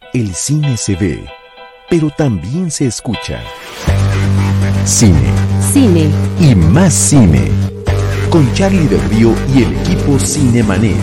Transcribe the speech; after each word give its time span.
El 0.00 0.34
cine 0.34 0.76
se 0.78 0.96
ve, 0.96 1.28
pero 1.90 2.08
también 2.08 2.70
se 2.70 2.86
escucha. 2.86 3.42
Cine. 4.86 5.30
Cine. 5.60 6.10
Y 6.40 6.54
más 6.54 6.94
cine. 6.94 7.50
Con 8.30 8.50
Charlie 8.54 8.86
del 8.86 9.02
Río 9.10 9.34
y 9.54 9.64
el 9.64 9.76
equipo 9.80 10.18
Cinemanet. 10.18 10.96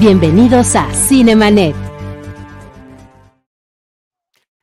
Bienvenidos 0.00 0.74
a 0.74 0.92
Cinemanet. 0.92 1.76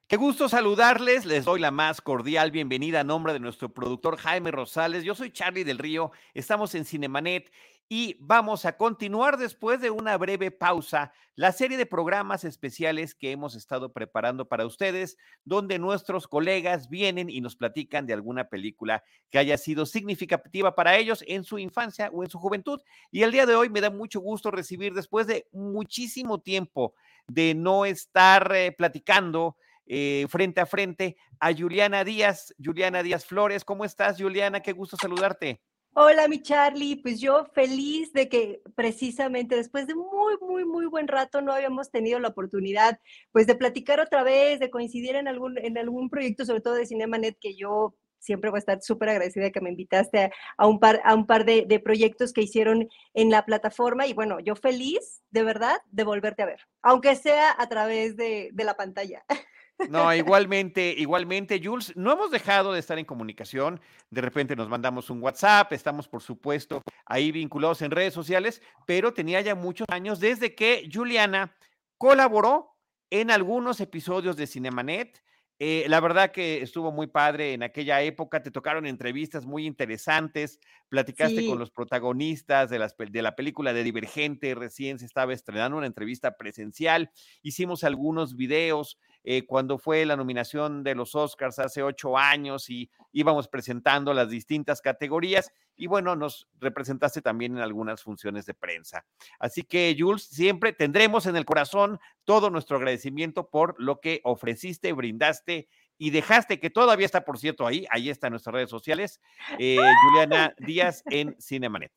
Qué 0.10 0.18
gusto 0.18 0.50
saludarles, 0.50 1.26
les 1.26 1.46
doy 1.46 1.60
la 1.60 1.72
más 1.72 2.02
cordial 2.02 2.52
bienvenida 2.52 3.02
a 3.02 3.04
nombre 3.04 3.34
de 3.34 3.40
nuestro 3.40 3.70
productor 3.70 4.18
Jaime 4.18 4.52
Rosales. 4.52 5.04
Yo 5.04 5.16
soy 5.16 5.32
Charlie 5.32 5.64
del 5.64 5.78
Río, 5.78 6.12
estamos 6.34 6.76
en 6.76 6.86
Cinemanet 6.86 7.52
y 7.90 8.18
vamos 8.20 8.66
a 8.66 8.76
continuar 8.76 9.38
después 9.38 9.80
de 9.80 9.92
una 9.92 10.18
breve 10.18 10.52
pausa 10.52 11.14
la 11.36 11.52
serie 11.52 11.78
de 11.78 11.86
programas 11.86 12.44
especiales 12.44 13.14
que 13.14 13.32
hemos 13.32 13.56
estado 13.56 13.94
preparando 13.94 14.48
para 14.48 14.66
ustedes, 14.66 15.18
donde 15.46 15.80
nuestros 15.80 16.28
colegas 16.28 16.90
vienen 16.90 17.30
y 17.30 17.42
nos 17.42 17.56
platican 17.56 18.08
de 18.08 18.14
alguna 18.14 18.50
película 18.50 19.04
que 19.30 19.38
haya 19.38 19.58
sido 19.58 19.86
significativa 19.86 20.76
para 20.76 20.98
ellos 20.98 21.24
en 21.28 21.44
su 21.44 21.60
infancia 21.60 22.10
o 22.12 22.24
en 22.24 22.30
su 22.30 22.40
juventud. 22.40 22.82
Y 23.12 23.22
el 23.22 23.32
día 23.32 23.46
de 23.46 23.56
hoy 23.56 23.70
me 23.70 23.82
da 23.82 23.92
mucho 23.92 24.20
gusto 24.20 24.50
recibir, 24.50 24.94
después 24.94 25.28
de 25.28 25.48
muchísimo 25.52 26.40
tiempo 26.40 26.96
de 27.28 27.54
no 27.54 27.86
estar 27.86 28.52
eh, 28.56 28.72
platicando, 28.72 29.58
eh, 29.86 30.26
frente 30.30 30.60
a 30.60 30.66
frente 30.66 31.18
a 31.40 31.54
Juliana 31.54 32.04
Díaz. 32.04 32.54
Juliana 32.62 33.04
Díaz 33.04 33.26
Flores, 33.26 33.64
¿cómo 33.64 33.86
estás, 33.86 34.20
Juliana? 34.20 34.60
Qué 34.60 34.74
gusto 34.74 34.98
saludarte. 35.00 35.62
Hola, 36.00 36.28
mi 36.28 36.44
Charlie. 36.44 37.02
Pues 37.02 37.20
yo 37.20 37.46
feliz 37.56 38.14
de 38.14 38.30
que 38.30 38.62
precisamente 38.76 39.56
después 39.56 39.88
de 39.88 39.96
muy, 39.96 40.36
muy, 40.40 40.64
muy 40.64 40.86
buen 40.86 41.08
rato 41.08 41.42
no 41.42 41.52
habíamos 41.52 41.90
tenido 41.90 42.20
la 42.20 42.28
oportunidad, 42.28 43.00
pues 43.32 43.48
de 43.48 43.56
platicar 43.56 44.00
otra 44.00 44.22
vez, 44.22 44.60
de 44.60 44.70
coincidir 44.70 45.16
en 45.16 45.28
algún, 45.28 45.58
en 45.58 45.76
algún 45.76 46.12
proyecto, 46.12 46.46
sobre 46.46 46.62
todo 46.62 46.76
de 46.76 46.86
Cinemanet, 46.86 47.40
que 47.40 47.56
yo 47.56 47.96
siempre 48.20 48.52
voy 48.52 48.58
a 48.58 48.60
estar 48.60 48.80
súper 48.84 49.10
agradecida 49.10 49.46
de 49.46 49.52
que 49.52 49.60
me 49.60 49.72
invitaste 49.72 50.32
a, 50.58 50.68
un 50.68 50.80
par, 50.80 51.02
a 51.04 51.16
un 51.16 51.26
par 51.26 51.46
de, 51.46 51.66
de, 51.68 51.80
proyectos 51.80 52.32
que 52.32 52.44
hicieron 52.44 52.88
en 53.16 53.32
la 53.32 53.44
plataforma. 53.44 54.06
Y 54.06 54.14
bueno, 54.14 54.40
yo 54.40 54.56
feliz, 54.56 55.24
de 55.32 55.42
verdad, 55.42 55.78
de 55.90 56.04
volverte 56.04 56.44
a 56.44 56.46
ver, 56.46 56.60
aunque 56.84 57.16
sea 57.16 57.56
a 57.58 57.68
través 57.70 58.16
de, 58.16 58.52
de 58.54 58.64
la 58.64 58.78
pantalla. 58.78 59.26
No, 59.90 60.14
igualmente, 60.14 60.94
igualmente, 60.98 61.62
Jules, 61.64 61.96
no 61.96 62.12
hemos 62.12 62.32
dejado 62.32 62.74
de 62.74 62.80
estar 62.80 62.98
en 62.98 63.06
comunicación. 63.06 63.80
De 64.10 64.22
repente 64.22 64.56
nos 64.56 64.70
mandamos 64.70 65.10
un 65.10 65.22
WhatsApp, 65.22 65.72
estamos, 65.74 66.08
por 66.08 66.22
supuesto, 66.22 66.82
ahí 67.06 67.32
vinculados 67.32 67.82
en 67.82 67.92
redes 67.92 68.14
sociales, 68.14 68.62
pero 68.86 69.14
tenía 69.14 69.40
ya 69.42 69.56
muchos 69.56 69.86
años 69.90 70.20
desde 70.20 70.56
que 70.56 70.90
Juliana 70.92 71.56
colaboró 71.98 72.76
en 73.10 73.32
algunos 73.32 73.80
episodios 73.80 74.36
de 74.36 74.48
Cinemanet. 74.48 75.22
Eh, 75.60 75.86
la 75.88 76.00
verdad 76.00 76.32
que 76.32 76.62
estuvo 76.62 76.92
muy 76.92 77.08
padre 77.08 77.54
en 77.54 77.64
aquella 77.64 78.02
época, 78.02 78.44
te 78.44 78.52
tocaron 78.52 78.86
entrevistas 78.86 79.46
muy 79.46 79.66
interesantes, 79.66 80.60
platicaste 80.90 81.40
Sí. 81.42 81.48
con 81.48 81.60
los 81.60 81.72
protagonistas 81.72 82.70
de, 82.70 82.80
las 82.80 82.96
pel- 82.98 83.12
de 83.12 83.22
la 83.22 83.36
película 83.36 83.74
de 83.74 83.84
Divergente, 83.84 84.56
recién 84.56 85.00
se 85.00 85.06
estaba 85.06 85.34
estrenando 85.34 85.78
una 85.78 85.88
entrevista 85.88 86.38
presencial, 86.38 87.12
hicimos 87.42 87.84
algunos 87.84 88.36
videos 88.36 88.98
eh, 89.24 89.46
cuando 89.46 89.78
fue 89.78 90.06
la 90.06 90.16
nominación 90.16 90.84
de 90.84 90.96
los 90.96 91.14
Oscars 91.14 91.60
hace 91.60 91.84
ocho 91.84 92.18
años 92.18 92.70
y 92.70 92.90
íbamos 93.12 93.50
presentando 93.50 94.14
las 94.14 94.30
distintas 94.30 94.80
categorías 94.82 95.52
y 95.76 95.88
bueno, 95.88 96.16
nos 96.16 96.48
representaste 96.60 97.22
también 97.22 97.56
en 97.58 97.62
algunas 97.62 98.02
funciones 98.02 98.46
de 98.46 98.54
prensa. 98.54 99.06
Así 99.38 99.64
que 99.64 99.96
Jules, 100.00 100.24
siempre 100.24 100.72
tendremos 100.74 101.26
en 101.26 101.36
el 101.36 101.46
corazón 101.46 102.00
todo 102.24 102.50
nuestro 102.50 102.78
agradecimiento 102.78 103.50
por 103.50 103.76
lo 103.78 104.00
que 104.00 104.22
ofreciste, 104.24 104.94
brindaste 104.94 105.68
y 105.98 106.10
dejaste, 106.12 106.60
que 106.60 106.70
todavía 106.70 107.06
está, 107.06 107.24
por 107.26 107.38
cierto, 107.40 107.66
ahí, 107.66 107.86
ahí 107.90 108.10
está 108.10 108.28
en 108.28 108.32
nuestras 108.32 108.54
redes 108.54 108.70
sociales, 108.70 109.20
eh, 109.60 109.78
Juliana 110.30 110.54
Díaz 110.60 111.04
en 111.10 111.36
Cinemanet. 111.42 111.92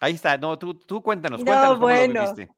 Ahí 0.00 0.14
está, 0.14 0.38
no, 0.38 0.58
tú, 0.58 0.74
tú 0.74 1.02
cuéntanos, 1.02 1.40
No, 1.40 1.46
cuéntanos 1.46 1.78
cómo 1.78 1.88
lo 1.88 1.94
bueno. 1.96 2.20
viviste. 2.20 2.48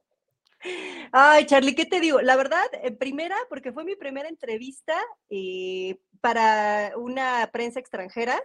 Ay, 1.10 1.44
Charlie, 1.46 1.74
¿qué 1.74 1.86
te 1.86 1.98
digo? 2.00 2.20
La 2.22 2.36
verdad, 2.36 2.64
en 2.82 2.96
primera, 2.96 3.36
porque 3.48 3.72
fue 3.72 3.84
mi 3.84 3.96
primera 3.96 4.28
entrevista 4.28 4.94
eh, 5.28 5.98
para 6.20 6.92
una 6.96 7.50
prensa 7.52 7.80
extranjera. 7.80 8.40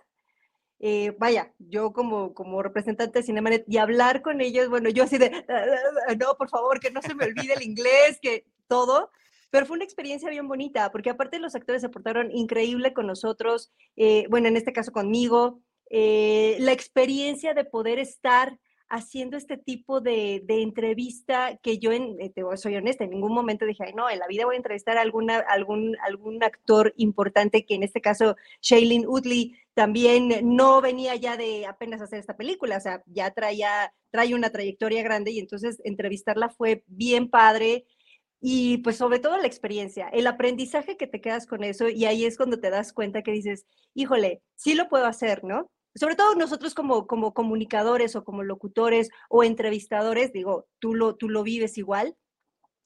eh, 0.79 1.15
vaya, 1.17 1.53
yo 1.57 1.91
como, 1.91 2.33
como 2.35 2.61
representante 2.61 3.19
de 3.19 3.25
Cinemanet 3.25 3.65
y 3.67 3.77
hablar 3.77 4.21
con 4.21 4.41
ellos, 4.41 4.69
bueno, 4.69 4.89
yo 4.89 5.03
así 5.05 5.17
de, 5.17 5.43
"Ah, 5.49 6.13
no, 6.19 6.35
por 6.37 6.49
favor, 6.49 6.79
que 6.79 6.91
no 6.91 7.01
se 7.01 7.15
me 7.15 7.25
olvide 7.25 7.53
el 7.55 7.63
inglés, 7.63 8.19
que 8.21 8.45
todo. 8.67 9.11
Pero 9.49 9.65
fue 9.65 9.75
una 9.75 9.85
experiencia 9.85 10.29
bien 10.29 10.47
bonita, 10.47 10.91
porque 10.91 11.09
aparte 11.09 11.39
los 11.39 11.55
actores 11.55 11.81
se 11.81 11.89
portaron 11.89 12.31
increíble 12.31 12.93
con 12.93 13.07
nosotros, 13.07 13.71
eh, 13.95 14.25
bueno, 14.29 14.47
en 14.47 14.57
este 14.57 14.73
caso 14.73 14.91
conmigo, 14.91 15.61
eh, 15.89 16.57
la 16.59 16.73
experiencia 16.73 17.53
de 17.53 17.63
poder 17.63 17.99
estar 17.99 18.57
haciendo 18.89 19.35
este 19.37 19.57
tipo 19.57 19.99
de, 19.99 20.41
de 20.45 20.61
entrevista 20.61 21.57
que 21.61 21.77
yo, 21.77 21.91
en, 21.91 22.19
eh, 22.21 22.29
te 22.29 22.43
soy 22.55 22.75
honesta, 22.75 23.03
en 23.03 23.11
ningún 23.11 23.33
momento 23.33 23.65
dije, 23.65 23.83
ay, 23.85 23.93
no, 23.93 24.09
en 24.09 24.19
la 24.19 24.27
vida 24.27 24.45
voy 24.45 24.55
a 24.55 24.57
entrevistar 24.57 24.97
a 24.97 25.01
alguna, 25.01 25.39
algún, 25.39 25.97
algún 26.01 26.41
actor 26.43 26.93
importante, 26.97 27.65
que 27.65 27.75
en 27.75 27.83
este 27.83 28.01
caso 28.01 28.35
Shailene 28.61 29.07
Woodley 29.07 29.55
también 29.73 30.55
no 30.55 30.81
venía 30.81 31.15
ya 31.15 31.37
de 31.37 31.65
apenas 31.65 32.01
hacer 32.01 32.19
esta 32.19 32.37
película, 32.37 32.77
o 32.77 32.81
sea, 32.81 33.03
ya 33.05 33.31
traía, 33.31 33.93
trae 34.09 34.33
una 34.33 34.49
trayectoria 34.51 35.03
grande 35.03 35.31
y 35.31 35.39
entonces 35.39 35.81
entrevistarla 35.83 36.49
fue 36.49 36.83
bien 36.87 37.29
padre. 37.29 37.85
Y 38.39 38.77
pues 38.79 38.97
sobre 38.97 39.19
todo 39.19 39.37
la 39.37 39.47
experiencia, 39.47 40.09
el 40.09 40.27
aprendizaje 40.27 40.95
que 40.95 41.07
te 41.07 41.21
quedas 41.21 41.47
con 41.47 41.63
eso 41.63 41.89
y 41.89 42.05
ahí 42.05 42.25
es 42.25 42.37
cuando 42.37 42.59
te 42.59 42.69
das 42.69 42.93
cuenta 42.93 43.23
que 43.23 43.31
dices, 43.31 43.65
híjole, 43.95 44.41
sí 44.55 44.75
lo 44.75 44.89
puedo 44.89 45.05
hacer, 45.05 45.43
¿no? 45.43 45.71
Sobre 45.95 46.15
todo 46.15 46.35
nosotros 46.35 46.75
como, 46.75 47.07
como 47.07 47.33
comunicadores 47.33 48.15
o 48.15 48.23
como 48.23 48.43
locutores 48.43 49.09
o 49.29 49.43
entrevistadores, 49.43 50.31
digo, 50.33 50.67
tú 50.79 50.93
lo, 50.93 51.15
tú 51.15 51.29
lo 51.29 51.41
vives 51.41 51.79
igual, 51.79 52.15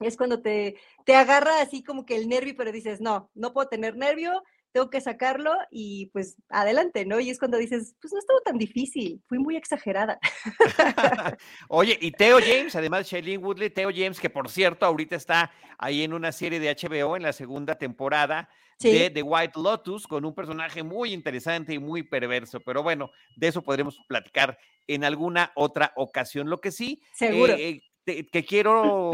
es 0.00 0.16
cuando 0.16 0.40
te, 0.40 0.76
te 1.04 1.14
agarra 1.14 1.60
así 1.60 1.82
como 1.82 2.06
que 2.06 2.16
el 2.16 2.28
nervio, 2.28 2.54
pero 2.56 2.72
dices, 2.72 3.00
no, 3.00 3.30
no 3.34 3.52
puedo 3.52 3.68
tener 3.68 3.96
nervio, 3.96 4.42
tengo 4.72 4.90
que 4.90 5.00
sacarlo 5.00 5.52
y 5.70 6.06
pues 6.06 6.36
adelante, 6.48 7.04
¿no? 7.04 7.20
Y 7.20 7.30
es 7.30 7.38
cuando 7.38 7.58
dices, 7.58 7.94
pues 8.00 8.12
no 8.12 8.18
estuvo 8.18 8.40
tan 8.40 8.58
difícil, 8.58 9.22
fui 9.28 9.38
muy 9.38 9.56
exagerada. 9.56 10.18
Oye, 11.68 11.98
y 12.00 12.10
Theo 12.12 12.38
James, 12.40 12.74
además 12.74 13.00
de 13.00 13.04
Shailene 13.04 13.44
Woodley, 13.44 13.70
Theo 13.70 13.90
James, 13.94 14.18
que 14.18 14.30
por 14.30 14.48
cierto 14.48 14.86
ahorita 14.86 15.16
está 15.16 15.50
ahí 15.78 16.02
en 16.02 16.12
una 16.14 16.32
serie 16.32 16.58
de 16.58 16.74
HBO 16.74 17.16
en 17.16 17.22
la 17.22 17.32
segunda 17.32 17.76
temporada 17.76 18.48
de 18.80 19.10
The 19.10 19.22
White 19.22 19.60
Lotus, 19.62 20.06
con 20.06 20.24
un 20.24 20.34
personaje 20.34 20.82
muy 20.82 21.12
interesante 21.12 21.74
y 21.74 21.78
muy 21.78 22.02
perverso. 22.02 22.60
Pero 22.60 22.82
bueno, 22.82 23.10
de 23.36 23.48
eso 23.48 23.62
podremos 23.62 23.98
platicar 24.08 24.58
en 24.86 25.04
alguna 25.04 25.52
otra 25.54 25.92
ocasión. 25.96 26.50
Lo 26.50 26.60
que 26.60 26.72
sí, 26.72 27.00
seguro. 27.12 27.54
eh, 27.54 27.80
eh, 28.06 28.26
que 28.28 28.44
quiero 28.44 29.12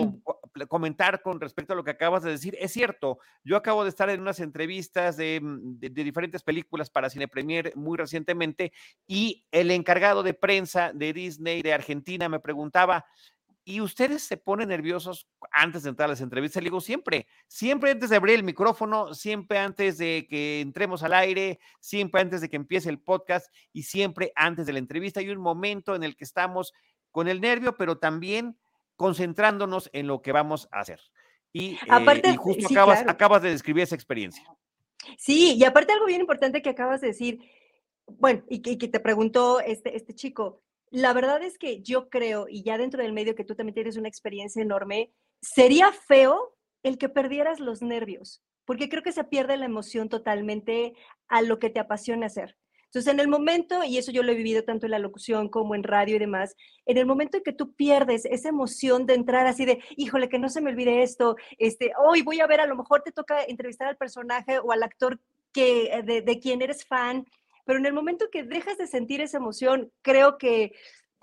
comentar 0.66 1.22
con 1.22 1.40
respecto 1.40 1.72
a 1.72 1.76
lo 1.76 1.84
que 1.84 1.92
acabas 1.92 2.22
de 2.22 2.30
decir, 2.30 2.56
es 2.58 2.72
cierto, 2.72 3.18
yo 3.44 3.56
acabo 3.56 3.84
de 3.84 3.90
estar 3.90 4.10
en 4.10 4.20
unas 4.20 4.40
entrevistas 4.40 5.16
de, 5.16 5.40
mm, 5.40 5.78
de- 5.78 5.90
de 5.90 6.04
diferentes 6.04 6.42
películas 6.42 6.90
para 6.90 7.10
Cine 7.10 7.28
Premier 7.28 7.72
muy 7.76 7.96
recientemente 7.96 8.72
y 9.06 9.46
el 9.52 9.70
encargado 9.70 10.22
de 10.22 10.34
prensa 10.34 10.92
de 10.92 11.12
Disney 11.12 11.62
de 11.62 11.72
Argentina 11.72 12.28
me 12.28 12.40
preguntaba, 12.40 13.06
¿y 13.64 13.82
ustedes 13.82 14.22
se 14.22 14.38
ponen 14.38 14.70
nerviosos 14.70 15.28
antes 15.52 15.82
de 15.82 15.90
entrar 15.90 16.06
a 16.06 16.12
las 16.12 16.22
entrevistas? 16.22 16.62
Le 16.62 16.68
digo, 16.70 16.80
siempre, 16.80 17.26
siempre 17.46 17.90
antes 17.90 18.08
de 18.08 18.16
abrir 18.16 18.36
el 18.36 18.42
micrófono, 18.42 19.12
siempre 19.12 19.58
antes 19.58 19.98
de 19.98 20.26
que 20.26 20.62
entremos 20.62 21.02
al 21.02 21.12
aire, 21.12 21.58
siempre 21.78 22.22
antes 22.22 22.40
de 22.40 22.48
que 22.48 22.56
empiece 22.56 22.88
el 22.88 22.98
podcast 22.98 23.52
y 23.74 23.82
siempre 23.82 24.32
antes 24.36 24.64
de 24.64 24.72
la 24.72 24.78
entrevista. 24.78 25.20
Hay 25.20 25.28
un 25.28 25.38
momento 25.42 25.94
en 25.94 26.02
el 26.02 26.16
que 26.16 26.24
estamos 26.24 26.72
con 27.10 27.28
el 27.28 27.42
nervio, 27.42 27.76
pero 27.76 27.98
también 27.98 28.58
concentrándonos 28.98 29.88
en 29.92 30.08
lo 30.08 30.20
que 30.20 30.32
vamos 30.32 30.68
a 30.72 30.80
hacer. 30.80 31.00
Y, 31.52 31.74
eh, 31.74 31.78
Aparte, 31.88 32.30
y 32.30 32.36
justo 32.36 32.68
sí, 32.68 32.74
acabas, 32.74 32.98
claro. 32.98 33.12
acabas 33.12 33.42
de 33.42 33.50
describir 33.50 33.84
esa 33.84 33.94
experiencia. 33.94 34.44
Sí, 35.16 35.54
y 35.54 35.64
aparte 35.64 35.92
algo 35.92 36.06
bien 36.06 36.20
importante 36.20 36.60
que 36.60 36.68
acabas 36.68 37.00
de 37.00 37.06
decir, 37.06 37.40
bueno, 38.06 38.42
y 38.48 38.60
que, 38.60 38.72
y 38.72 38.76
que 38.78 38.88
te 38.88 39.00
preguntó 39.00 39.60
este, 39.60 39.96
este 39.96 40.14
chico, 40.14 40.62
la 40.90 41.12
verdad 41.12 41.42
es 41.42 41.58
que 41.58 41.80
yo 41.80 42.08
creo, 42.08 42.48
y 42.48 42.64
ya 42.64 42.76
dentro 42.76 43.02
del 43.02 43.12
medio 43.12 43.36
que 43.36 43.44
tú 43.44 43.54
también 43.54 43.74
tienes 43.74 43.96
una 43.96 44.08
experiencia 44.08 44.62
enorme, 44.62 45.12
sería 45.40 45.92
feo 45.92 46.56
el 46.82 46.98
que 46.98 47.08
perdieras 47.08 47.60
los 47.60 47.82
nervios, 47.82 48.42
porque 48.64 48.88
creo 48.88 49.04
que 49.04 49.12
se 49.12 49.24
pierde 49.24 49.56
la 49.56 49.66
emoción 49.66 50.08
totalmente 50.08 50.94
a 51.28 51.40
lo 51.42 51.60
que 51.60 51.70
te 51.70 51.78
apasiona 51.78 52.26
hacer. 52.26 52.56
Entonces, 52.88 53.12
en 53.12 53.20
el 53.20 53.28
momento, 53.28 53.84
y 53.84 53.98
eso 53.98 54.10
yo 54.10 54.22
lo 54.22 54.32
he 54.32 54.34
vivido 54.34 54.64
tanto 54.64 54.86
en 54.86 54.92
la 54.92 54.98
locución 54.98 55.48
como 55.48 55.74
en 55.74 55.82
radio 55.82 56.16
y 56.16 56.18
demás, 56.18 56.56
en 56.86 56.96
el 56.96 57.04
momento 57.04 57.36
en 57.36 57.42
que 57.42 57.52
tú 57.52 57.74
pierdes 57.74 58.24
esa 58.24 58.48
emoción 58.48 59.04
de 59.04 59.14
entrar 59.14 59.46
así 59.46 59.66
de, 59.66 59.82
híjole, 59.96 60.30
que 60.30 60.38
no 60.38 60.48
se 60.48 60.62
me 60.62 60.70
olvide 60.70 61.02
esto, 61.02 61.36
este, 61.58 61.92
hoy 61.98 62.22
voy 62.22 62.40
a 62.40 62.46
ver, 62.46 62.60
a 62.60 62.66
lo 62.66 62.76
mejor 62.76 63.02
te 63.02 63.12
toca 63.12 63.44
entrevistar 63.44 63.88
al 63.88 63.98
personaje 63.98 64.58
o 64.58 64.72
al 64.72 64.82
actor 64.82 65.20
que, 65.52 65.92
eh, 65.92 66.02
de, 66.02 66.22
de 66.22 66.40
quien 66.40 66.62
eres 66.62 66.86
fan, 66.86 67.26
pero 67.66 67.78
en 67.78 67.84
el 67.84 67.92
momento 67.92 68.30
que 68.32 68.42
dejas 68.42 68.78
de 68.78 68.86
sentir 68.86 69.20
esa 69.20 69.36
emoción, 69.36 69.92
creo 70.00 70.38
que 70.38 70.72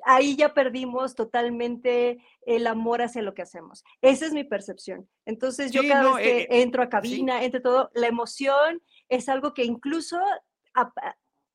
ahí 0.03 0.35
ya 0.35 0.53
perdimos 0.53 1.15
totalmente 1.15 2.23
el 2.45 2.67
amor 2.67 3.01
hacia 3.01 3.23
lo 3.23 3.33
que 3.33 3.41
hacemos. 3.41 3.83
Esa 4.01 4.27
es 4.27 4.33
mi 4.33 4.44
percepción. 4.44 5.09
Entonces 5.25 5.71
yo 5.71 5.81
cada 5.88 6.13
vez 6.13 6.23
que 6.23 6.41
eh, 6.41 6.47
entro 6.62 6.83
a 6.83 6.89
cabina, 6.89 7.44
entre 7.44 7.62
todo, 7.62 7.89
la 7.95 8.06
emoción 8.06 8.83
es 9.09 9.29
algo 9.29 9.56
que 9.56 9.63
incluso 9.63 10.19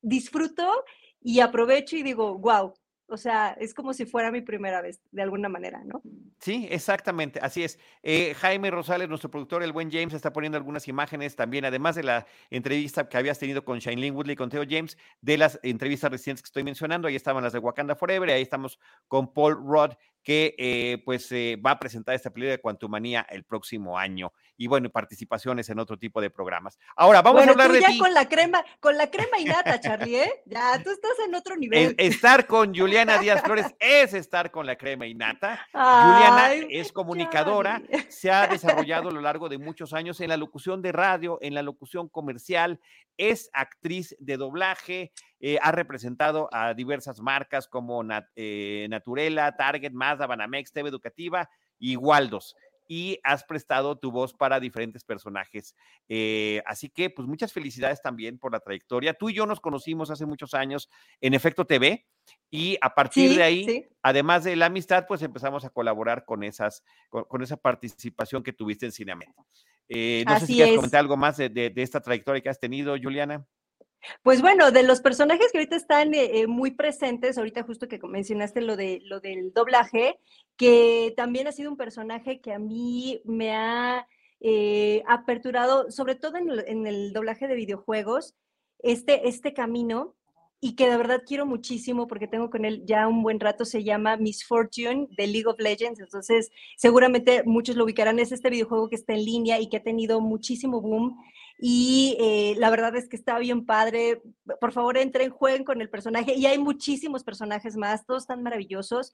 disfruto 0.01 0.85
y 1.21 1.39
aprovecho 1.39 1.95
y 1.95 2.03
digo, 2.03 2.37
wow, 2.37 2.73
o 3.11 3.17
sea, 3.17 3.57
es 3.59 3.73
como 3.73 3.93
si 3.93 4.05
fuera 4.05 4.31
mi 4.31 4.39
primera 4.39 4.81
vez, 4.81 5.01
de 5.11 5.21
alguna 5.21 5.49
manera, 5.49 5.83
¿no? 5.83 6.01
Sí, 6.39 6.65
exactamente, 6.71 7.41
así 7.41 7.61
es. 7.61 7.77
Eh, 8.03 8.33
Jaime 8.35 8.71
Rosales, 8.71 9.09
nuestro 9.09 9.29
productor, 9.29 9.63
el 9.63 9.73
buen 9.73 9.91
James, 9.91 10.13
está 10.13 10.31
poniendo 10.31 10.57
algunas 10.57 10.87
imágenes 10.87 11.35
también, 11.35 11.65
además 11.65 11.95
de 11.95 12.03
la 12.03 12.25
entrevista 12.49 13.09
que 13.09 13.17
habías 13.17 13.37
tenido 13.37 13.65
con 13.65 13.79
Shailene 13.79 14.15
Woodley, 14.15 14.37
con 14.37 14.49
Theo 14.49 14.63
James, 14.67 14.97
de 15.19 15.37
las 15.37 15.59
entrevistas 15.61 16.09
recientes 16.09 16.41
que 16.41 16.47
estoy 16.47 16.63
mencionando. 16.63 17.09
Ahí 17.09 17.17
estaban 17.17 17.43
las 17.43 17.51
de 17.51 17.59
Wakanda 17.59 17.95
Forever, 17.95 18.29
ahí 18.29 18.41
estamos 18.41 18.79
con 19.09 19.33
Paul 19.33 19.55
Rudd, 19.55 19.91
que 20.23 20.55
eh, 20.57 21.01
pues 21.05 21.31
eh, 21.31 21.59
va 21.65 21.71
a 21.71 21.79
presentar 21.79 22.15
esta 22.15 22.29
película 22.29 22.51
de 22.51 22.61
Quantumania 22.61 23.25
el 23.29 23.43
próximo 23.43 23.97
año 23.97 24.31
y 24.57 24.67
bueno, 24.67 24.89
participaciones 24.89 25.69
en 25.69 25.79
otro 25.79 25.97
tipo 25.97 26.21
de 26.21 26.29
programas. 26.29 26.77
Ahora 26.95 27.21
vamos 27.21 27.47
a 27.47 27.49
hablar 27.49 27.71
tú 27.71 27.79
ya 27.79 27.89
de 27.89 27.97
con 27.97 28.13
la 28.13 28.29
crema, 28.29 28.63
con 28.79 28.95
la 28.95 29.09
crema 29.09 29.39
y 29.39 29.45
nata, 29.45 29.79
Charlie, 29.79 30.21
¿eh? 30.21 30.43
Ya, 30.45 30.81
tú 30.83 30.91
estás 30.91 31.13
en 31.25 31.33
otro 31.33 31.55
nivel. 31.55 31.95
estar 31.97 32.45
con 32.45 32.75
Juliana 32.75 33.17
Díaz 33.17 33.41
Flores 33.41 33.73
es 33.79 34.13
estar 34.13 34.51
con 34.51 34.67
la 34.67 34.75
crema 34.75 35.07
y 35.07 35.15
nata. 35.15 35.67
Juliana 35.71 36.53
es 36.69 36.91
comunicadora, 36.91 37.81
se 38.09 38.29
ha 38.29 38.47
desarrollado 38.47 39.09
a 39.09 39.11
lo 39.11 39.21
largo 39.21 39.49
de 39.49 39.57
muchos 39.57 39.93
años 39.93 40.21
en 40.21 40.29
la 40.29 40.37
locución 40.37 40.81
de 40.81 40.91
radio, 40.91 41.39
en 41.41 41.55
la 41.55 41.63
locución 41.63 42.07
comercial, 42.07 42.79
es 43.21 43.51
actriz 43.53 44.15
de 44.19 44.35
doblaje, 44.35 45.13
eh, 45.39 45.59
ha 45.61 45.71
representado 45.71 46.49
a 46.51 46.73
diversas 46.73 47.21
marcas 47.21 47.67
como 47.67 48.03
eh, 48.35 48.87
Naturela, 48.89 49.55
Target, 49.55 49.91
Mazda, 49.91 50.25
Banamex, 50.25 50.73
TV 50.73 50.89
Educativa 50.89 51.47
y 51.77 51.97
Waldos 51.97 52.55
y 52.87 53.19
has 53.23 53.43
prestado 53.43 53.97
tu 53.97 54.11
voz 54.11 54.33
para 54.33 54.59
diferentes 54.59 55.05
personajes. 55.05 55.75
Eh, 56.09 56.61
así 56.65 56.89
que, 56.89 57.09
pues 57.09 57.25
muchas 57.27 57.53
felicidades 57.53 58.01
también 58.01 58.37
por 58.37 58.51
la 58.51 58.59
trayectoria. 58.59 59.13
Tú 59.13 59.29
y 59.29 59.33
yo 59.33 59.45
nos 59.45 59.61
conocimos 59.61 60.11
hace 60.11 60.25
muchos 60.25 60.53
años 60.53 60.89
en 61.21 61.33
Efecto 61.33 61.63
TV 61.65 62.05
y 62.49 62.77
a 62.81 62.93
partir 62.93 63.35
de 63.35 63.43
ahí, 63.43 63.87
además 64.01 64.43
de 64.43 64.57
la 64.57 64.65
amistad, 64.65 65.05
pues 65.07 65.21
empezamos 65.21 65.63
a 65.63 65.69
colaborar 65.69 66.25
con, 66.25 66.43
esas, 66.43 66.83
con, 67.09 67.41
esa 67.41 67.55
participación 67.55 68.43
que 68.43 68.51
tuviste 68.51 68.87
en 68.87 68.91
Cineamérica. 69.87 70.33
no 70.33 70.39
sé 70.39 70.45
si 70.45 70.53
quieres 70.55 70.75
comentar 70.75 70.99
algo 70.99 71.17
más 71.17 71.37
de, 71.37 71.49
de 71.49 71.73
esta 71.75 72.01
trayectoria 72.01 72.41
que 72.41 72.49
has 72.49 72.59
tenido, 72.59 72.95
Juliana. 73.01 73.45
Pues 74.23 74.41
bueno, 74.41 74.71
de 74.71 74.83
los 74.83 75.01
personajes 75.01 75.51
que 75.51 75.59
ahorita 75.59 75.75
están 75.75 76.13
eh, 76.13 76.41
eh, 76.41 76.47
muy 76.47 76.71
presentes, 76.71 77.37
ahorita 77.37 77.63
justo 77.63 77.87
que 77.87 77.99
mencionaste 77.99 78.61
lo, 78.61 78.75
de, 78.75 79.01
lo 79.03 79.19
del 79.19 79.53
doblaje, 79.53 80.19
que 80.57 81.13
también 81.15 81.47
ha 81.47 81.51
sido 81.51 81.69
un 81.69 81.77
personaje 81.77 82.41
que 82.41 82.53
a 82.53 82.59
mí 82.59 83.21
me 83.25 83.55
ha 83.55 84.07
eh, 84.39 85.03
aperturado, 85.07 85.91
sobre 85.91 86.15
todo 86.15 86.37
en 86.37 86.87
el, 86.87 87.13
doblaje 87.13 87.47
de 87.47 87.55
videojuegos, 87.55 88.35
este, 88.79 89.27
este 89.27 89.53
camino 89.53 90.15
y 90.61 90.75
que 90.75 90.89
de 90.89 90.95
verdad 90.95 91.23
quiero 91.25 91.45
muchísimo 91.45 92.07
porque 92.07 92.27
tengo 92.27 92.49
con 92.49 92.63
él 92.63 92.83
ya 92.85 93.07
un 93.07 93.23
buen 93.23 93.39
rato, 93.39 93.65
se 93.65 93.83
llama 93.83 94.15
Miss 94.15 94.45
Fortune 94.45 95.07
de 95.17 95.27
League 95.27 95.47
of 95.47 95.59
Legends, 95.59 95.99
entonces 95.99 96.51
seguramente 96.77 97.43
muchos 97.45 97.75
lo 97.75 97.83
ubicarán, 97.83 98.19
es 98.19 98.31
este 98.31 98.49
videojuego 98.49 98.87
que 98.87 98.95
está 98.95 99.13
en 99.13 99.25
línea 99.25 99.59
y 99.59 99.67
que 99.67 99.77
ha 99.77 99.83
tenido 99.83 100.21
muchísimo 100.21 100.79
boom 100.79 101.17
y 101.63 102.17
eh, 102.19 102.55
la 102.57 102.71
verdad 102.71 102.95
es 102.95 103.07
que 103.07 103.15
está 103.15 103.37
bien 103.37 103.67
padre. 103.67 104.23
Por 104.59 104.71
favor, 104.71 104.97
entren, 104.97 105.29
jueguen 105.29 105.63
con 105.63 105.79
el 105.79 105.91
personaje. 105.91 106.33
Y 106.33 106.47
hay 106.47 106.57
muchísimos 106.57 107.23
personajes 107.23 107.77
más, 107.77 108.03
todos 108.03 108.23
están 108.23 108.41
maravillosos. 108.41 109.13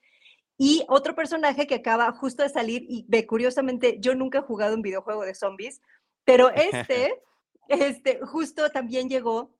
Y 0.57 0.85
otro 0.87 1.13
personaje 1.13 1.67
que 1.67 1.75
acaba 1.75 2.09
justo 2.13 2.43
de 2.43 2.49
salir, 2.49 2.85
y 2.87 3.05
ve, 3.09 3.27
curiosamente, 3.27 3.97
yo 3.99 4.15
nunca 4.15 4.39
he 4.39 4.41
jugado 4.41 4.75
un 4.75 4.81
videojuego 4.81 5.25
de 5.25 5.35
zombies, 5.35 5.81
pero 6.23 6.49
este, 6.55 7.21
este 7.67 8.21
justo 8.25 8.69
también 8.69 9.09
llegó 9.09 9.51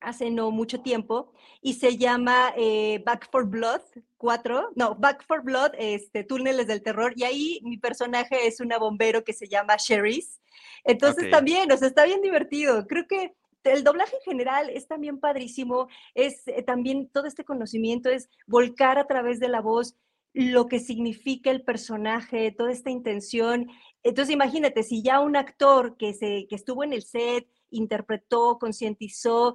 hace 0.00 0.30
no 0.30 0.50
mucho 0.50 0.80
tiempo 0.80 1.32
y 1.60 1.74
se 1.74 1.96
llama 1.96 2.52
eh, 2.56 3.02
Back 3.04 3.30
for 3.30 3.46
Blood 3.46 3.80
4, 4.16 4.72
no, 4.74 4.94
Back 4.94 5.24
for 5.26 5.42
Blood, 5.42 5.72
este, 5.78 6.24
Túneles 6.24 6.66
del 6.66 6.82
Terror, 6.82 7.12
y 7.16 7.24
ahí 7.24 7.60
mi 7.62 7.78
personaje 7.78 8.46
es 8.46 8.60
una 8.60 8.78
bombero 8.78 9.24
que 9.24 9.32
se 9.32 9.48
llama 9.48 9.76
Cherise. 9.76 10.40
Entonces 10.84 11.30
también, 11.30 11.70
o 11.70 11.76
sea, 11.76 11.88
está 11.88 12.04
bien 12.04 12.22
divertido. 12.22 12.86
Creo 12.86 13.06
que 13.06 13.34
el 13.64 13.84
doblaje 13.84 14.14
en 14.16 14.22
general 14.22 14.70
es 14.70 14.86
también 14.86 15.18
padrísimo, 15.18 15.88
es 16.14 16.46
eh, 16.46 16.62
también 16.62 17.08
todo 17.08 17.26
este 17.26 17.44
conocimiento, 17.44 18.08
es 18.08 18.28
volcar 18.46 18.98
a 18.98 19.06
través 19.06 19.40
de 19.40 19.48
la 19.48 19.60
voz 19.60 19.96
lo 20.32 20.66
que 20.68 20.78
significa 20.78 21.50
el 21.50 21.62
personaje, 21.62 22.52
toda 22.52 22.70
esta 22.70 22.90
intención. 22.90 23.68
Entonces 24.02 24.34
imagínate, 24.34 24.82
si 24.82 25.02
ya 25.02 25.20
un 25.20 25.34
actor 25.34 25.96
que, 25.96 26.12
se, 26.12 26.46
que 26.48 26.54
estuvo 26.54 26.84
en 26.84 26.92
el 26.92 27.02
set, 27.02 27.48
interpretó, 27.70 28.58
concientizó 28.58 29.54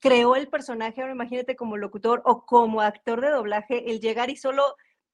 creó 0.00 0.36
el 0.36 0.48
personaje, 0.48 1.00
ahora 1.00 1.14
imagínate 1.14 1.56
como 1.56 1.76
locutor 1.76 2.22
o 2.24 2.44
como 2.44 2.80
actor 2.80 3.20
de 3.20 3.30
doblaje, 3.30 3.90
el 3.90 4.00
llegar 4.00 4.30
y 4.30 4.36
solo 4.36 4.62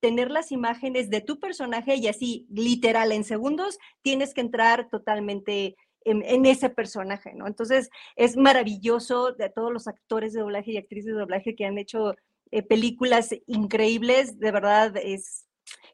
tener 0.00 0.30
las 0.30 0.52
imágenes 0.52 1.10
de 1.10 1.20
tu 1.20 1.40
personaje 1.40 1.96
y 1.96 2.08
así, 2.08 2.46
literal, 2.50 3.12
en 3.12 3.24
segundos, 3.24 3.78
tienes 4.02 4.34
que 4.34 4.40
entrar 4.40 4.88
totalmente 4.88 5.76
en, 6.04 6.46
ese 6.46 6.70
personaje, 6.70 7.34
¿no? 7.34 7.46
Entonces, 7.46 7.90
es 8.16 8.36
maravilloso 8.36 9.32
de 9.32 9.50
todos 9.50 9.72
los 9.72 9.88
actores 9.88 10.32
de 10.32 10.40
doblaje 10.40 10.72
y 10.72 10.76
actrices 10.78 11.12
de 11.12 11.20
doblaje 11.20 11.54
que 11.54 11.66
han 11.66 11.76
hecho 11.76 12.14
eh, 12.50 12.62
películas 12.62 13.34
increíbles, 13.46 14.38
de 14.38 14.50
verdad, 14.50 14.96
es 14.96 15.47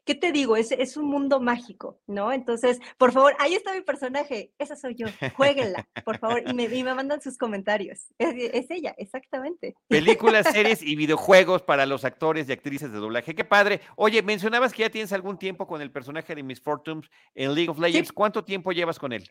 ¿qué 0.05 0.15
te 0.15 0.31
digo? 0.31 0.55
Es, 0.55 0.71
es 0.71 0.95
un 0.95 1.07
mundo 1.07 1.39
mágico, 1.39 1.99
¿no? 2.07 2.31
Entonces, 2.31 2.79
por 2.97 3.11
favor, 3.11 3.35
ahí 3.39 3.55
está 3.55 3.73
mi 3.73 3.81
personaje, 3.81 4.53
esa 4.57 4.75
soy 4.75 4.95
yo, 4.95 5.07
jueguenla, 5.35 5.87
por 6.05 6.19
favor, 6.19 6.43
y 6.45 6.53
me, 6.53 6.69
me 6.69 6.93
mandan 6.93 7.21
sus 7.21 7.37
comentarios. 7.37 8.13
Es, 8.17 8.69
ella, 8.69 8.95
exactamente. 8.97 9.75
Películas, 9.87 10.45
series 10.51 10.81
y 10.81 10.95
videojuegos 10.95 11.63
para 11.63 11.85
los 11.85 12.05
actores 12.05 12.47
y 12.47 12.51
actrices 12.51 12.91
de 12.91 12.99
doblaje. 12.99 13.35
Qué 13.35 13.43
padre. 13.43 13.81
Oye, 13.95 14.21
mencionabas 14.21 14.71
que 14.73 14.83
ya 14.83 14.89
tienes 14.89 15.11
algún 15.11 15.37
tiempo 15.37 15.67
con 15.67 15.81
el 15.81 15.91
personaje 15.91 16.35
de 16.35 16.43
Miss 16.43 16.61
Fortunes 16.61 17.09
en 17.33 17.53
League 17.53 17.69
of 17.69 17.79
Legends. 17.79 18.11
¿Cuánto 18.11 18.43
tiempo 18.43 18.71
llevas 18.71 18.99
con 18.99 19.11
él? 19.11 19.29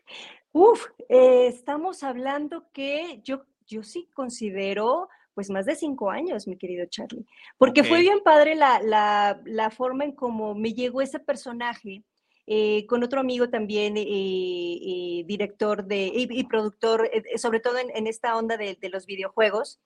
Uf, 0.51 0.87
eh, 1.09 1.47
estamos 1.47 2.03
hablando 2.03 2.69
que 2.73 3.21
yo, 3.23 3.45
yo 3.65 3.83
sí 3.83 4.09
considero 4.13 5.09
pues 5.35 5.49
más 5.49 5.65
de 5.65 5.75
cinco 5.75 6.09
años, 6.09 6.47
mi 6.47 6.57
querido 6.57 6.85
Charlie, 6.87 7.25
porque 7.57 7.83
fue 7.83 7.99
bien 7.99 8.21
padre 8.23 8.55
la, 8.55 9.71
forma 9.75 10.05
en 10.05 10.13
cómo 10.13 10.55
me 10.55 10.73
llegó 10.73 11.01
ese 11.01 11.19
personaje. 11.19 12.03
Eh, 12.47 12.85
con 12.85 13.03
otro 13.03 13.19
amigo 13.19 13.49
también, 13.49 13.97
eh, 13.97 14.03
eh, 14.05 15.23
director 15.25 15.83
de, 15.83 16.11
y, 16.13 16.43
productor, 16.43 17.09
sobre 17.37 17.59
todo 17.59 17.77
en, 17.79 18.07
esta 18.07 18.37
onda 18.37 18.55
de, 18.55 18.77
los 18.91 19.05
videojuegos. 19.05 19.81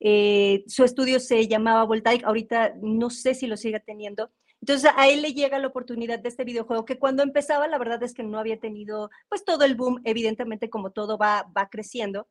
su 0.00 0.84
estudio 0.84 1.20
se 1.20 1.46
llamaba 1.48 1.84
Voltaic, 1.84 2.24
ahorita 2.24 2.74
no 2.80 3.10
sé 3.10 3.34
si 3.34 3.46
lo 3.46 3.56
sigue 3.56 3.80
teniendo. 3.80 4.30
Entonces 4.60 4.90
a 4.96 5.08
él 5.08 5.20
le 5.20 5.34
llega 5.34 5.58
la 5.58 5.66
oportunidad 5.66 6.20
de 6.20 6.30
este 6.30 6.44
videojuego 6.44 6.86
que 6.86 6.98
cuando 6.98 7.22
empezaba 7.22 7.68
la 7.68 7.76
verdad 7.76 8.02
es 8.02 8.14
que 8.14 8.22
no 8.22 8.38
había 8.38 8.58
tenido 8.58 9.10
pues 9.28 9.44
todo 9.44 9.64
el 9.66 9.74
boom, 9.74 10.00
evidentemente 10.04 10.70
como 10.70 10.90
todo 10.90 11.18
va, 11.18 11.50
va 11.54 11.68
creciendo. 11.68 12.28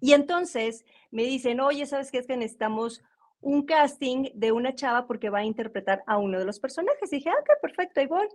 Y 0.00 0.12
entonces 0.12 0.84
me 1.10 1.24
dicen, 1.24 1.60
oye, 1.60 1.86
¿sabes 1.86 2.10
qué? 2.10 2.18
Es 2.18 2.26
que 2.26 2.36
necesitamos 2.36 3.02
un 3.40 3.64
casting 3.64 4.30
de 4.34 4.52
una 4.52 4.74
chava 4.74 5.06
porque 5.06 5.30
va 5.30 5.40
a 5.40 5.44
interpretar 5.44 6.02
a 6.06 6.18
uno 6.18 6.38
de 6.38 6.44
los 6.44 6.60
personajes. 6.60 7.12
Y 7.12 7.16
dije, 7.16 7.30
ah, 7.30 7.40
ok, 7.40 7.60
perfecto, 7.60 8.00
ahí 8.00 8.06
voy. 8.06 8.26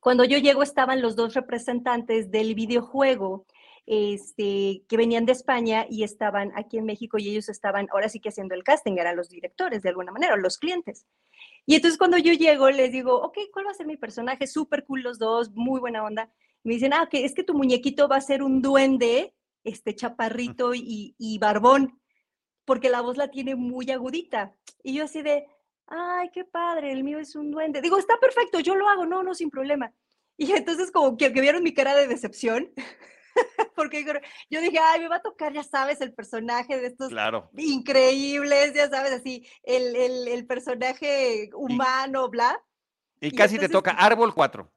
Cuando 0.00 0.24
yo 0.24 0.38
llego 0.38 0.62
estaban 0.62 1.02
los 1.02 1.16
dos 1.16 1.34
representantes 1.34 2.30
del 2.30 2.54
videojuego 2.54 3.46
este, 3.90 4.82
que 4.86 4.96
venían 4.96 5.24
de 5.24 5.32
España 5.32 5.86
y 5.88 6.04
estaban 6.04 6.52
aquí 6.54 6.76
en 6.76 6.84
México 6.84 7.18
y 7.18 7.30
ellos 7.30 7.48
estaban 7.48 7.88
ahora 7.90 8.08
sí 8.08 8.20
que 8.20 8.28
haciendo 8.28 8.54
el 8.54 8.62
casting, 8.62 8.98
eran 8.98 9.16
los 9.16 9.30
directores 9.30 9.82
de 9.82 9.88
alguna 9.88 10.12
manera, 10.12 10.36
los 10.36 10.58
clientes. 10.58 11.06
Y 11.64 11.74
entonces 11.74 11.98
cuando 11.98 12.18
yo 12.18 12.32
llego 12.34 12.70
les 12.70 12.92
digo, 12.92 13.14
ok, 13.22 13.38
¿cuál 13.50 13.66
va 13.66 13.70
a 13.70 13.74
ser 13.74 13.86
mi 13.86 13.96
personaje? 13.96 14.46
Súper 14.46 14.84
cool 14.84 15.02
los 15.02 15.18
dos, 15.18 15.50
muy 15.52 15.80
buena 15.80 16.04
onda. 16.04 16.30
Me 16.64 16.74
dicen, 16.74 16.92
ah, 16.92 17.08
que 17.10 17.24
es 17.24 17.34
que 17.34 17.42
tu 17.42 17.54
muñequito 17.54 18.08
va 18.08 18.16
a 18.16 18.20
ser 18.20 18.42
un 18.42 18.60
duende 18.60 19.32
este 19.68 19.94
chaparrito 19.94 20.74
y, 20.74 21.14
y, 21.18 21.38
barbón, 21.38 22.00
porque 22.64 22.90
la 22.90 23.00
voz 23.00 23.16
la 23.16 23.30
tiene 23.30 23.54
muy 23.54 23.90
agudita. 23.90 24.54
Y 24.82 24.94
yo 24.94 25.04
así 25.04 25.22
de, 25.22 25.46
ay, 25.86 26.30
qué 26.32 26.44
padre, 26.44 26.92
el 26.92 27.04
mío 27.04 27.18
es 27.18 27.34
un 27.36 27.50
duende. 27.50 27.80
Digo, 27.80 27.98
está 27.98 28.18
perfecto, 28.18 28.60
yo 28.60 28.74
lo 28.74 28.88
hago, 28.88 29.06
no, 29.06 29.22
no, 29.22 29.34
sin 29.34 29.50
problema. 29.50 29.92
Y 30.36 30.52
entonces 30.52 30.90
como 30.90 31.16
que, 31.16 31.32
que 31.32 31.40
vieron 31.40 31.62
mi 31.62 31.74
cara 31.74 31.94
de 31.94 32.06
decepción, 32.06 32.72
porque 33.74 34.04
yo 34.50 34.60
dije, 34.60 34.78
ay, 34.78 35.00
me 35.00 35.08
va 35.08 35.16
a 35.16 35.22
tocar, 35.22 35.52
ya 35.52 35.64
sabes, 35.64 36.00
el 36.00 36.14
personaje 36.14 36.78
de 36.78 36.86
estos 36.86 37.12
increíbles, 37.56 38.74
ya 38.74 38.88
sabes, 38.88 39.12
así, 39.12 39.46
el, 39.62 39.96
el, 39.96 40.28
el 40.28 40.46
personaje 40.46 41.50
humano, 41.54 42.28
bla. 42.28 42.62
Y, 43.20 43.32
casi 43.32 43.58
te 43.58 43.68
toca 43.68 43.90
árbol 43.90 44.32
4. 44.32 44.70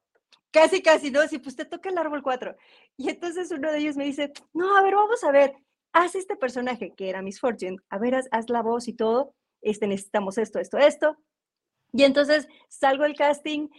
Casi, 0.52 0.82
casi, 0.82 1.12
¿no? 1.12 1.26
Sí, 1.28 1.40
pues 1.40 1.56
te 1.56 1.66
toca 1.66 1.90
el 1.90 1.98
árbol 1.98 2.22
4. 2.22 2.56
Y 2.98 3.10
entonces 3.10 3.52
uno 3.52 3.72
de 3.72 3.80
ellos 3.80 3.96
me 3.96 4.06
dice, 4.06 4.34
no, 4.54 4.76
a 4.76 4.82
ver, 4.82 4.96
vamos 4.96 5.24
a 5.24 5.32
ver, 5.32 5.56
haz 5.94 6.16
este 6.16 6.36
personaje 6.36 6.94
que 6.96 7.10
era 7.10 7.22
Miss 7.22 7.40
Fortune, 7.40 7.78
a 7.90 7.98
ver, 7.98 8.16
haz, 8.16 8.50
la 8.50 8.62
voz 8.62 8.88
y 8.88 8.94
todo. 8.94 9.34
este, 9.62 9.88
necesitamos 9.88 10.38
esto, 10.38 10.60
esto, 10.60 10.78
esto. 10.78 11.18
Y 11.94 12.04
entonces 12.04 12.48
salgo 12.70 13.04
del 13.04 13.16
casting, 13.16 13.70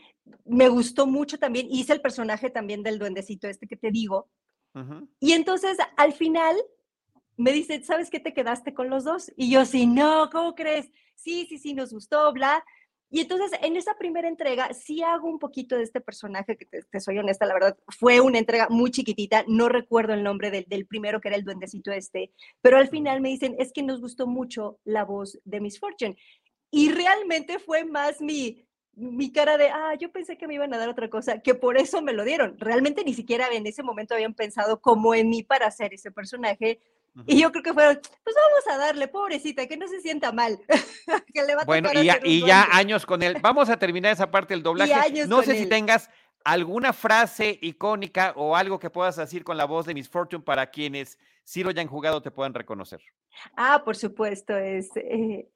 me 0.45 0.69
gustó 0.69 1.07
mucho 1.07 1.39
también, 1.39 1.67
hice 1.71 1.93
el 1.93 2.01
personaje 2.01 2.51
también 2.51 2.83
del 2.83 2.99
duendecito 2.99 3.49
este 3.49 3.67
que 3.67 3.77
te 3.77 3.91
digo. 3.91 4.31
Y 5.21 5.33
entonces 5.33 5.77
al 5.99 6.15
final 6.15 6.57
me 7.37 7.53
dice, 7.53 7.83
¿sabes 7.85 8.09
qué 8.09 8.21
te 8.21 8.33
quedaste 8.33 8.73
con 8.73 8.89
los 8.89 9.05
dos? 9.05 9.31
Y 9.37 9.51
yo, 9.51 9.65
sí, 9.67 9.87
no, 9.87 10.31
¿cómo 10.31 10.55
crees? 10.55 10.91
Sí, 11.15 11.47
sí, 11.47 11.59
sí, 11.59 11.75
nos 11.75 11.93
gustó, 11.93 12.33
bla. 12.33 12.65
Y 13.15 13.21
entonces 13.21 13.51
en 13.61 13.77
esa 13.77 13.95
primera 13.95 14.27
entrega 14.27 14.73
sí 14.73 15.03
hago 15.03 15.29
un 15.29 15.39
poquito 15.39 15.77
de 15.77 15.83
este 15.83 16.01
personaje, 16.01 16.57
que 16.57 16.65
te, 16.65 16.99
soy 16.99 17.19
honesta, 17.19 17.45
la 17.45 17.53
verdad, 17.53 17.77
fue 17.87 18.23
una 18.23 18.39
entrega 18.39 18.69
muy 18.71 18.91
chiquitita, 18.91 19.45
no 19.47 19.69
recuerdo 19.69 20.15
el 20.15 20.23
nombre 20.23 20.51
del, 20.51 20.65
del, 20.67 20.87
primero 20.87 21.21
que 21.21 21.29
era 21.29 21.37
el 21.37 21.45
duendecito 21.45 21.93
este, 21.93 22.33
pero 22.63 22.79
al 22.79 22.89
final 22.89 23.21
me 23.21 23.29
dicen, 23.29 23.55
es 23.59 23.71
que 23.71 23.83
nos 23.83 24.01
gustó 24.01 24.27
mucho 24.27 24.79
la 24.85 25.05
voz 25.05 25.39
de 25.45 25.61
Miss 25.61 25.79
Fortune. 25.79 26.17
Y 26.71 26.91
realmente 26.91 27.59
fue 27.59 27.85
más 27.85 28.23
mi, 28.23 28.65
mi 28.95 29.31
cara 29.31 29.59
de, 29.59 29.69
ah, 29.69 29.95
yo 30.01 30.11
pensé 30.11 30.39
que 30.39 30.47
me 30.49 30.55
iban 30.55 30.73
a 30.73 30.79
dar 30.79 30.89
otra 30.89 31.11
cosa, 31.11 31.41
que 31.41 31.55
por 31.55 31.77
eso 31.77 32.01
me 32.01 32.15
lo 32.15 32.25
dieron. 32.25 32.59
Realmente 32.59 33.05
ni 33.05 33.13
siquiera 33.13 33.47
en 33.53 33.67
ese 33.67 33.83
momento 33.83 34.15
habían 34.15 34.33
pensado 34.33 34.81
como 34.81 35.15
en 35.15 35.29
mí 35.29 35.43
para 35.43 35.67
hacer 35.67 35.93
ese 35.93 36.11
personaje. 36.11 36.81
Y 37.27 37.41
yo 37.41 37.53
creo 37.53 37.63
que 37.63 37.75
fueron, 37.75 38.01
pues 38.25 38.37
vamos 38.37 38.75
a 38.75 38.79
darle, 38.79 39.07
pobrecita, 39.09 39.67
que 39.67 39.77
no 39.77 39.87
se 39.87 40.01
sienta 40.01 40.33
mal. 40.33 40.59
que 41.35 41.43
le 41.43 41.55
va 41.55 41.63
a 41.63 41.65
bueno, 41.65 41.91
y, 41.93 42.05
ya, 42.05 42.19
y 42.23 42.45
ya 42.45 42.69
años 42.73 43.05
con 43.05 43.23
él. 43.23 43.37
Vamos 43.41 43.69
a 43.69 43.77
terminar 43.79 44.13
esa 44.13 44.31
parte 44.31 44.55
del 44.55 44.63
doblaje. 44.63 45.27
No 45.27 45.43
sé 45.43 45.59
si 45.59 45.67
tengas 45.67 46.09
alguna 46.45 46.93
frase 46.93 47.59
icónica 47.61 48.33
o 48.37 48.57
algo 48.57 48.79
que 48.79 48.91
puedas 48.91 49.17
decir 49.17 49.45
con 49.45 49.57
la 49.57 49.65
voz 49.65 49.87
de 49.87 49.95
Miss 49.95 50.09
Fortune 50.09 50.43
para 50.43 50.71
quienes 50.71 51.19
sí 51.45 51.63
lo 51.63 51.71
hayan 51.71 51.87
jugado 51.87 52.23
te 52.23 52.31
puedan 52.31 52.55
reconocer. 52.55 53.01
Ah, 53.57 53.83
por 53.85 53.97
supuesto, 53.97 54.57
es... 54.57 54.91
Eh, 54.97 55.49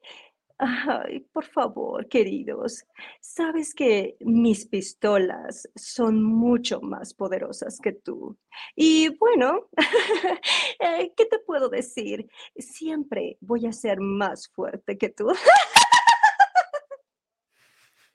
Ay, 0.59 1.19
por 1.31 1.45
favor, 1.45 2.07
queridos, 2.09 2.83
sabes 3.19 3.75
que 3.75 4.17
mis 4.21 4.65
pistolas 4.65 5.69
son 5.75 6.23
mucho 6.23 6.81
más 6.81 7.13
poderosas 7.13 7.79
que 7.79 7.91
tú. 7.91 8.35
Y 8.75 9.09
bueno, 9.17 9.69
eh, 10.79 11.13
¿qué 11.15 11.25
te 11.27 11.37
puedo 11.39 11.69
decir? 11.69 12.27
Siempre 12.57 13.37
voy 13.39 13.67
a 13.67 13.71
ser 13.71 13.99
más 13.99 14.47
fuerte 14.47 14.97
que 14.97 15.09
tú. 15.09 15.27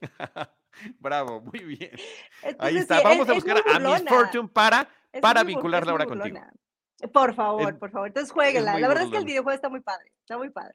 Bravo, 0.99 1.43
muy 1.43 1.61
bien. 1.61 1.93
Ahí 2.59 2.79
está. 2.79 3.03
Vamos 3.03 3.29
a 3.29 3.35
buscar 3.35 3.63
a 3.73 3.79
Miss 3.79 4.05
Fortune 4.09 4.49
para, 4.49 4.89
para 5.21 5.45
vincularla 5.45 5.93
ahora 5.93 6.07
contigo. 6.07 6.41
Por 7.13 7.35
favor, 7.35 7.79
por 7.79 7.93
favor. 7.93 8.09
Entonces 8.09 8.33
jueguela. 8.33 8.81
La 8.81 8.89
verdad 8.89 9.05
es 9.05 9.11
que 9.11 9.19
el 9.19 9.25
videojuego 9.25 9.55
está 9.55 9.69
muy 9.69 9.81
padre. 9.81 10.13
Está 10.23 10.39
muy 10.39 10.51
padre. 10.51 10.75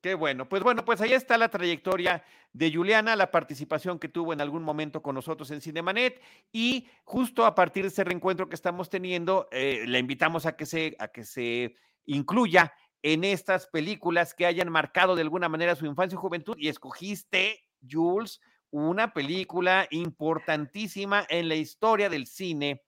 Qué 0.00 0.14
bueno. 0.14 0.48
Pues 0.48 0.62
bueno, 0.62 0.84
pues 0.84 1.00
ahí 1.00 1.12
está 1.12 1.38
la 1.38 1.48
trayectoria 1.48 2.22
de 2.52 2.72
Juliana, 2.72 3.16
la 3.16 3.30
participación 3.30 3.98
que 3.98 4.08
tuvo 4.08 4.32
en 4.32 4.40
algún 4.40 4.62
momento 4.62 5.02
con 5.02 5.14
nosotros 5.14 5.50
en 5.50 5.60
Cinemanet 5.60 6.22
y 6.52 6.86
justo 7.04 7.44
a 7.44 7.54
partir 7.54 7.82
de 7.82 7.88
ese 7.88 8.04
reencuentro 8.04 8.48
que 8.48 8.54
estamos 8.54 8.88
teniendo, 8.88 9.48
eh, 9.50 9.84
le 9.86 9.98
invitamos 9.98 10.46
a 10.46 10.56
que 10.56 10.64
se, 10.64 10.96
a 10.98 11.08
que 11.08 11.24
se 11.24 11.74
incluya 12.04 12.72
en 13.02 13.24
estas 13.24 13.66
películas 13.66 14.34
que 14.34 14.46
hayan 14.46 14.70
marcado 14.70 15.14
de 15.14 15.22
alguna 15.22 15.48
manera 15.48 15.76
su 15.76 15.86
infancia 15.86 16.16
y 16.16 16.20
juventud 16.20 16.56
y 16.58 16.68
escogiste, 16.68 17.64
Jules, 17.88 18.40
una 18.70 19.12
película 19.12 19.86
importantísima 19.90 21.24
en 21.28 21.48
la 21.48 21.54
historia 21.54 22.08
del 22.08 22.26
cine, 22.26 22.82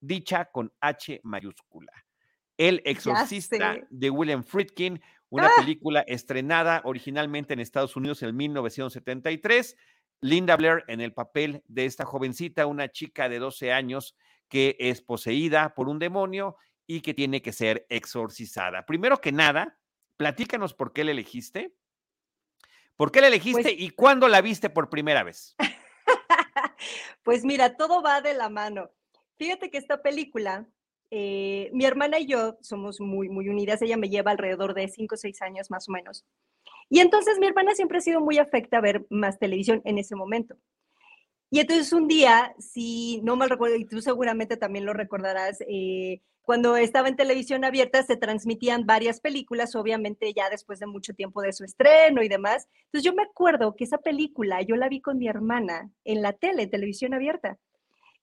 dicha 0.00 0.46
con 0.46 0.72
H 0.80 1.20
mayúscula. 1.22 1.92
El 2.56 2.82
exorcista 2.84 3.76
de 3.90 4.10
William 4.10 4.42
Friedkin, 4.42 5.00
una 5.36 5.48
¡Ah! 5.48 5.52
película 5.58 6.00
estrenada 6.00 6.80
originalmente 6.84 7.54
en 7.54 7.60
Estados 7.60 7.96
Unidos 7.96 8.22
en 8.22 8.36
1973. 8.36 9.76
Linda 10.20 10.56
Blair 10.56 10.84
en 10.88 11.00
el 11.00 11.12
papel 11.12 11.62
de 11.66 11.84
esta 11.84 12.04
jovencita, 12.04 12.66
una 12.66 12.90
chica 12.90 13.28
de 13.28 13.38
12 13.38 13.72
años 13.72 14.16
que 14.48 14.76
es 14.78 15.02
poseída 15.02 15.74
por 15.74 15.88
un 15.88 15.98
demonio 15.98 16.56
y 16.86 17.00
que 17.00 17.14
tiene 17.14 17.42
que 17.42 17.52
ser 17.52 17.86
exorcizada. 17.88 18.86
Primero 18.86 19.20
que 19.20 19.32
nada, 19.32 19.78
platícanos 20.16 20.72
por 20.72 20.92
qué 20.92 21.04
la 21.04 21.10
elegiste. 21.10 21.74
¿Por 22.96 23.12
qué 23.12 23.20
la 23.20 23.26
elegiste 23.26 23.62
pues 23.62 23.74
y 23.76 23.90
cuándo 23.90 24.28
la 24.28 24.40
viste 24.40 24.70
por 24.70 24.88
primera 24.88 25.22
vez? 25.22 25.54
pues 27.22 27.44
mira, 27.44 27.76
todo 27.76 28.02
va 28.02 28.22
de 28.22 28.34
la 28.34 28.48
mano. 28.48 28.90
Fíjate 29.36 29.70
que 29.70 29.78
esta 29.78 30.00
película 30.00 30.66
eh, 31.10 31.70
mi 31.72 31.84
hermana 31.84 32.18
y 32.18 32.26
yo 32.26 32.56
somos 32.60 33.00
muy, 33.00 33.28
muy 33.28 33.48
unidas. 33.48 33.82
Ella 33.82 33.96
me 33.96 34.08
lleva 34.08 34.30
alrededor 34.30 34.74
de 34.74 34.88
5 34.88 35.14
o 35.14 35.18
6 35.18 35.42
años 35.42 35.70
más 35.70 35.88
o 35.88 35.92
menos. 35.92 36.24
Y 36.88 37.00
entonces 37.00 37.38
mi 37.38 37.46
hermana 37.46 37.74
siempre 37.74 37.98
ha 37.98 38.00
sido 38.00 38.20
muy 38.20 38.38
afecta 38.38 38.78
a 38.78 38.80
ver 38.80 39.06
más 39.10 39.38
televisión 39.38 39.82
en 39.84 39.98
ese 39.98 40.16
momento. 40.16 40.56
Y 41.50 41.60
entonces 41.60 41.92
un 41.92 42.08
día, 42.08 42.54
si 42.58 43.20
no 43.22 43.36
mal 43.36 43.50
recuerdo, 43.50 43.76
y 43.76 43.86
tú 43.86 44.00
seguramente 44.02 44.56
también 44.56 44.84
lo 44.84 44.92
recordarás, 44.92 45.58
eh, 45.68 46.20
cuando 46.42 46.76
estaba 46.76 47.08
en 47.08 47.16
televisión 47.16 47.64
abierta 47.64 48.02
se 48.04 48.16
transmitían 48.16 48.86
varias 48.86 49.20
películas, 49.20 49.74
obviamente 49.74 50.32
ya 50.32 50.48
después 50.48 50.78
de 50.78 50.86
mucho 50.86 51.12
tiempo 51.12 51.42
de 51.42 51.52
su 51.52 51.64
estreno 51.64 52.22
y 52.22 52.28
demás. 52.28 52.68
Entonces 52.86 53.04
yo 53.04 53.14
me 53.14 53.22
acuerdo 53.22 53.74
que 53.74 53.84
esa 53.84 53.98
película 53.98 54.62
yo 54.62 54.76
la 54.76 54.88
vi 54.88 55.00
con 55.00 55.18
mi 55.18 55.28
hermana 55.28 55.90
en 56.04 56.22
la 56.22 56.32
tele, 56.32 56.68
televisión 56.68 57.14
abierta. 57.14 57.58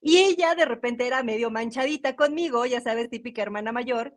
Y 0.05 0.17
ella 0.17 0.53
de 0.53 0.65
repente 0.65 1.07
era 1.07 1.23
medio 1.23 1.49
manchadita 1.49 2.17
conmigo, 2.17 2.65
ya 2.65 2.81
sabes, 2.81 3.09
típica 3.09 3.41
hermana 3.41 3.71
mayor, 3.71 4.13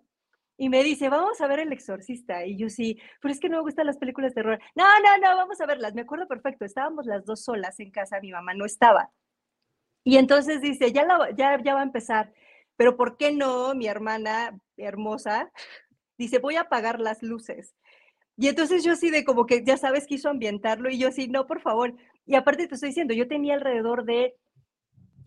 y 0.58 0.68
me 0.68 0.82
dice, 0.82 1.08
vamos 1.08 1.40
a 1.40 1.46
ver 1.46 1.60
El 1.60 1.72
Exorcista. 1.72 2.44
Y 2.44 2.56
yo 2.56 2.68
sí, 2.68 2.98
pero 3.20 3.32
es 3.32 3.38
que 3.38 3.48
no 3.48 3.58
me 3.58 3.62
gustan 3.62 3.86
las 3.86 3.96
películas 3.96 4.32
de 4.32 4.42
terror. 4.42 4.58
No, 4.74 4.84
no, 5.00 5.18
no, 5.18 5.36
vamos 5.36 5.60
a 5.60 5.66
verlas. 5.66 5.94
Me 5.94 6.00
acuerdo 6.00 6.26
perfecto, 6.26 6.64
estábamos 6.64 7.06
las 7.06 7.24
dos 7.24 7.44
solas 7.44 7.78
en 7.78 7.92
casa, 7.92 8.20
mi 8.20 8.32
mamá 8.32 8.52
no 8.54 8.64
estaba. 8.64 9.12
Y 10.02 10.16
entonces 10.16 10.60
dice, 10.60 10.92
ya, 10.92 11.06
ya, 11.36 11.62
ya 11.62 11.74
va 11.74 11.80
a 11.80 11.84
empezar, 11.84 12.32
pero 12.76 12.96
¿por 12.96 13.16
qué 13.16 13.32
no, 13.32 13.74
mi 13.74 13.86
hermana 13.86 14.58
hermosa? 14.76 15.52
Dice, 16.18 16.38
voy 16.38 16.56
a 16.56 16.62
apagar 16.62 16.98
las 16.98 17.22
luces. 17.22 17.76
Y 18.38 18.48
entonces 18.48 18.82
yo 18.82 18.96
sí 18.96 19.10
de 19.10 19.24
como 19.24 19.46
que, 19.46 19.64
ya 19.64 19.76
sabes, 19.76 20.06
quiso 20.06 20.30
ambientarlo 20.30 20.90
y 20.90 20.98
yo 20.98 21.12
sí, 21.12 21.28
no, 21.28 21.46
por 21.46 21.60
favor. 21.60 21.94
Y 22.24 22.34
aparte 22.34 22.66
te 22.66 22.74
estoy 22.74 22.90
diciendo, 22.90 23.14
yo 23.14 23.28
tenía 23.28 23.54
alrededor 23.54 24.04
de 24.04 24.34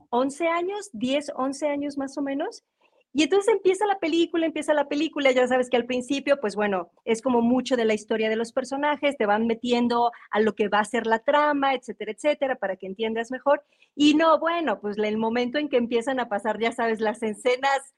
11 0.10 0.48
años, 0.48 0.90
10, 0.94 1.32
11 1.36 1.68
años 1.68 1.98
más 1.98 2.18
o 2.18 2.22
menos. 2.22 2.64
Y 3.12 3.24
entonces 3.24 3.54
empieza 3.56 3.88
la 3.88 3.98
película, 3.98 4.46
empieza 4.46 4.74
la 4.76 4.88
película, 4.88 5.32
ya 5.32 5.48
sabes 5.48 5.70
que 5.70 5.78
al 5.78 5.86
principio, 5.86 6.40
pues 6.40 6.56
bueno, 6.56 6.92
es 7.06 7.24
como 7.24 7.42
mucho 7.42 7.76
de 7.76 7.86
la 7.86 7.96
historia 7.96 8.30
de 8.30 8.36
los 8.36 8.52
personajes, 8.52 9.18
te 9.18 9.26
van 9.26 9.48
metiendo 9.48 10.12
a 10.30 10.40
lo 10.40 10.54
que 10.54 10.68
va 10.68 10.80
a 10.80 10.86
ser 10.86 11.08
la 11.08 11.18
trama, 11.18 11.74
etcétera, 11.74 12.12
etcétera, 12.12 12.56
para 12.56 12.76
que 12.76 12.86
entiendas 12.86 13.32
mejor. 13.32 13.64
Y 13.96 14.14
no, 14.14 14.40
bueno, 14.40 14.80
pues 14.80 14.98
el 15.00 15.18
momento 15.18 15.58
en 15.58 15.70
que 15.70 15.78
empiezan 15.78 16.20
a 16.20 16.30
pasar, 16.30 16.60
ya 16.60 16.72
sabes, 16.72 17.00
las 17.00 17.24
escenas 17.24 17.96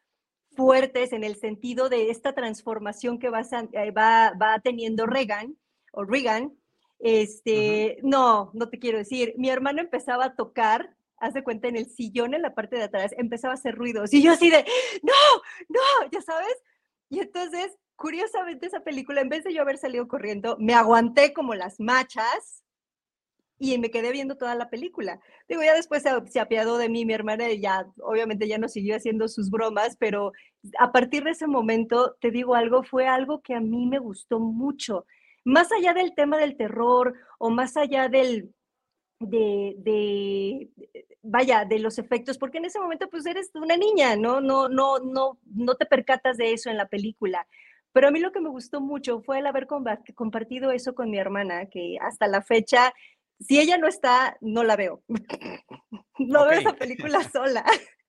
fuertes 0.55 1.11
en 1.11 1.25
el 1.25 1.35
sentido 1.35 1.89
de 1.89 2.09
esta 2.09 2.33
transformación 2.33 3.19
que 3.19 3.29
va, 3.29 3.41
eh, 3.73 3.91
va, 3.91 4.33
va 4.41 4.59
teniendo 4.59 5.05
Reagan 5.07 5.57
o 5.91 6.05
Reagan, 6.05 6.53
este, 6.99 7.97
no, 8.03 8.51
no 8.53 8.69
te 8.69 8.79
quiero 8.79 8.99
decir, 8.99 9.33
mi 9.37 9.49
hermano 9.49 9.81
empezaba 9.81 10.25
a 10.25 10.35
tocar 10.35 10.95
hace 11.21 11.43
cuenta, 11.43 11.67
en 11.67 11.77
el 11.77 11.89
sillón 11.89 12.33
en 12.33 12.41
la 12.41 12.53
parte 12.53 12.75
de 12.75 12.83
atrás, 12.83 13.13
empezaba 13.17 13.53
a 13.53 13.55
hacer 13.55 13.75
ruidos. 13.75 14.13
Y 14.13 14.21
yo 14.21 14.33
así 14.33 14.49
de, 14.49 14.65
no, 15.03 15.13
no, 15.69 16.09
ya 16.11 16.21
sabes. 16.21 16.55
Y 17.09 17.19
entonces, 17.19 17.77
curiosamente, 17.95 18.67
esa 18.67 18.81
película, 18.83 19.21
en 19.21 19.29
vez 19.29 19.43
de 19.43 19.53
yo 19.53 19.61
haber 19.61 19.77
salido 19.77 20.07
corriendo, 20.07 20.57
me 20.59 20.73
aguanté 20.73 21.33
como 21.33 21.55
las 21.55 21.79
machas 21.79 22.63
y 23.59 23.77
me 23.77 23.91
quedé 23.91 24.11
viendo 24.11 24.37
toda 24.37 24.55
la 24.55 24.71
película. 24.71 25.19
Digo, 25.47 25.61
ya 25.61 25.75
después 25.75 26.01
se, 26.01 26.09
se 26.27 26.39
apiadó 26.39 26.79
de 26.79 26.89
mí 26.89 27.05
mi 27.05 27.13
hermana 27.13 27.49
y 27.51 27.61
ya, 27.61 27.85
obviamente 28.01 28.47
ya 28.47 28.57
no 28.57 28.67
siguió 28.67 28.95
haciendo 28.95 29.27
sus 29.27 29.51
bromas, 29.51 29.97
pero 29.97 30.31
a 30.79 30.91
partir 30.91 31.23
de 31.23 31.31
ese 31.31 31.45
momento, 31.45 32.17
te 32.19 32.31
digo 32.31 32.55
algo, 32.55 32.83
fue 32.83 33.07
algo 33.07 33.41
que 33.41 33.53
a 33.53 33.59
mí 33.59 33.85
me 33.85 33.99
gustó 33.99 34.39
mucho. 34.39 35.05
Más 35.43 35.71
allá 35.71 35.93
del 35.93 36.15
tema 36.15 36.37
del 36.37 36.57
terror 36.57 37.13
o 37.37 37.51
más 37.51 37.77
allá 37.77 38.09
del, 38.09 38.51
de, 39.19 39.75
de, 39.77 40.69
vaya, 41.23 41.65
de 41.65 41.79
los 41.79 41.97
efectos, 41.99 42.37
porque 42.37 42.57
en 42.57 42.65
ese 42.65 42.79
momento 42.79 43.09
pues 43.09 43.25
eres 43.25 43.51
una 43.53 43.77
niña, 43.77 44.15
¿no? 44.15 44.41
No, 44.41 44.69
no, 44.69 44.99
no, 44.99 45.39
no 45.45 45.75
te 45.75 45.85
percatas 45.85 46.37
de 46.37 46.53
eso 46.53 46.69
en 46.69 46.77
la 46.77 46.87
película. 46.87 47.47
Pero 47.93 48.07
a 48.07 48.11
mí 48.11 48.19
lo 48.19 48.31
que 48.31 48.41
me 48.41 48.49
gustó 48.49 48.81
mucho 48.81 49.21
fue 49.21 49.39
el 49.39 49.47
haber 49.47 49.67
compartido 49.67 50.71
eso 50.71 50.95
con 50.95 51.09
mi 51.09 51.17
hermana, 51.17 51.65
que 51.67 51.97
hasta 52.01 52.27
la 52.27 52.41
fecha, 52.41 52.93
si 53.39 53.59
ella 53.59 53.77
no 53.77 53.87
está, 53.87 54.37
no 54.39 54.63
la 54.63 54.75
veo. 54.75 55.03
no 56.19 56.45
veo 56.45 56.59
esa 56.59 56.73
película 56.73 57.21
sola. 57.31 57.65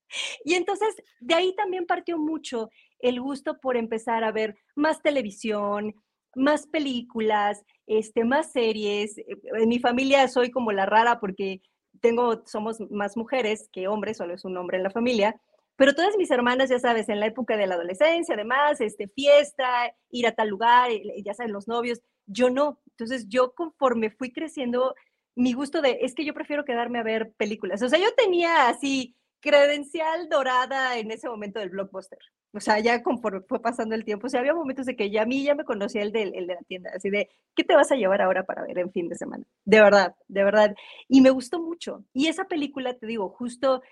Y 0.45 0.55
entonces 0.55 0.95
de 1.21 1.35
ahí 1.35 1.55
también 1.57 1.87
partió 1.87 2.19
mucho 2.19 2.69
el 2.99 3.19
gusto 3.19 3.59
por 3.59 3.79
empezar 3.79 4.25
a 4.25 4.31
ver 4.31 4.57
más 4.75 5.01
televisión, 5.01 5.95
más 6.35 6.67
películas, 6.67 7.65
este, 7.87 8.25
más 8.25 8.53
series. 8.53 9.17
Eh, 9.17 9.25
en 9.55 9.69
mi 9.71 9.79
familia 9.79 10.29
soy 10.29 10.51
como 10.51 10.71
la 10.71 10.85
rara 10.85 11.19
porque 11.19 11.63
tengo, 12.01 12.43
somos 12.47 12.81
más 12.91 13.17
mujeres 13.17 13.69
que 13.73 13.89
hombres, 13.89 14.17
solo 14.17 14.35
es 14.35 14.45
un 14.45 14.57
hombre 14.57 14.79
en 14.79 14.83
la 14.85 14.91
familia, 14.91 15.41
Pero 15.77 15.95
todas 15.95 16.17
mis 16.17 16.31
hermanas, 16.31 16.71
ya 16.71 16.79
sabes, 16.79 17.09
en 17.09 17.19
la 17.21 17.27
época 17.27 17.57
de 17.57 17.67
la 17.67 17.75
adolescencia, 17.75 18.35
además, 18.35 18.81
este, 18.81 19.09
fiesta, 19.09 19.95
ir 20.11 20.27
a 20.27 20.33
tal 20.33 20.49
lugar, 20.49 20.91
ya 21.25 21.35
saben, 21.35 21.53
los 21.53 21.67
novios, 21.67 22.01
yo 22.27 22.51
no. 22.51 22.81
Entonces 22.91 23.27
yo 23.29 23.53
conforme 23.55 24.11
fui 24.11 24.33
creciendo, 24.33 24.95
mi 25.35 25.55
gusto 25.55 25.81
de, 25.83 25.99
es 26.03 26.15
que 26.15 26.25
yo 26.25 26.35
prefiero 26.35 26.65
quedarme 26.65 26.99
a 26.99 27.03
ver 27.03 27.33
películas. 27.37 27.83
O 27.83 27.89
sea, 27.89 27.99
yo 27.99 28.15
tenía 28.15 28.69
así 28.69 29.17
credencial 29.41 30.29
dorada 30.29 30.99
en 30.99 31.11
ese 31.11 31.29
momento 31.29 31.59
del 31.59 31.71
blockbuster. 31.71 32.19
O 32.55 32.61
sea, 32.61 32.79
ya 32.81 33.03
conforme 33.03 33.41
fue 33.41 33.63
pasando 33.63 33.95
el 33.95 34.05
tiempo, 34.05 34.27
o 34.27 34.31
sea, 34.31 34.41
había 34.41 34.55
momentos 34.55 34.85
de 34.87 34.95
que 34.95 35.11
ya 35.11 35.23
a 35.23 35.27
mí 35.27 35.43
ya 35.43 35.55
me 35.55 35.65
conocía 35.65 36.03
el 36.03 36.13
de, 36.13 36.23
el 36.25 36.47
de 36.47 36.55
la 36.55 36.63
tienda, 36.63 36.91
así 36.95 37.09
de, 37.09 37.31
¿qué 37.57 37.65
te 37.65 37.75
vas 37.75 37.91
a 37.91 37.97
llevar 37.97 38.21
ahora 38.21 38.45
para 38.45 38.63
ver 38.63 38.79
en 38.79 38.93
fin 38.93 39.09
de 39.09 39.17
semana? 39.17 39.45
De 39.65 39.81
verdad, 39.81 40.15
de 40.29 40.45
verdad. 40.45 40.75
Y 41.09 41.23
me 41.23 41.31
gustó 41.31 41.61
mucho. 41.61 42.05
Y 42.13 42.29
esa 42.29 42.45
película, 42.45 42.95
te 42.95 43.07
digo, 43.07 43.31
justo, 43.31 43.83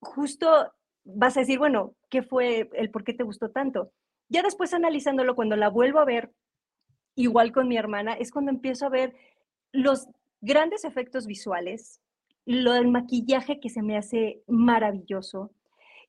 justo 0.00 0.72
vas 1.04 1.36
a 1.36 1.40
decir, 1.40 1.58
bueno, 1.58 1.94
¿qué 2.10 2.22
fue 2.22 2.68
el 2.74 2.90
por 2.90 3.04
qué 3.04 3.14
te 3.14 3.22
gustó 3.22 3.50
tanto? 3.50 3.92
Ya 4.28 4.42
después 4.42 4.74
analizándolo, 4.74 5.36
cuando 5.36 5.56
la 5.56 5.68
vuelvo 5.70 6.00
a 6.00 6.04
ver, 6.04 6.32
igual 7.14 7.52
con 7.52 7.68
mi 7.68 7.76
hermana, 7.76 8.14
es 8.14 8.30
cuando 8.30 8.50
empiezo 8.50 8.86
a 8.86 8.90
ver 8.90 9.14
los 9.72 10.08
grandes 10.40 10.84
efectos 10.84 11.26
visuales, 11.26 12.00
lo 12.46 12.72
del 12.72 12.88
maquillaje 12.88 13.60
que 13.60 13.70
se 13.70 13.82
me 13.82 13.96
hace 13.96 14.42
maravilloso. 14.46 15.52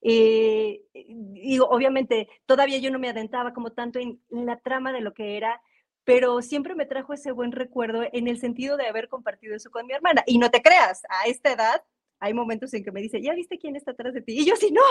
Eh, 0.01 0.81
y 0.93 1.59
obviamente 1.59 2.29
todavía 2.45 2.77
yo 2.77 2.91
no 2.91 2.99
me 2.99 3.09
adentraba 3.09 3.53
como 3.53 3.71
tanto 3.71 3.99
en 3.99 4.19
la 4.29 4.57
trama 4.59 4.93
de 4.93 5.01
lo 5.01 5.13
que 5.13 5.37
era, 5.37 5.61
pero 6.03 6.41
siempre 6.41 6.75
me 6.75 6.85
trajo 6.85 7.13
ese 7.13 7.31
buen 7.31 7.51
recuerdo 7.51 8.03
en 8.11 8.27
el 8.27 8.39
sentido 8.39 8.77
de 8.77 8.87
haber 8.87 9.09
compartido 9.09 9.55
eso 9.55 9.69
con 9.69 9.85
mi 9.85 9.93
hermana. 9.93 10.23
Y 10.25 10.37
no 10.37 10.49
te 10.49 10.61
creas, 10.61 11.03
a 11.09 11.27
esta 11.27 11.51
edad 11.51 11.83
hay 12.19 12.33
momentos 12.33 12.73
en 12.73 12.83
que 12.83 12.91
me 12.91 13.01
dice, 13.01 13.21
¿ya 13.21 13.33
viste 13.33 13.57
quién 13.57 13.75
está 13.75 13.91
atrás 13.91 14.13
de 14.13 14.21
ti? 14.21 14.39
Y 14.39 14.45
yo 14.45 14.55
sí, 14.55 14.71
no. 14.71 14.81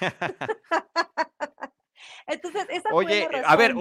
Entonces, 2.26 2.66
esa 2.68 2.90
Oye, 2.92 3.26
fue 3.30 3.42
a 3.44 3.56
ver, 3.56 3.74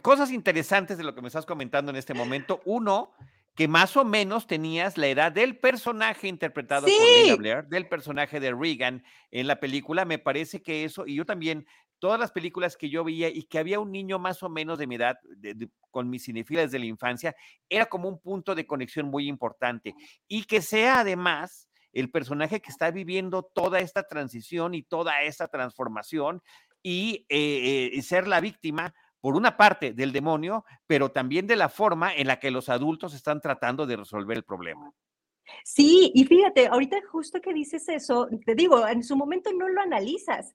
cosas 0.00 0.30
interesantes 0.30 0.96
de 0.96 1.04
lo 1.04 1.14
que 1.14 1.22
me 1.22 1.28
estás 1.28 1.44
comentando 1.44 1.90
en 1.90 1.96
este 1.96 2.14
momento. 2.14 2.60
Uno, 2.64 3.12
que 3.60 3.68
más 3.68 3.94
o 3.98 4.06
menos 4.06 4.46
tenías 4.46 4.96
la 4.96 5.08
edad 5.08 5.30
del 5.30 5.58
personaje 5.58 6.28
interpretado 6.28 6.86
por 6.86 7.18
Linda 7.18 7.36
Blair, 7.36 7.64
del 7.66 7.86
personaje 7.88 8.40
de 8.40 8.54
Regan 8.54 9.04
en 9.30 9.46
la 9.46 9.60
película. 9.60 10.06
Me 10.06 10.18
parece 10.18 10.62
que 10.62 10.84
eso, 10.84 11.06
y 11.06 11.16
yo 11.16 11.26
también, 11.26 11.66
todas 11.98 12.18
las 12.18 12.32
películas 12.32 12.74
que 12.74 12.88
yo 12.88 13.04
veía 13.04 13.28
y 13.28 13.42
que 13.42 13.58
había 13.58 13.78
un 13.78 13.92
niño 13.92 14.18
más 14.18 14.42
o 14.42 14.48
menos 14.48 14.78
de 14.78 14.86
mi 14.86 14.94
edad, 14.94 15.18
con 15.90 16.08
mis 16.08 16.24
cinefilas 16.24 16.70
de 16.70 16.78
la 16.78 16.86
infancia, 16.86 17.36
era 17.68 17.84
como 17.84 18.08
un 18.08 18.18
punto 18.18 18.54
de 18.54 18.66
conexión 18.66 19.10
muy 19.10 19.28
importante. 19.28 19.94
Y 20.26 20.44
que 20.44 20.62
sea 20.62 21.00
además 21.00 21.68
el 21.92 22.10
personaje 22.10 22.62
que 22.62 22.70
está 22.70 22.90
viviendo 22.90 23.42
toda 23.42 23.80
esta 23.80 24.04
transición 24.04 24.74
y 24.74 24.84
toda 24.84 25.22
esta 25.22 25.48
transformación 25.48 26.40
y 26.82 27.26
eh, 27.28 27.90
eh, 27.92 28.00
ser 28.00 28.26
la 28.26 28.40
víctima, 28.40 28.94
por 29.20 29.36
una 29.36 29.56
parte, 29.56 29.92
del 29.92 30.12
demonio, 30.12 30.64
pero 30.86 31.10
también 31.10 31.46
de 31.46 31.56
la 31.56 31.68
forma 31.68 32.14
en 32.14 32.26
la 32.26 32.38
que 32.38 32.50
los 32.50 32.68
adultos 32.68 33.14
están 33.14 33.40
tratando 33.40 33.86
de 33.86 33.96
resolver 33.96 34.36
el 34.36 34.44
problema. 34.44 34.92
Sí, 35.64 36.12
y 36.14 36.24
fíjate, 36.24 36.68
ahorita 36.68 36.98
justo 37.10 37.40
que 37.40 37.52
dices 37.52 37.88
eso, 37.88 38.28
te 38.46 38.54
digo, 38.54 38.86
en 38.86 39.02
su 39.02 39.16
momento 39.16 39.52
no 39.52 39.68
lo 39.68 39.80
analizas, 39.80 40.54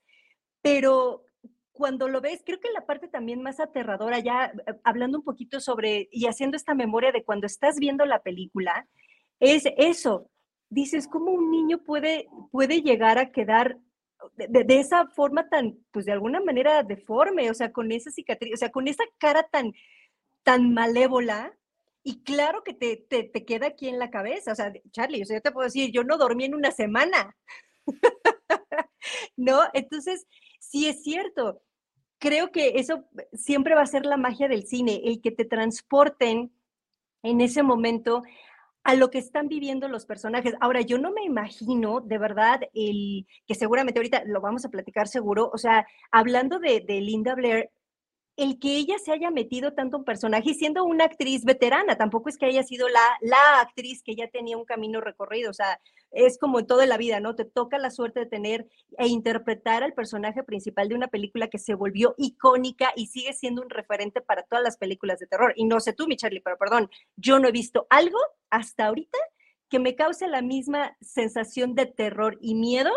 pero 0.61 1.25
cuando 1.71 2.07
lo 2.07 2.21
ves, 2.21 2.41
creo 2.45 2.59
que 2.59 2.71
la 2.71 2.85
parte 2.85 3.07
también 3.07 3.41
más 3.41 3.59
aterradora, 3.59 4.19
ya 4.19 4.45
eh, 4.45 4.79
hablando 4.83 5.19
un 5.19 5.23
poquito 5.23 5.59
sobre 5.59 6.07
y 6.11 6.25
haciendo 6.27 6.57
esta 6.57 6.73
memoria 6.73 7.11
de 7.11 7.23
cuando 7.23 7.45
estás 7.45 7.77
viendo 7.77 8.05
la 8.05 8.23
película, 8.23 8.87
es 9.39 9.65
eso. 9.77 10.29
Dices, 10.69 11.07
¿cómo 11.07 11.31
un 11.31 11.51
niño 11.51 11.79
puede, 11.79 12.27
puede 12.51 12.81
llegar 12.81 13.17
a 13.17 13.31
quedar 13.31 13.77
de, 14.35 14.79
esa 14.79 15.07
forma 15.07 15.49
tan, 15.49 15.77
pues 15.91 16.05
de 16.05 16.11
alguna 16.11 16.39
manera 16.41 16.83
deforme, 16.83 17.49
o 17.49 17.53
sea, 17.53 17.71
con 17.71 17.91
esa 17.91 18.11
cicatriz, 18.11 18.53
o 18.53 18.57
sea, 18.57 18.71
con 18.71 18.87
esa 18.87 19.03
cara 19.17 19.43
tan, 19.43 19.73
tan 20.43 20.73
malévola, 20.73 21.57
y 22.03 22.21
claro 22.23 22.63
que 22.63 22.73
te, 22.73 22.97
te, 22.97 23.45
queda 23.45 23.67
aquí 23.67 23.87
en 23.87 23.97
la 23.97 24.11
cabeza, 24.11 24.51
o 24.51 24.55
sea, 24.55 24.71
Charlie, 24.91 25.23
yo 25.25 25.41
te 25.41 25.51
puedo 25.51 25.65
decir, 25.65 25.91
yo 25.91 26.03
no 26.03 26.17
dormí 26.17 26.45
en 26.45 26.53
una 26.53 26.71
semana, 26.71 27.35
¿no? 29.35 29.61
Entonces, 29.73 30.27
sí 30.59 30.87
es 30.87 31.01
cierto, 31.03 31.61
creo 32.19 32.51
que 32.51 32.73
eso 32.75 33.05
siempre 33.33 33.75
va 33.75 33.81
a 33.81 33.87
ser 33.87 34.05
la 34.05 34.17
magia 34.17 34.47
del 34.47 34.67
cine, 34.67 35.01
el 35.05 35.21
que 35.21 35.31
te 35.31 35.45
transporten 35.45 36.51
en 37.23 37.41
ese 37.41 37.63
momento 37.63 38.23
a 38.85 38.93
lo 38.93 39.09
que 39.09 39.17
están 39.17 39.47
viviendo 39.47 39.87
los 39.87 40.05
personajes. 40.05 40.53
Ahora, 40.61 40.81
yo 40.81 40.99
no 40.99 41.11
me 41.11 41.23
imagino, 41.23 42.01
de 42.01 42.19
verdad, 42.19 42.61
el 42.75 43.25
que 43.47 43.55
seguramente 43.55 43.99
ahorita 43.99 44.23
lo 44.25 44.41
vamos 44.41 44.63
a 44.63 44.69
platicar 44.69 45.07
seguro, 45.07 45.49
o 45.51 45.57
sea, 45.57 45.87
hablando 46.11 46.59
de, 46.59 46.81
de 46.81 47.01
Linda 47.01 47.33
Blair, 47.33 47.71
el 48.37 48.59
que 48.59 48.75
ella 48.75 48.95
se 49.03 49.11
haya 49.11 49.31
metido 49.31 49.73
tanto 49.73 49.97
un 49.97 50.03
personaje 50.03 50.51
y 50.51 50.53
siendo 50.55 50.83
una 50.83 51.05
actriz 51.05 51.45
veterana, 51.45 51.97
tampoco 51.97 52.29
es 52.29 52.37
que 52.37 52.45
haya 52.45 52.63
sido 52.63 52.89
la, 52.89 53.01
la 53.21 53.61
actriz 53.61 54.03
que 54.03 54.15
ya 54.15 54.27
tenía 54.27 54.57
un 54.57 54.65
camino 54.65 54.99
recorrido, 54.99 55.51
o 55.51 55.53
sea, 55.53 55.79
es 56.11 56.37
como 56.37 56.59
en 56.59 56.67
toda 56.67 56.85
la 56.85 56.97
vida, 56.97 57.19
¿no? 57.19 57.35
Te 57.35 57.45
toca 57.45 57.77
la 57.77 57.91
suerte 57.91 58.21
de 58.21 58.25
tener 58.25 58.67
e 58.97 59.07
interpretar 59.07 59.83
al 59.83 59.93
personaje 59.93 60.43
principal 60.43 60.89
de 60.89 60.95
una 60.95 61.07
película 61.07 61.49
que 61.49 61.59
se 61.59 61.75
volvió 61.75 62.15
icónica 62.17 62.91
y 62.95 63.07
sigue 63.07 63.33
siendo 63.33 63.61
un 63.61 63.69
referente 63.69 64.21
para 64.21 64.43
todas 64.43 64.63
las 64.63 64.77
películas 64.77 65.19
de 65.19 65.27
terror. 65.27 65.53
Y 65.55 65.65
no 65.65 65.79
sé 65.79 65.93
tú, 65.93 66.07
mi 66.07 66.15
Charlie, 66.15 66.41
pero 66.41 66.57
perdón, 66.57 66.89
yo 67.17 67.39
no 67.39 67.47
he 67.47 67.51
visto 67.51 67.87
algo 67.89 68.17
hasta 68.49 68.87
ahorita 68.87 69.17
que 69.69 69.79
me 69.79 69.95
cause 69.95 70.27
la 70.27 70.41
misma 70.41 70.95
sensación 71.01 71.75
de 71.75 71.85
terror 71.85 72.37
y 72.39 72.55
miedo 72.55 72.91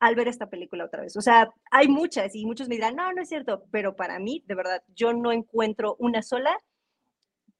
al 0.00 0.14
ver 0.14 0.28
esta 0.28 0.48
película 0.48 0.84
otra 0.84 1.02
vez. 1.02 1.16
O 1.16 1.20
sea, 1.20 1.52
hay 1.70 1.88
muchas 1.88 2.34
y 2.34 2.46
muchos 2.46 2.68
me 2.68 2.76
dirán, 2.76 2.96
no, 2.96 3.12
no 3.12 3.22
es 3.22 3.28
cierto, 3.28 3.64
pero 3.70 3.94
para 3.94 4.18
mí, 4.18 4.42
de 4.46 4.54
verdad, 4.54 4.82
yo 4.94 5.12
no 5.12 5.30
encuentro 5.30 5.96
una 5.98 6.22
sola 6.22 6.58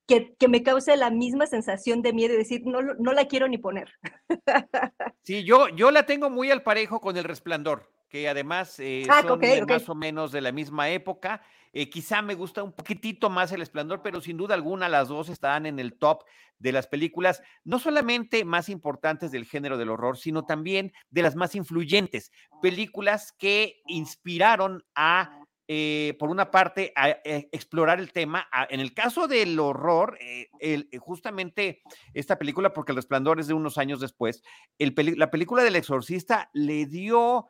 que, 0.06 0.48
me 0.48 0.62
cause 0.62 0.96
la 0.96 1.10
misma 1.10 1.46
sensación 1.46 2.02
de 2.02 2.12
miedo 2.12 2.34
y 2.34 2.38
decir, 2.38 2.62
no, 2.64 2.82
no 2.82 3.12
la 3.12 3.26
quiero 3.26 3.46
ni 3.46 3.58
poner. 3.58 3.92
Sí, 5.22 5.44
yo, 5.44 5.68
yo 5.68 5.90
la 5.90 6.06
tengo 6.06 6.30
muy 6.30 6.50
al 6.50 6.62
parejo 6.62 6.98
con 6.98 7.16
El 7.16 7.24
Resplandor, 7.24 7.92
que 8.10 8.28
además 8.28 8.78
eh, 8.80 9.04
ah, 9.08 9.22
son 9.22 9.40
más 9.66 9.88
o 9.88 9.94
menos 9.94 10.32
de 10.32 10.40
la 10.40 10.52
misma 10.52 10.90
época. 10.90 11.42
Eh, 11.72 11.88
quizá 11.88 12.20
me 12.20 12.34
gusta 12.34 12.64
un 12.64 12.72
poquitito 12.72 13.30
más 13.30 13.52
el 13.52 13.62
esplendor, 13.62 14.02
pero 14.02 14.20
sin 14.20 14.36
duda 14.36 14.54
alguna 14.54 14.88
las 14.88 15.08
dos 15.08 15.28
están 15.28 15.64
en 15.64 15.78
el 15.78 15.96
top 15.96 16.24
de 16.58 16.72
las 16.72 16.88
películas, 16.88 17.40
no 17.64 17.78
solamente 17.78 18.44
más 18.44 18.68
importantes 18.68 19.30
del 19.30 19.46
género 19.46 19.78
del 19.78 19.90
horror, 19.90 20.18
sino 20.18 20.44
también 20.44 20.92
de 21.10 21.22
las 21.22 21.36
más 21.36 21.54
influyentes. 21.54 22.32
Películas 22.60 23.32
que 23.32 23.80
inspiraron 23.86 24.84
a 24.96 25.38
eh, 25.72 26.16
por 26.18 26.30
una 26.30 26.50
parte, 26.50 26.92
a, 26.96 27.10
eh, 27.10 27.48
explorar 27.52 28.00
el 28.00 28.10
tema. 28.10 28.48
en 28.70 28.80
el 28.80 28.92
caso 28.92 29.28
del 29.28 29.56
horror, 29.60 30.18
justamente 30.98 31.80
esta 32.12 32.36
película, 32.36 32.72
porque 32.72 32.90
El 32.90 32.96
Resplandor 32.96 33.38
es 33.38 33.46
de 33.46 33.54
unos 33.54 33.78
años 33.78 34.00
después, 34.00 34.42
la 34.76 35.30
película 35.30 35.62
del 35.62 35.76
exorcista 35.76 36.50
le 36.52 36.86
dio 36.86 37.46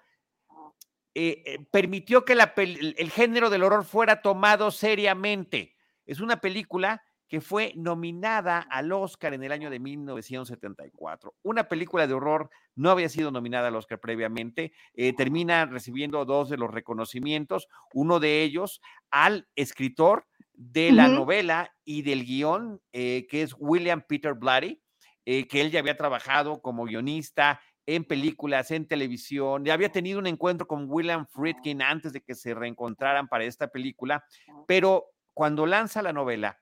eh, 1.14 1.42
eh, 1.44 1.66
permitió 1.72 2.24
que 2.24 2.34
el, 2.34 3.10
género 3.10 3.50
del 3.50 3.64
horror 3.64 3.84
fuera 3.84 4.22
tomado 4.22 4.70
seriamente. 4.70 5.74
Es 6.06 6.20
una 6.20 6.40
película 6.40 7.02
que 7.26 7.40
fue 7.40 7.72
nominada 7.76 8.58
al 8.58 8.92
Oscar 8.92 9.34
en 9.34 9.42
el 9.42 9.50
año 9.50 9.70
de 9.70 9.80
1974. 9.80 11.34
Una 11.42 11.64
película 11.64 12.06
de 12.06 12.14
horror 12.14 12.50
no 12.76 12.90
había 12.90 13.08
sido 13.08 13.30
nominada 13.32 13.68
al 13.68 13.76
Oscar 13.76 13.98
previamente. 13.98 14.72
Eh, 14.94 15.12
termina 15.12 15.66
recibiendo 15.66 16.24
dos 16.24 16.48
de 16.48 16.56
los 16.56 16.70
reconocimientos, 16.70 17.68
uno 17.92 18.20
de 18.20 18.42
ellos 18.42 18.80
al 19.10 19.48
escritor 19.56 20.26
de 20.54 20.92
la 20.92 21.08
novela 21.08 21.74
y 21.84 22.02
del 22.02 22.24
guion, 22.24 22.82
que 22.92 23.28
es 23.30 23.54
William 23.58 24.04
Peter 24.06 24.34
Blatty, 24.34 24.82
que 25.24 25.48
él 25.52 25.70
ya 25.70 25.80
había 25.80 25.96
trabajado 25.96 26.60
como 26.60 26.84
guionista 26.84 27.60
en 27.86 28.04
películas, 28.04 28.70
en 28.70 28.86
televisión. 28.86 29.64
Ya 29.64 29.74
había 29.74 29.90
tenido 29.90 30.18
un 30.18 30.26
encuentro 30.26 30.66
con 30.66 30.86
William 30.88 31.26
Friedkin 31.26 31.82
antes 31.82 32.12
de 32.12 32.20
que 32.20 32.34
se 32.34 32.54
reencontraran 32.54 33.28
para 33.28 33.44
esta 33.44 33.68
película, 33.68 34.24
pero 34.66 35.06
cuando 35.34 35.66
lanza 35.66 36.02
la 36.02 36.12
novela, 36.12 36.60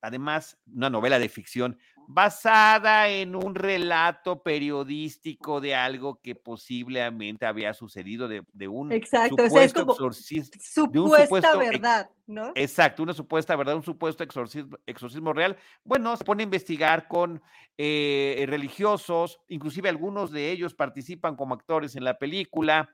además 0.00 0.58
una 0.66 0.90
novela 0.90 1.18
de 1.18 1.28
ficción 1.28 1.78
basada 2.12 3.08
en 3.08 3.36
un 3.36 3.54
relato 3.54 4.42
periodístico 4.42 5.60
de 5.60 5.76
algo 5.76 6.20
que 6.20 6.34
posiblemente 6.34 7.46
había 7.46 7.72
sucedido 7.72 8.26
de, 8.26 8.68
un 8.68 8.90
exacto, 8.90 9.36
supuesto 9.44 9.86
supuesta 10.12 11.56
verdad, 11.56 12.10
¿no? 12.26 12.50
Exacto, 12.56 13.04
una 13.04 13.14
supuesta 13.14 13.54
verdad, 13.54 13.76
un 13.76 13.84
supuesto 13.84 14.24
exorcismo, 14.24 14.76
exorcismo 14.86 15.32
real. 15.32 15.56
Bueno, 15.84 16.16
se 16.16 16.24
pone 16.24 16.42
a 16.42 16.44
investigar 16.44 17.06
con 17.06 17.40
eh, 17.78 18.44
religiosos, 18.48 19.38
inclusive 19.46 19.88
algunos 19.88 20.32
de 20.32 20.50
ellos 20.50 20.74
participan 20.74 21.36
como 21.36 21.54
actores 21.54 21.94
en 21.94 22.02
la 22.02 22.18
película. 22.18 22.92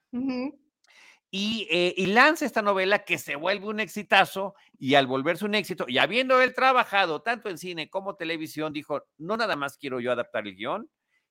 Eh, 1.32 1.94
y, 1.96 2.06
lanza 2.06 2.46
esta 2.46 2.62
novela 2.62 3.04
que 3.04 3.18
se 3.18 3.36
vuelve 3.36 3.66
un 3.66 3.80
exitazo 3.80 4.54
y 4.78 4.94
al 4.94 5.06
volverse 5.06 5.44
un 5.44 5.54
éxito, 5.54 5.84
y 5.88 5.98
habiendo 5.98 6.40
él 6.40 6.54
trabajado 6.54 7.20
tanto 7.20 7.50
en 7.50 7.58
cine 7.58 7.90
como 7.90 8.14
televisión, 8.16 8.72
dijo, 8.72 9.02
no 9.18 9.36
nada 9.36 9.56
más 9.56 9.76
quiero 9.76 10.00
yo 10.00 10.12
adaptar 10.12 10.46
el 10.46 10.56
guion, 10.56 10.88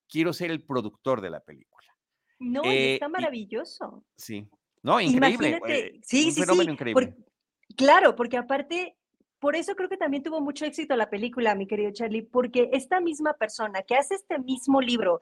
quiero 0.08 0.34
ser 0.34 0.52
el 0.52 0.64
productor 0.64 1.22
de 1.22 1.30
la 1.30 1.40
película. 1.40 1.88
No, 2.40 2.62
está 2.64 3.10
maravilloso. 3.10 4.04
sí. 4.16 4.48
No, 4.84 5.02
increíble. 5.02 5.60
sí, 6.04 6.32
sí, 6.32 6.44
sí, 6.44 6.62
increíble. 6.62 7.16
claro, 7.76 8.16
porque 8.16 8.38
aparte 8.38 8.96
por 9.40 9.56
eso 9.56 9.76
creo 9.76 9.90
que 9.90 9.98
también 9.98 10.24
tuvo 10.24 10.42
mucho 10.42 10.66
éxito 10.66 10.96
la 10.96 11.10
película, 11.10 11.56
mi 11.56 11.68
querido 11.68 11.92
Charlie, 11.92 12.24
porque 12.24 12.70
esta 12.74 13.00
misma 13.00 13.34
persona 13.34 13.82
que 13.82 13.96
hace 13.96 14.16
este 14.16 14.40
mismo 14.40 14.82
libro, 14.82 15.20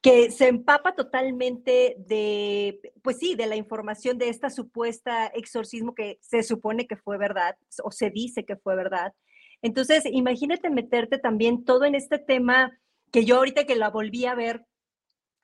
que 0.00 0.30
se 0.30 0.48
empapa 0.48 0.94
totalmente 0.94 1.96
de, 1.98 2.80
pues 3.02 3.18
sí, 3.18 3.34
de 3.34 3.46
la 3.46 3.56
información 3.56 4.16
de 4.16 4.28
esta 4.28 4.48
supuesta 4.48 5.26
exorcismo 5.26 5.94
que 5.94 6.18
se 6.20 6.42
supone 6.42 6.86
que 6.86 6.96
fue 6.96 7.18
verdad 7.18 7.56
o 7.82 7.90
se 7.90 8.10
dice 8.10 8.44
que 8.44 8.56
fue 8.56 8.76
verdad. 8.76 9.12
Entonces, 9.60 10.04
imagínate 10.06 10.70
meterte 10.70 11.18
también 11.18 11.64
todo 11.64 11.84
en 11.84 11.96
este 11.96 12.18
tema 12.18 12.78
que 13.10 13.24
yo 13.24 13.36
ahorita 13.36 13.64
que 13.64 13.74
la 13.74 13.90
volví 13.90 14.26
a 14.26 14.34
ver, 14.34 14.64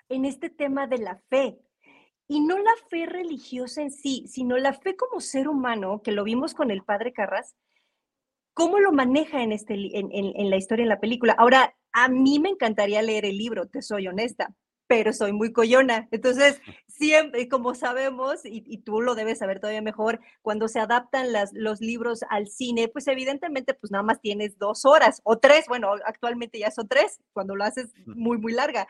en 0.08 0.24
este 0.24 0.50
tema 0.50 0.86
de 0.86 0.98
la 0.98 1.20
fe. 1.28 1.58
Y 2.26 2.40
no 2.40 2.56
la 2.58 2.72
fe 2.88 3.06
religiosa 3.06 3.82
en 3.82 3.90
sí, 3.90 4.24
sino 4.28 4.56
la 4.56 4.72
fe 4.72 4.96
como 4.96 5.20
ser 5.20 5.48
humano, 5.48 6.00
que 6.02 6.12
lo 6.12 6.24
vimos 6.24 6.54
con 6.54 6.70
el 6.70 6.82
padre 6.82 7.12
Carras, 7.12 7.54
¿Cómo 8.54 8.78
lo 8.78 8.92
maneja 8.92 9.42
en, 9.42 9.50
este, 9.50 9.74
en, 9.74 10.50
la 10.50 10.56
historia, 10.56 10.84
en 10.84 10.88
la 10.88 11.00
película? 11.00 11.34
Ahora, 11.36 11.74
a 11.94 12.08
mí 12.08 12.40
me 12.40 12.50
encantaría 12.50 13.00
leer 13.02 13.24
el 13.24 13.38
libro, 13.38 13.66
te 13.68 13.80
soy 13.80 14.08
honesta, 14.08 14.52
pero 14.88 15.12
soy 15.12 15.32
muy 15.32 15.52
coyona. 15.52 16.08
Entonces, 16.10 16.60
siempre, 16.88 17.48
como 17.48 17.74
sabemos, 17.74 18.40
y, 18.44 18.78
tú 18.78 19.00
lo 19.00 19.14
debes 19.14 19.38
saber 19.38 19.60
todavía 19.60 19.80
mejor, 19.80 20.20
cuando 20.42 20.66
se 20.66 20.80
adaptan 20.80 21.32
las, 21.32 21.52
los 21.54 21.80
libros 21.80 22.24
al 22.28 22.48
cine, 22.48 22.88
pues 22.88 23.06
evidentemente, 23.06 23.74
pues 23.74 23.92
nada 23.92 24.02
más 24.02 24.20
tienes 24.20 24.58
dos 24.58 24.84
horas 24.84 25.22
o 25.24 25.38
tres, 25.38 25.66
bueno, 25.68 25.92
actualmente 26.04 26.58
ya 26.58 26.72
son 26.72 26.88
tres, 26.88 27.20
cuando 27.32 27.54
lo 27.54 27.64
haces 27.64 27.92
muy, 28.06 28.38
muy 28.38 28.52
larga, 28.52 28.88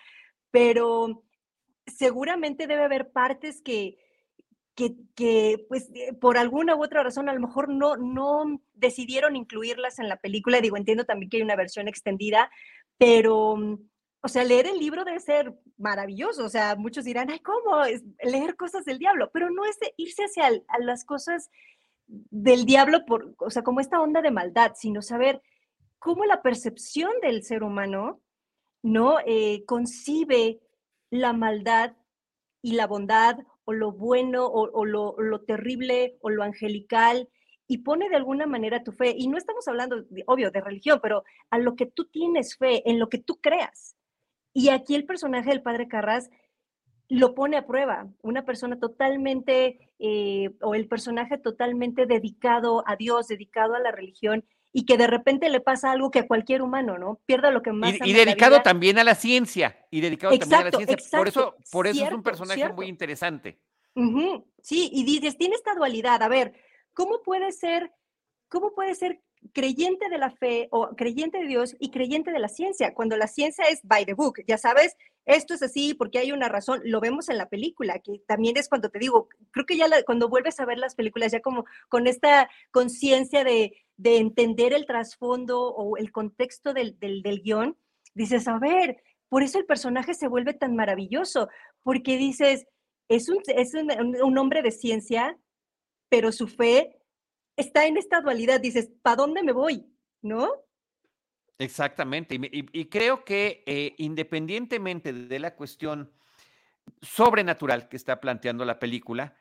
pero 0.51 1.23
seguramente 1.87 2.67
debe 2.67 2.85
haber 2.85 3.13
partes 3.13 3.61
que, 3.61 3.99
que, 4.75 5.67
pues 5.69 5.91
eh, 5.95 6.15
por 6.15 6.39
alguna 6.39 6.75
u 6.75 6.83
otra 6.83 7.03
razón 7.03 7.29
a 7.29 7.35
lo 7.35 7.41
mejor 7.41 7.69
no, 7.69 7.97
no 7.97 8.61
decidieron 8.75 9.37
incluirlas 9.37 9.99
en 9.99 10.09
la 10.09 10.17
película. 10.17 10.61
Digo, 10.61 10.77
entiendo 10.77 11.05
también 11.05 11.31
que 11.31 11.37
hay 11.37 11.43
una 11.43 11.57
versión 11.57 11.87
extendida, 11.87 12.51
pero, 12.99 13.57
mm, 13.57 13.79
o 14.23 14.29
sea, 14.29 14.45
leer 14.45 14.67
el 14.67 14.79
libro 14.79 15.05
debe 15.05 15.21
ser 15.21 15.55
maravilloso. 15.77 16.45
O 16.45 16.49
sea, 16.49 16.77
muchos 16.77 17.05
dirán, 17.05 17.31
ay, 17.31 17.41
¿cómo? 17.41 17.85
Es 17.85 18.03
leer 18.23 18.57
cosas 18.57 18.85
del 18.85 18.99
diablo, 18.99 19.31
pero 19.33 19.51
no 19.51 19.65
es 19.65 19.79
irse 19.97 20.25
hacia 20.25 20.51
las 20.81 21.05
cosas 21.05 21.51
del 22.07 22.65
diablo, 22.65 23.05
por, 23.07 23.35
o 23.39 23.51
sea, 23.51 23.63
como 23.63 23.81
esta 23.81 24.01
onda 24.01 24.23
de 24.23 24.31
maldad, 24.31 24.73
sino 24.77 25.03
saber 25.03 25.43
cómo 25.99 26.25
la 26.27 26.43
percepción 26.43 27.13
del 27.23 27.43
ser 27.43 27.63
humano, 27.63 28.21
¿no? 28.83 29.17
Eh, 29.27 29.65
concibe 29.67 30.61
la 31.11 31.33
maldad 31.33 31.97
y 32.61 32.73
la 32.73 32.87
bondad 32.87 33.39
o 33.65 33.73
lo 33.73 33.93
bueno 33.93 34.47
o, 34.47 34.85
lo, 34.85 35.41
terrible 35.43 36.19
o 36.21 36.31
lo 36.31 36.43
angelical 36.43 37.29
y 37.67 37.79
pone 37.79 38.09
de 38.09 38.17
alguna 38.17 38.47
manera 38.47 38.83
tu 38.83 38.93
fe. 38.93 39.15
Y 39.17 39.29
no 39.29 39.39
estamos 39.39 39.67
hablando, 39.69 40.05
obvio, 40.27 40.51
de 40.51 40.61
religión, 40.61 41.01
pero 41.03 41.25
a 41.51 41.59
lo 41.59 41.77
que 41.77 41.87
tú 41.87 42.05
tienes 42.07 42.57
fe, 42.57 42.89
en 42.89 42.99
lo 42.99 43.09
que 43.09 43.19
tú 43.19 43.41
creas. 43.41 43.97
Y 44.53 44.69
aquí 44.69 44.95
el 44.95 45.05
personaje 45.05 45.51
del 45.51 45.63
padre 45.63 45.89
Carras 45.89 46.31
lo 47.09 47.35
pone 47.35 47.57
a 47.57 47.67
prueba, 47.67 48.09
una 48.23 48.45
persona 48.45 48.79
totalmente, 48.79 49.93
eh, 49.99 50.51
o 50.63 50.75
el 50.75 50.89
personaje 50.89 51.39
totalmente 51.39 52.07
dedicado 52.07 52.83
a 52.87 52.97
Dios, 52.97 53.29
dedicado 53.29 53.75
a 53.75 53.81
la 53.81 53.91
religión, 53.91 54.45
y 54.73 54.87
que 54.87 54.97
de 54.97 55.07
repente 55.07 55.49
le 55.51 55.61
pasa 55.61 55.93
algo 55.93 56.11
que 56.11 56.21
a 56.21 56.27
cualquier 56.27 56.63
humano, 56.63 56.99
¿no? 56.99 57.21
Pierda 57.27 57.51
lo 57.51 57.63
que 57.63 57.73
más. 57.73 57.95
Y, 58.05 58.11
y 58.11 58.13
dedicado 58.13 58.63
también 58.63 58.99
a 58.99 59.05
la 59.05 59.15
ciencia, 59.15 59.79
y 59.91 60.01
dedicado 60.01 60.37
también 60.37 60.61
a 60.61 60.65
la 60.65 60.71
ciencia. 60.71 61.19
por 61.19 61.29
eso, 61.29 61.55
por 61.71 61.87
eso 61.87 62.05
es 62.05 62.13
un 62.13 62.23
personaje 62.23 62.69
muy 62.73 62.87
interesante. 62.87 63.59
Sí, 64.63 64.91
y 64.93 65.05
dices, 65.05 65.37
tiene 65.37 65.55
esta 65.55 65.75
dualidad. 65.75 66.23
A 66.23 66.29
ver, 66.29 66.55
¿cómo 66.95 67.23
puede 67.23 67.53
ser, 67.53 67.93
cómo 68.49 68.73
puede 68.75 68.95
ser 68.95 69.21
creyente 69.53 70.09
de 70.09 70.19
la 70.19 70.31
fe 70.31 70.69
o 70.71 70.89
creyente 70.97 71.39
de 71.39 71.47
Dios 71.47 71.77
y 71.79 71.91
creyente 71.91 72.33
de 72.33 72.39
la 72.39 72.49
ciencia? 72.49 72.95
Cuando 72.95 73.17
la 73.17 73.27
ciencia 73.27 73.67
es 73.67 73.81
by 73.83 74.07
the 74.07 74.15
book, 74.15 74.37
ya 74.47 74.57
sabes, 74.57 74.97
esto 75.27 75.55
es 75.55 75.63
así 75.63 75.95
porque 75.95 76.19
hay 76.19 76.33
una 76.33 76.49
razón, 76.49 76.81
lo 76.85 77.01
vemos 77.01 77.29
en 77.29 77.39
la 77.39 77.49
película, 77.49 77.99
que 77.99 78.21
también 78.27 78.57
es 78.57 78.69
cuando 78.69 78.89
te 78.89 78.99
digo, 78.99 79.29
creo 79.51 79.67
que 79.67 79.77
ya 79.77 79.87
cuando 80.05 80.29
vuelves 80.29 80.61
a 80.61 80.67
ver 80.67 80.79
las 80.79 80.95
películas, 80.95 81.33
ya 81.33 81.41
como 81.41 81.65
con 81.89 82.07
esta 82.07 82.49
conciencia 82.71 83.45
de, 83.45 83.77
de 83.97 84.19
entender 84.19 84.73
el 84.73 84.87
trasfondo 84.87 85.69
o 85.69 85.97
el 85.97 86.13
contexto 86.13 86.73
del, 86.73 86.99
del, 86.99 87.43
guion, 87.43 87.77
dices, 88.15 88.49
a 88.49 88.59
ver, 88.59 89.03
por 89.29 89.43
eso 89.43 89.59
el 89.59 89.67
personaje 89.67 90.15
se 90.15 90.29
vuelve 90.29 90.55
tan 90.55 90.77
maravilloso, 90.77 91.49
porque 91.83 92.17
dices, 92.17 92.67
es 93.09 93.29
un, 93.29 93.39
es 93.47 93.73
un, 93.75 94.39
hombre 94.39 94.63
de 94.63 94.71
ciencia, 94.71 95.39
pero 96.09 96.33
su 96.33 96.49
fe 96.49 97.01
está 97.57 97.87
en 97.87 97.97
esta 97.97 98.21
dualidad, 98.21 98.61
dices, 98.61 98.91
¿para 99.03 99.17
dónde 99.17 99.43
me 99.43 99.53
voy? 99.53 99.87
¿No? 100.23 100.51
Exactamente, 101.59 102.37
y, 102.41 102.85
creo 102.87 103.25
que 103.25 103.63
eh, 103.67 103.95
independientemente 103.99 105.13
de 105.13 105.39
la 105.39 105.55
cuestión 105.55 106.11
sobrenatural 107.01 107.89
que 107.89 107.97
está 107.97 108.21
planteando 108.21 108.65
la 108.65 108.81
película, 108.81 109.37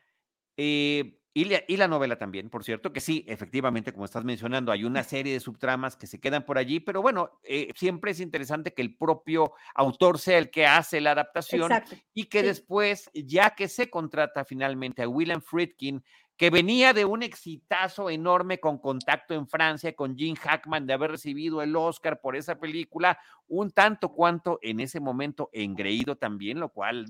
eh, 0.56 1.18
y 1.36 1.78
la, 1.78 1.88
novela 1.88 2.16
también, 2.16 2.52
por 2.52 2.64
cierto, 2.64 2.94
que 2.94 3.00
sí, 3.00 3.26
efectivamente, 3.28 3.92
como 3.92 4.06
estás 4.06 4.24
mencionando, 4.24 4.72
hay 4.72 4.84
una 4.84 5.04
serie 5.04 5.34
de 5.34 5.40
subtramas 5.40 5.96
que 5.96 6.06
se 6.06 6.20
quedan 6.20 6.46
por 6.46 6.60
allí, 6.60 6.80
pero 6.80 7.02
bueno, 7.02 7.40
eh, 7.44 7.70
siempre 7.76 8.12
es 8.12 8.20
interesante 8.20 8.72
que 8.72 8.84
el 8.84 8.96
propio 8.96 9.54
autor 9.74 10.20
sea 10.20 10.38
el 10.38 10.52
que 10.52 10.68
hace 10.68 11.02
la 11.02 11.12
adaptación 11.12 11.72
y 12.14 12.26
que 12.26 12.44
después, 12.44 13.10
ya 13.16 13.56
que 13.56 13.68
se 13.68 13.90
contrata 13.90 14.46
finalmente 14.46 15.02
a 15.02 15.08
William 15.08 15.42
Friedkin, 15.42 16.04
que 16.38 16.50
venía 16.50 16.94
de 16.94 17.06
un 17.06 17.24
exitazo 17.24 18.10
enorme 18.10 18.60
con 18.60 18.78
contacto 18.80 19.34
en 19.34 19.48
Francia, 19.48 19.96
con 19.96 20.18
Jim 20.18 20.36
Hackman, 20.36 20.86
de 20.88 20.94
haber 20.94 21.12
recibido 21.12 21.62
el 21.62 21.76
Oscar 21.76 22.20
por 22.22 22.36
esa 22.36 22.60
película, 22.60 23.20
un 23.48 23.72
tanto 23.72 24.10
cuanto 24.10 24.60
en 24.62 24.80
ese 24.80 25.00
momento 25.00 25.50
engreído 25.54 26.16
también, 26.16 26.60
lo 26.60 26.70
cual 26.70 27.06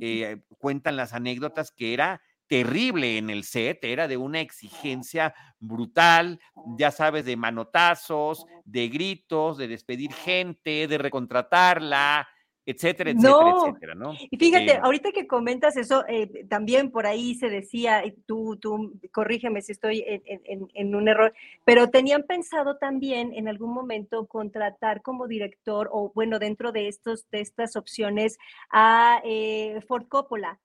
eh, 0.00 0.42
cuentan 0.58 0.96
las 0.96 1.14
anécdotas 1.14 1.70
que 1.70 1.94
era 1.94 2.20
terrible 2.46 3.18
en 3.18 3.30
el 3.30 3.44
set, 3.44 3.84
era 3.84 4.08
de 4.08 4.16
una 4.16 4.40
exigencia 4.40 5.34
brutal, 5.60 6.40
ya 6.78 6.90
sabes, 6.90 7.24
de 7.24 7.36
manotazos, 7.36 8.46
de 8.64 8.88
gritos, 8.88 9.58
de 9.58 9.68
despedir 9.68 10.12
gente, 10.12 10.88
de 10.88 10.98
recontratarla, 10.98 12.26
etcétera, 12.70 13.10
etcétera, 13.10 13.54
etcétera, 13.56 13.94
¿no? 13.94 14.14
Y 14.30 14.36
fíjate, 14.36 14.72
eh, 14.72 14.80
ahorita 14.82 15.12
que 15.12 15.26
comentas 15.26 15.76
eso, 15.76 16.04
eh, 16.08 16.44
también 16.48 16.90
por 16.90 17.06
ahí 17.06 17.34
se 17.34 17.48
decía, 17.48 18.02
tú, 18.26 18.56
tú 18.56 18.92
corrígeme 19.12 19.62
si 19.62 19.72
estoy 19.72 20.04
en, 20.06 20.94
un 20.94 21.08
error, 21.08 21.32
pero 21.64 21.88
tenían 21.88 22.24
pensado 22.24 22.76
también 22.76 23.32
en 23.34 23.48
algún 23.48 23.72
momento 23.72 24.26
contratar 24.26 25.02
como 25.02 25.26
director, 25.26 25.88
o 25.92 26.12
bueno, 26.14 26.38
dentro 26.38 26.72
de, 26.72 26.88
estos, 26.88 27.28
de 27.30 27.40
estas 27.40 27.76
opciones, 27.76 28.38
a 28.70 29.20
eh, 29.24 29.80
Ford 29.86 30.06
Coppola. 30.08 30.60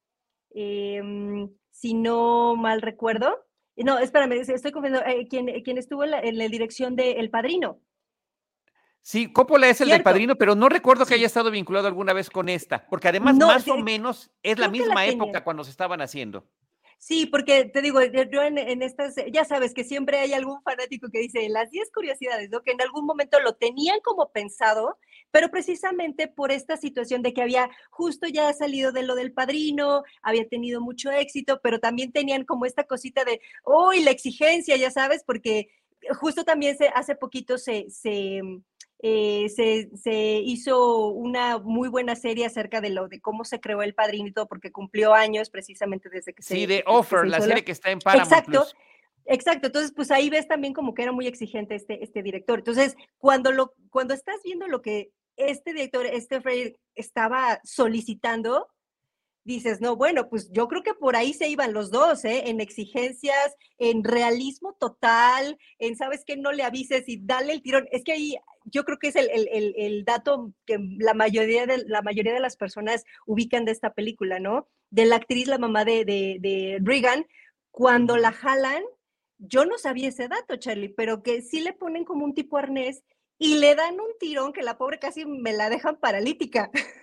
Em, 0.53 1.49
si 1.71 1.93
no 1.93 2.55
mal 2.55 2.81
recuerdo. 2.81 3.43
No, 3.75 3.97
espérame, 3.97 4.33
estoy 4.33 4.71
confundiendo. 4.71 5.05
Eh, 5.07 5.27
quien, 5.27 5.77
estuvo 5.77 6.03
en 6.03 6.37
la, 6.37 6.47
dirección 6.47 6.95
de 6.95 7.13
El 7.13 7.29
Padrino. 7.29 7.79
Sí, 9.05 9.33
Coppola 9.33 9.67
es 9.67 9.81
el 9.81 9.89
del 9.89 10.01
Padrino, 10.01 10.37
pero 10.37 10.55
no 10.55 10.69
recuerdo 10.69 11.05
que 11.05 11.15
haya 11.15 11.25
estado 11.27 11.51
vinculado 11.51 11.87
alguna 11.87 12.13
vez 12.13 12.29
con 12.29 12.47
esta, 12.47 12.87
porque 12.87 13.09
además 13.09 13.35
más 13.35 13.67
o 13.67 13.77
menos 13.77 14.31
es 14.41 14.57
la 14.57 14.69
misma 14.69 15.05
época 15.05 15.43
cuando 15.43 15.65
se 15.65 15.71
estaban 15.71 16.01
haciendo. 16.01 16.47
Sí, 16.99 17.25
porque 17.25 17.65
te 17.65 17.81
digo, 17.81 17.99
yo 18.01 18.43
en, 18.43 18.81
estas, 18.81 19.15
ya 19.29 19.43
sabes 19.43 19.73
que 19.73 19.83
siempre 19.83 20.19
hay 20.19 20.31
algún 20.31 20.61
fanático 20.61 21.09
que 21.11 21.19
dice 21.19 21.49
las 21.49 21.69
10 21.69 21.91
curiosidades, 21.91 22.49
¿no? 22.49 22.61
Que 22.61 22.71
en 22.71 22.81
algún 22.81 23.05
momento 23.05 23.41
lo 23.41 23.55
tenían 23.55 23.99
como 23.99 24.31
pensado, 24.31 24.97
pero 25.29 25.51
precisamente 25.51 26.29
por 26.29 26.53
esta 26.53 26.77
situación 26.77 27.21
de 27.21 27.33
que 27.33 27.41
había 27.41 27.69
justo 27.89 28.25
ya 28.27 28.53
salido 28.53 28.93
de 28.93 29.03
lo 29.03 29.15
del 29.15 29.33
padrino, 29.33 30.03
había 30.21 30.47
tenido 30.47 30.79
mucho 30.79 31.11
éxito, 31.11 31.59
pero 31.61 31.81
también 31.81 32.13
tenían 32.13 32.45
como 32.45 32.65
esta 32.65 32.85
cosita 32.85 33.25
de, 33.25 33.41
uy, 33.65 34.01
la 34.01 34.11
exigencia, 34.11 34.77
ya 34.77 34.89
sabes, 34.89 35.25
porque 35.25 35.67
justo 36.21 36.45
también 36.45 36.77
se, 36.77 36.87
hace 36.87 37.15
poquito 37.15 37.57
se, 37.57 37.89
se 37.89 38.41
eh, 39.05 39.49
se, 39.49 40.39
hizo 40.45 41.07
una 41.07 41.57
muy 41.57 41.89
buena 41.89 42.15
serie 42.15 42.45
acerca 42.45 42.79
de 42.79 42.89
lo 42.89 43.09
de 43.09 43.19
cómo 43.19 43.43
se 43.43 43.59
creó 43.59 43.81
el 43.81 43.93
padrinito, 43.93 44.47
porque 44.47 44.71
cumplió 44.71 45.13
años 45.13 45.49
precisamente 45.49 46.07
desde 46.09 46.33
que 46.33 46.41
se. 46.41 46.55
Sí, 46.55 46.65
de 46.65 46.85
Offer, 46.87 47.27
la 47.27 47.41
serie 47.41 47.65
que 47.65 47.73
está 47.73 47.91
en 47.91 47.99
Paramount 47.99 48.31
Exacto. 48.31 48.65
Exacto, 49.25 49.67
entonces 49.67 49.93
pues 49.95 50.11
ahí 50.11 50.29
ves 50.29 50.47
también 50.47 50.73
como 50.73 50.93
que 50.93 51.03
era 51.03 51.11
muy 51.11 51.27
exigente 51.27 51.75
este, 51.75 52.01
este 52.01 52.23
director. 52.23 52.59
Entonces, 52.59 52.95
cuando, 53.17 53.51
lo, 53.51 53.73
cuando 53.89 54.13
estás 54.13 54.35
viendo 54.43 54.67
lo 54.67 54.81
que 54.81 55.11
este 55.35 55.73
director, 55.73 56.05
este 56.05 56.41
Frey, 56.41 56.75
estaba 56.95 57.59
solicitando, 57.63 58.67
dices, 59.43 59.81
no, 59.81 59.95
bueno, 59.95 60.29
pues 60.29 60.51
yo 60.51 60.67
creo 60.67 60.83
que 60.83 60.93
por 60.93 61.15
ahí 61.15 61.33
se 61.33 61.49
iban 61.49 61.73
los 61.73 61.91
dos, 61.91 62.23
¿eh? 62.25 62.49
En 62.49 62.61
exigencias, 62.61 63.55
en 63.77 64.03
realismo 64.03 64.75
total, 64.79 65.57
en, 65.79 65.95
¿sabes 65.95 66.23
qué? 66.25 66.37
No 66.37 66.51
le 66.51 66.63
avises 66.63 67.07
y 67.07 67.19
dale 67.21 67.53
el 67.53 67.61
tirón. 67.61 67.87
Es 67.91 68.03
que 68.03 68.13
ahí 68.13 68.37
yo 68.65 68.85
creo 68.85 68.97
que 68.97 69.09
es 69.09 69.15
el, 69.15 70.05
dato 70.05 70.53
que 70.65 70.77
la 70.97 71.13
mayoría, 71.13 71.65
de, 71.65 71.83
la 71.85 72.01
mayoría 72.01 72.33
de 72.33 72.39
las 72.39 72.55
personas 72.55 73.03
ubican 73.25 73.65
de 73.65 73.71
esta 73.71 73.93
película, 73.93 74.39
¿no? 74.39 74.67
De 74.89 75.05
la 75.05 75.17
actriz, 75.17 75.47
la 75.47 75.57
mamá 75.57 75.85
de, 75.85 76.05
de, 76.05 76.37
de 76.39 76.79
Regan, 76.81 77.25
cuando 77.71 78.17
la 78.17 78.31
jalan, 78.31 78.83
yo 79.39 79.65
no 79.65 79.77
sabía 79.77 80.09
ese 80.09 80.27
dato, 80.27 80.55
Charlie, 80.57 80.89
pero 80.89 81.23
que 81.23 81.41
sí 81.41 81.59
le 81.59 81.73
ponen 81.73 82.05
como 82.05 82.23
un 82.23 82.33
tipo 82.33 82.57
arnés 82.57 83.03
y 83.37 83.55
le 83.55 83.75
dan 83.75 83.99
un 83.99 84.17
tirón 84.19 84.53
que 84.53 84.61
la 84.61 84.77
pobre 84.77 84.99
casi 84.99 85.25
me 85.25 85.53
la 85.53 85.69
dejan 85.69 85.97
paralítica. 85.97 86.71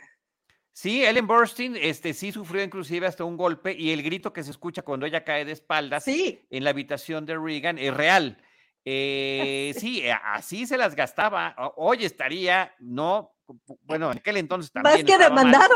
Sí, 0.72 1.04
Ellen 1.04 1.26
Burstyn 1.26 1.76
este, 1.76 2.14
sí 2.14 2.33
sufrió 2.33 2.62
inclusive 2.62 3.06
hasta 3.06 3.24
un 3.24 3.37
golpe 3.37 3.74
y 3.76 3.90
el 3.90 4.02
grito 4.02 4.33
que 4.33 4.44
se 4.44 4.50
escucha 4.50 4.83
cuando 4.83 5.06
ella 5.06 5.24
cae 5.24 5.44
de 5.44 5.52
espaldas 5.52 6.06
en 6.06 6.64
la 6.64 6.70
habitación 6.70 7.26
de 7.26 7.37
Reagan 7.37 7.78
es 7.78 7.92
real. 7.92 8.38
Eh, 8.85 9.74
sí, 9.78 10.02
así 10.09 10.66
se 10.66 10.78
las 10.78 10.94
gastaba. 10.94 11.54
Hoy 11.76 12.04
estaría, 12.04 12.74
no, 12.78 13.35
bueno, 13.83 14.12
en 14.12 14.18
aquel 14.18 14.37
entonces 14.37 14.72
también. 14.72 14.94
Más 14.94 15.04
que 15.04 15.18
demandado. 15.18 15.74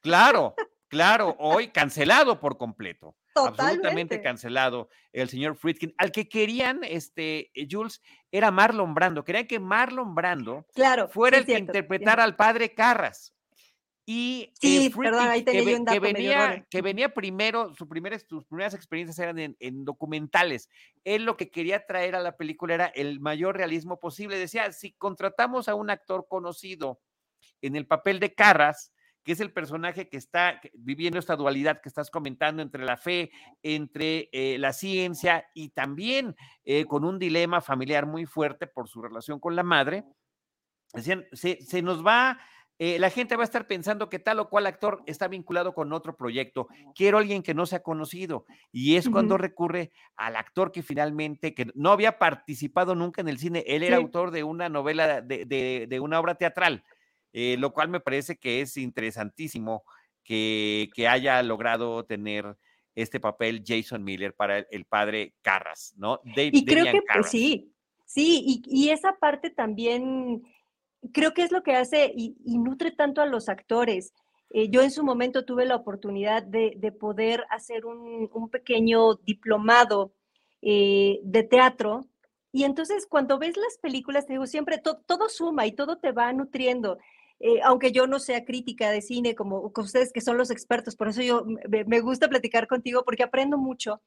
Claro, 0.00 0.54
claro, 0.88 1.36
hoy 1.38 1.68
cancelado 1.68 2.40
por 2.40 2.56
completo. 2.56 3.16
Absolutamente 3.34 4.20
cancelado 4.20 4.90
el 5.12 5.28
señor 5.30 5.56
Friedkin. 5.56 5.94
Al 5.96 6.12
que 6.12 6.28
querían, 6.28 6.84
este, 6.84 7.50
eh, 7.54 7.66
Jules, 7.70 8.02
era 8.30 8.50
Marlon 8.50 8.94
Brando. 8.94 9.24
Querían 9.24 9.46
que 9.46 9.58
Marlon 9.58 10.14
Brando 10.14 10.66
claro, 10.74 11.08
fuera 11.08 11.38
el 11.38 11.46
que 11.46 11.58
interpretara 11.58 12.24
al 12.24 12.36
padre 12.36 12.74
Carras. 12.74 13.34
Y 14.04 14.52
sí, 14.60 14.90
perdón, 14.90 15.28
ahí 15.28 15.44
que, 15.44 15.76
un 15.76 15.84
dato 15.84 16.00
que, 16.00 16.12
venía, 16.12 16.66
que 16.68 16.82
venía 16.82 17.14
primero, 17.14 17.68
su 17.74 17.86
sus 18.28 18.44
primeras 18.46 18.74
experiencias 18.74 19.18
eran 19.20 19.56
en, 19.58 19.84
documentales. 19.84 20.68
Él 21.04 21.24
lo 21.24 21.36
que 21.36 21.50
quería 21.50 21.86
traer 21.86 22.16
a 22.16 22.20
la 22.20 22.36
película 22.36 22.74
era 22.74 22.86
el 22.86 23.20
mayor 23.20 23.56
realismo 23.56 24.00
posible. 24.00 24.38
Decía, 24.38 24.72
si 24.72 24.92
contratamos 24.92 25.68
a 25.68 25.76
un 25.76 25.88
actor 25.88 26.26
conocido 26.28 27.00
en 27.60 27.76
el 27.76 27.86
papel 27.86 28.18
de 28.18 28.34
Carras, 28.34 28.92
que 29.22 29.32
es 29.32 29.40
el 29.40 29.52
personaje 29.52 30.08
que 30.08 30.16
está 30.16 30.60
viviendo 30.74 31.20
esta 31.20 31.36
dualidad 31.36 31.80
que 31.80 31.88
estás 31.88 32.10
comentando 32.10 32.60
entre 32.60 32.84
la 32.84 32.96
fe, 32.96 33.30
entre 33.62 34.28
eh, 34.32 34.58
la 34.58 34.72
ciencia 34.72 35.46
y 35.54 35.68
también 35.68 36.34
eh, 36.64 36.86
con 36.86 37.04
un 37.04 37.20
dilema 37.20 37.60
familiar 37.60 38.06
muy 38.06 38.26
fuerte 38.26 38.66
por 38.66 38.88
su 38.88 39.00
relación 39.00 39.38
con 39.38 39.54
la 39.54 39.62
madre, 39.62 40.04
decían, 40.92 41.24
se, 41.32 41.62
se 41.62 41.82
nos 41.82 42.04
va 42.04 42.40
eh, 42.84 42.98
la 42.98 43.10
gente 43.10 43.36
va 43.36 43.44
a 43.44 43.44
estar 43.44 43.68
pensando 43.68 44.08
que 44.08 44.18
tal 44.18 44.40
o 44.40 44.48
cual 44.48 44.66
actor 44.66 45.04
está 45.06 45.28
vinculado 45.28 45.72
con 45.72 45.92
otro 45.92 46.16
proyecto. 46.16 46.66
Quiero 46.96 47.18
alguien 47.18 47.44
que 47.44 47.54
no 47.54 47.64
sea 47.64 47.80
conocido. 47.80 48.44
Y 48.72 48.96
es 48.96 49.08
cuando 49.08 49.38
recurre 49.38 49.92
al 50.16 50.34
actor 50.34 50.72
que 50.72 50.82
finalmente, 50.82 51.54
que 51.54 51.68
no 51.76 51.92
había 51.92 52.18
participado 52.18 52.96
nunca 52.96 53.20
en 53.20 53.28
el 53.28 53.38
cine. 53.38 53.62
Él 53.68 53.84
era 53.84 53.98
autor 53.98 54.32
de 54.32 54.42
una 54.42 54.68
novela, 54.68 55.20
de, 55.20 56.00
una 56.02 56.18
obra 56.18 56.34
teatral, 56.34 56.82
eh, 57.32 57.54
lo 57.56 57.72
cual 57.72 57.88
me 57.88 58.00
parece 58.00 58.36
que 58.36 58.62
es 58.62 58.76
interesantísimo 58.76 59.84
que, 60.24 60.90
haya 61.08 61.40
logrado 61.44 62.04
tener 62.04 62.56
este 62.96 63.20
papel 63.20 63.62
Jason 63.64 64.02
Miller 64.02 64.34
para 64.34 64.58
el, 64.58 64.86
padre 64.86 65.34
Carras, 65.40 65.94
¿no? 65.96 66.20
y 66.24 66.64
creo 66.64 66.86
que 66.86 67.00
pues, 67.14 67.30
sí, 67.30 67.72
sí, 68.06 68.42
y, 68.44 68.62
y 68.66 68.90
esa 68.90 69.16
parte 69.20 69.50
también 69.50 70.42
creo 71.12 71.34
que 71.34 71.42
es 71.42 71.52
lo 71.52 71.62
que 71.62 71.74
hace 71.74 72.12
y, 72.14 72.34
nutre 72.58 72.92
tanto 72.92 73.20
a 73.20 73.26
los 73.26 73.48
actores. 73.48 74.12
Eh, 74.50 74.68
yo 74.68 74.82
en 74.82 74.90
su 74.90 75.02
momento 75.02 75.44
tuve 75.44 75.64
la 75.64 75.76
oportunidad 75.76 76.42
de, 76.42 76.92
poder 76.98 77.44
hacer 77.50 77.86
un, 77.86 78.50
pequeño 78.50 79.14
diplomado 79.16 80.12
eh, 80.60 81.20
de 81.24 81.42
teatro 81.42 82.06
y 82.52 82.64
entonces 82.64 83.06
cuando 83.06 83.38
ves 83.38 83.56
las 83.56 83.78
películas, 83.78 84.26
te 84.26 84.34
digo, 84.34 84.46
siempre 84.46 84.78
todo 84.78 85.28
suma 85.28 85.66
y 85.66 85.72
todo 85.72 85.96
te 85.96 86.12
va 86.12 86.32
nutriendo. 86.32 86.98
Eh, 87.40 87.60
aunque 87.64 87.90
yo 87.90 88.06
no 88.06 88.20
sea 88.20 88.44
crítica 88.44 88.90
de 88.90 89.02
cine 89.02 89.34
como, 89.34 89.72
ustedes 89.76 90.12
que 90.12 90.20
son 90.20 90.36
los 90.38 90.50
expertos, 90.50 90.94
por 90.94 91.08
eso 91.08 91.22
yo 91.22 91.44
me 91.86 92.00
gusta 92.00 92.28
platicar 92.28 92.68
contigo 92.68 93.04
porque 93.04 93.24
aprendo 93.24 93.58
mucho. 93.58 94.00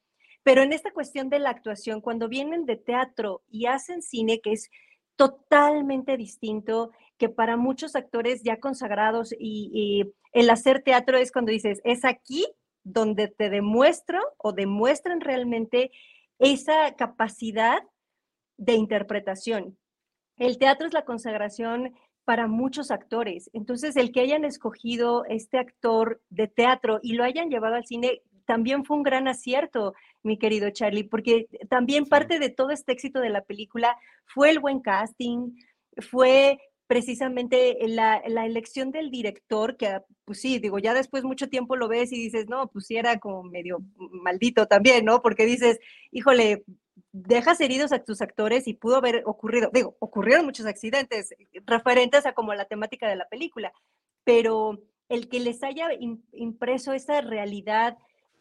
Pero 0.43 0.61
en 0.61 0.73
esta 0.73 0.91
cuestión 0.91 1.29
de 1.29 1.39
la 1.39 1.49
actuación, 1.49 2.01
cuando 2.01 2.29
vienen 2.29 2.65
de 2.65 2.77
teatro 2.77 3.41
y 3.49 3.65
hacen 3.65 4.03
cine, 4.03 4.39
que 4.41 4.53
es 4.53 4.69
totalmente 5.15 6.17
distinto 6.17 6.91
que 7.17 7.29
para 7.29 7.57
muchos 7.57 7.95
actores 7.95 8.43
ya 8.43 8.59
consagrados 8.59 9.33
y, 9.37 10.13
el 10.33 10.49
hacer 10.49 10.83
teatro 10.83 11.17
es 11.17 11.31
cuando 11.31 11.53
dices, 11.53 11.79
es 11.85 12.03
aquí 12.03 12.45
donde 12.83 13.29
te 13.29 13.49
demuestro 13.49 14.19
o 14.37 14.51
demuestran 14.51 15.21
realmente 15.21 15.91
esa 16.39 16.93
capacidad 16.97 17.81
de 18.57 18.73
interpretación. 18.73 19.77
El 20.35 20.57
teatro 20.57 20.87
es 20.87 20.93
la 20.93 21.05
consagración 21.05 21.95
para 22.25 22.47
muchos 22.47 22.91
actores. 22.91 23.49
Entonces, 23.53 23.95
el 23.95 24.11
que 24.11 24.19
hayan 24.19 24.43
escogido 24.43 25.23
este 25.29 25.57
actor 25.57 26.21
de 26.29 26.49
teatro 26.49 26.99
y 27.01 27.13
lo 27.13 27.23
hayan 27.23 27.49
llevado 27.49 27.75
al 27.75 27.85
cine 27.85 28.21
también 28.45 28.83
fue 28.83 28.97
un 28.97 29.03
gran 29.03 29.29
acierto 29.29 29.93
mi 30.25 30.37
querido 30.37 30.69
Charlie, 30.71 31.03
porque 31.03 31.47
también 31.69 32.05
parte 32.05 32.39
de 32.39 32.49
todo 32.49 32.71
este 32.71 32.91
éxito 32.91 33.19
de 33.19 33.29
la 33.29 33.43
película 33.43 33.97
fue 34.25 34.49
el 34.49 34.59
buen 34.59 34.79
casting, 34.81 35.51
fue 35.97 36.59
precisamente 36.87 37.77
la, 37.87 38.17
elección 38.17 38.91
del 38.91 39.09
director, 39.09 39.77
que 39.77 40.01
pues 40.23 40.41
sí, 40.41 40.59
digo, 40.59 40.79
ya 40.79 40.93
después 40.93 41.23
mucho 41.23 41.49
tiempo 41.49 41.75
lo 41.75 41.87
ves 41.87 42.11
y 42.11 42.17
dices, 42.17 42.47
no, 42.47 42.67
pues 42.67 42.87
sí 42.87 42.97
era 42.97 43.19
como 43.19 43.43
medio 43.43 43.79
maldito 43.95 44.67
también, 44.67 45.05
¿no? 45.05 45.21
Porque 45.21 45.45
dices, 45.45 45.79
híjole, 46.11 46.63
dejas 47.11 47.59
heridos 47.61 47.91
a 47.91 48.03
tus 48.03 48.21
actores 48.21 48.67
y 48.67 48.73
pudo 48.73 48.97
haber 48.97 49.23
ocurrido, 49.25 49.69
digo, 49.73 49.95
ocurrieron 49.99 50.45
muchos 50.45 50.65
accidentes 50.65 51.33
referentes 51.65 52.25
a 52.25 52.33
como 52.33 52.53
la 52.53 52.65
temática 52.65 53.07
de 53.07 53.15
la 53.15 53.27
película, 53.27 53.73
pero 54.23 54.79
el 55.09 55.27
que 55.29 55.39
les 55.39 55.63
haya 55.63 55.89
impreso 56.31 56.93
esa 56.93 57.21
realidad 57.21 57.97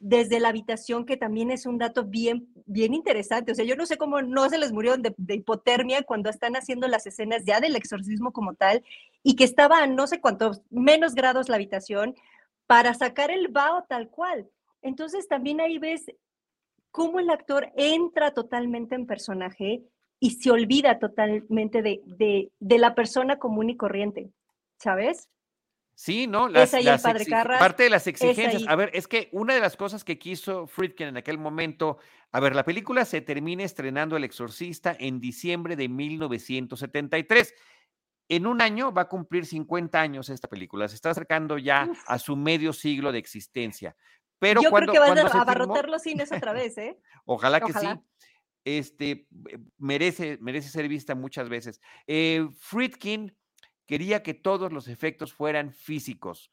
desde 0.07 0.39
la 0.39 0.51
habitación, 0.51 1.07
que 1.07 1.17
también 1.17 1.51
es 1.51 1.65
un 1.65 1.79
dato 1.79 2.05
bien, 2.05 2.47
bien 2.67 2.93
interesante. 2.93 3.53
O 3.53 3.55
sea, 3.55 3.65
yo 3.65 3.75
no 3.75 3.87
sé 3.87 3.97
cómo 3.97 4.21
no 4.21 4.51
se 4.51 4.59
les 4.59 4.71
murió 4.71 4.99
de, 4.99 5.15
hipotermia 5.35 6.03
cuando 6.03 6.29
están 6.29 6.57
haciendo 6.57 6.87
las 6.89 7.07
escenas 7.07 7.47
ya 7.47 7.59
del 7.59 7.75
exorcismo 7.75 8.31
como 8.31 8.53
tal 8.53 8.85
y 9.23 9.35
que 9.35 9.45
estaba 9.45 9.79
a 9.79 9.87
no 9.87 10.07
sé 10.07 10.21
cuántos 10.21 10.61
menos 10.69 11.15
grados 11.15 11.49
la 11.49 11.55
habitación 11.55 12.15
para 12.67 12.93
sacar 12.93 13.31
el 13.31 13.49
vaho 13.49 13.85
tal 13.89 14.11
cual. 14.11 14.47
Entonces 14.83 15.27
también 15.27 15.63
ahí 15.63 15.79
ves 15.79 16.05
cómo 16.91 17.19
el 17.19 17.31
actor 17.31 17.73
entra 17.75 18.33
totalmente 18.33 18.97
en 18.97 19.07
personaje 19.07 19.85
y 20.21 20.33
se 20.33 20.51
olvida 20.51 20.99
totalmente 20.99 21.81
de, 21.81 22.03
de, 22.05 22.53
de 22.61 22.79
la 22.79 22.95
persona 22.95 23.39
común 23.39 23.71
y 23.71 23.77
corriente, 23.79 24.31
¿sabes? 24.77 25.31
Sí, 25.95 26.27
¿no? 26.27 26.49
Las, 26.49 26.73
parte 26.73 27.85
de 27.85 27.91
las 27.91 28.07
exigencias. 28.07 28.65
A 28.67 28.75
ver, 28.75 28.91
es 28.95 29.07
que 29.07 29.29
una 29.33 29.55
de 29.55 29.61
las 29.61 29.77
cosas 29.77 30.03
que 30.03 30.19
quiso 30.19 30.67
Friedkin 30.67 31.09
en 31.09 31.17
aquel 31.17 31.39
momento, 31.39 31.99
a 32.33 32.41
ver, 32.41 32.57
la 32.57 32.65
película 32.65 33.05
se 33.05 33.21
termina 33.21 33.63
estrenando 33.63 34.17
El 34.17 34.25
Exorcista 34.25 34.97
en 34.99 35.21
diciembre 35.21 35.77
de 35.77 35.89
1973. 35.89 37.55
En 38.29 38.47
un 38.47 38.61
año 38.61 38.93
va 38.93 39.03
a 39.03 39.09
cumplir 39.09 39.47
50 39.47 40.01
años 40.01 40.31
esta 40.31 40.49
película, 40.49 40.89
se 40.89 40.97
está 40.97 41.11
acercando 41.11 41.59
ya 41.59 41.89
a 42.07 42.19
su 42.19 42.37
medio 42.37 42.73
siglo 42.73 43.13
de 43.13 43.19
existencia. 43.19 43.95
Pero 44.41 44.63
Yo 44.63 44.71
cuando, 44.71 44.93
creo 44.93 45.05
que 45.05 45.11
van 45.11 45.27
a 45.27 45.41
abarrotar 45.41 45.89
los 45.89 46.03
cines 46.03 46.33
otra 46.33 46.53
vez, 46.53 46.77
¿eh? 46.79 46.99
Ojalá 47.25 47.61
que 47.61 47.73
sí. 47.73 47.87
Este, 48.65 49.29
merece, 49.79 50.39
merece 50.41 50.71
ser 50.71 50.89
vista 50.89 51.15
muchas 51.15 51.49
veces. 51.49 51.81
Eh, 52.07 52.49
Friedkin 52.59 53.37
quería 53.87 54.23
que 54.23 54.35
todos 54.35 54.73
los 54.73 54.89
efectos 54.89 55.33
fueran 55.33 55.73
físicos. 55.73 56.51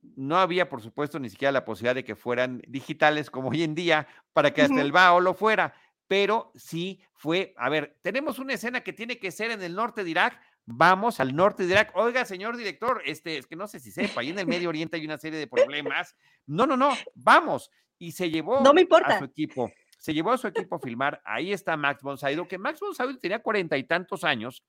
No 0.00 0.38
había, 0.38 0.68
por 0.68 0.82
supuesto, 0.82 1.18
ni 1.18 1.30
siquiera 1.30 1.52
la 1.52 1.64
posibilidad 1.64 1.94
de 1.94 2.04
que 2.04 2.16
fueran 2.16 2.62
digitales 2.66 3.30
como 3.30 3.50
hoy 3.50 3.62
en 3.62 3.74
día 3.74 4.08
para 4.32 4.52
que 4.52 4.62
hasta 4.62 4.80
el 4.80 4.90
BAO 4.90 5.20
lo 5.20 5.34
fuera, 5.34 5.74
pero 6.08 6.52
sí 6.56 7.00
fue, 7.14 7.54
a 7.56 7.68
ver, 7.68 7.98
tenemos 8.02 8.38
una 8.38 8.54
escena 8.54 8.82
que 8.82 8.92
tiene 8.92 9.18
que 9.18 9.30
ser 9.30 9.50
en 9.50 9.62
el 9.62 9.74
norte 9.74 10.02
de 10.02 10.10
Irak, 10.10 10.40
vamos 10.66 11.20
al 11.20 11.34
norte 11.34 11.64
de 11.64 11.72
Irak. 11.72 11.92
Oiga, 11.94 12.24
señor 12.24 12.56
director, 12.56 13.00
este, 13.04 13.38
es 13.38 13.46
que 13.46 13.56
no 13.56 13.68
sé 13.68 13.80
si 13.80 13.90
sepa, 13.90 14.20
ahí 14.20 14.30
en 14.30 14.38
el 14.38 14.46
Medio 14.46 14.68
Oriente 14.68 14.96
hay 14.96 15.04
una 15.04 15.18
serie 15.18 15.38
de 15.38 15.46
problemas. 15.46 16.16
No, 16.46 16.66
no, 16.66 16.76
no, 16.76 16.90
vamos. 17.14 17.70
Y 17.98 18.12
se 18.12 18.28
llevó 18.28 18.60
no 18.60 18.74
me 18.74 18.80
importa. 18.80 19.16
a 19.16 19.18
su 19.20 19.24
equipo, 19.24 19.70
se 19.98 20.12
llevó 20.12 20.32
a 20.32 20.38
su 20.38 20.48
equipo 20.48 20.76
a 20.76 20.80
filmar. 20.80 21.22
Ahí 21.24 21.52
está 21.52 21.76
Max 21.76 22.02
von 22.02 22.18
que 22.48 22.58
Max 22.58 22.80
von 22.80 23.20
tenía 23.20 23.38
cuarenta 23.38 23.78
y 23.78 23.84
tantos 23.84 24.24
años. 24.24 24.64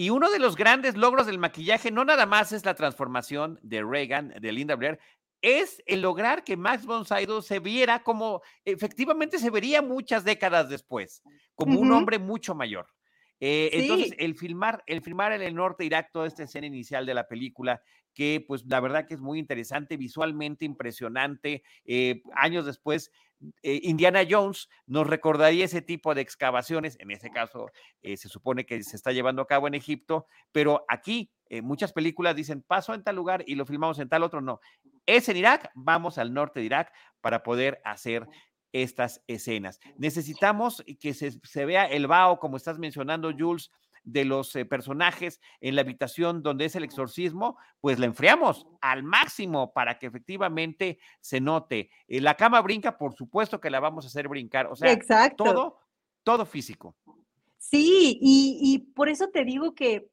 Y 0.00 0.08
uno 0.08 0.30
de 0.30 0.38
los 0.38 0.56
grandes 0.56 0.96
logros 0.96 1.26
del 1.26 1.38
maquillaje 1.38 1.90
no 1.90 2.06
nada 2.06 2.24
más 2.24 2.52
es 2.52 2.64
la 2.64 2.72
transformación 2.72 3.58
de 3.60 3.82
Reagan, 3.82 4.32
de 4.40 4.50
Linda 4.50 4.74
Blair, 4.74 4.98
es 5.42 5.82
el 5.84 6.00
lograr 6.00 6.42
que 6.42 6.56
Max 6.56 6.86
von 6.86 7.04
Sydow 7.04 7.42
se 7.42 7.58
viera 7.58 8.02
como 8.02 8.40
efectivamente 8.64 9.38
se 9.38 9.50
vería 9.50 9.82
muchas 9.82 10.24
décadas 10.24 10.70
después, 10.70 11.22
como 11.54 11.78
un 11.78 11.92
hombre 11.92 12.18
mucho 12.18 12.54
mayor. 12.54 12.86
Eh, 13.40 13.68
entonces, 13.74 14.14
el 14.16 14.36
filmar, 14.36 14.82
el 14.86 15.02
filmar 15.02 15.32
en 15.32 15.42
el 15.42 15.54
norte 15.54 15.82
de 15.82 15.88
Irak, 15.88 16.08
toda 16.14 16.26
esta 16.26 16.44
escena 16.44 16.66
inicial 16.66 17.04
de 17.04 17.12
la 17.12 17.28
película, 17.28 17.82
que 18.14 18.42
pues 18.48 18.64
la 18.66 18.80
verdad 18.80 19.06
que 19.06 19.12
es 19.12 19.20
muy 19.20 19.38
interesante, 19.38 19.98
visualmente 19.98 20.64
impresionante. 20.64 21.62
Eh, 21.84 22.22
años 22.34 22.64
después, 22.64 23.10
eh, 23.62 23.80
Indiana 23.84 24.20
Jones 24.28 24.68
nos 24.86 25.06
recordaría 25.06 25.64
ese 25.64 25.82
tipo 25.82 26.14
de 26.14 26.20
excavaciones, 26.20 26.96
en 27.00 27.10
este 27.10 27.30
caso 27.30 27.66
se 28.02 28.28
supone 28.28 28.66
que 28.66 28.82
se 28.82 28.96
está 28.96 29.12
llevando 29.12 29.42
a 29.42 29.46
cabo 29.46 29.66
en 29.68 29.74
Egipto, 29.74 30.26
pero 30.52 30.84
aquí 30.88 31.30
muchas 31.62 31.92
películas 31.92 32.36
dicen, 32.36 32.62
paso 32.62 32.94
en 32.94 33.02
tal 33.02 33.16
lugar 33.16 33.42
y 33.46 33.56
lo 33.56 33.66
filmamos 33.66 33.98
en 33.98 34.08
tal 34.08 34.22
otro, 34.22 34.40
no. 34.40 34.60
Es 35.06 35.28
en 35.28 35.36
Irak, 35.36 35.70
vamos 35.74 36.18
al 36.18 36.32
norte 36.32 36.60
de 36.60 36.66
Irak 36.66 36.92
para 37.20 37.42
poder 37.42 37.80
hacer 37.84 38.28
estas 38.72 39.22
escenas. 39.26 39.80
Necesitamos 39.96 40.84
que 41.00 41.14
se, 41.14 41.64
vea 41.64 41.86
el 41.86 42.06
vaho, 42.06 42.38
como 42.38 42.56
estás 42.56 42.78
mencionando, 42.78 43.32
Jules, 43.36 43.70
de 44.02 44.24
los 44.24 44.54
eh, 44.56 44.64
personajes 44.64 45.40
en 45.60 45.74
la 45.74 45.82
habitación 45.82 46.42
donde 46.42 46.64
es 46.64 46.76
el 46.76 46.84
exorcismo, 46.84 47.58
pues 47.80 47.98
la 47.98 48.06
enfriamos 48.06 48.66
al 48.80 49.02
máximo 49.02 49.72
para 49.72 49.98
que 49.98 50.06
efectivamente 50.06 50.98
se 51.20 51.40
note. 51.40 51.90
Eh, 52.08 52.20
la 52.20 52.36
cama 52.36 52.60
brinca, 52.60 52.98
por 52.98 53.14
supuesto 53.14 53.60
que 53.60 53.70
la 53.70 53.80
vamos 53.80 54.04
a 54.04 54.08
hacer 54.08 54.28
brincar, 54.28 54.66
o 54.66 54.76
sea, 54.76 54.98
todo, 55.36 55.78
todo 56.22 56.46
físico. 56.46 56.96
Sí, 57.58 58.18
y, 58.20 58.58
y 58.62 58.78
por 58.78 59.08
eso 59.08 59.28
te 59.28 59.44
digo 59.44 59.74
que 59.74 60.10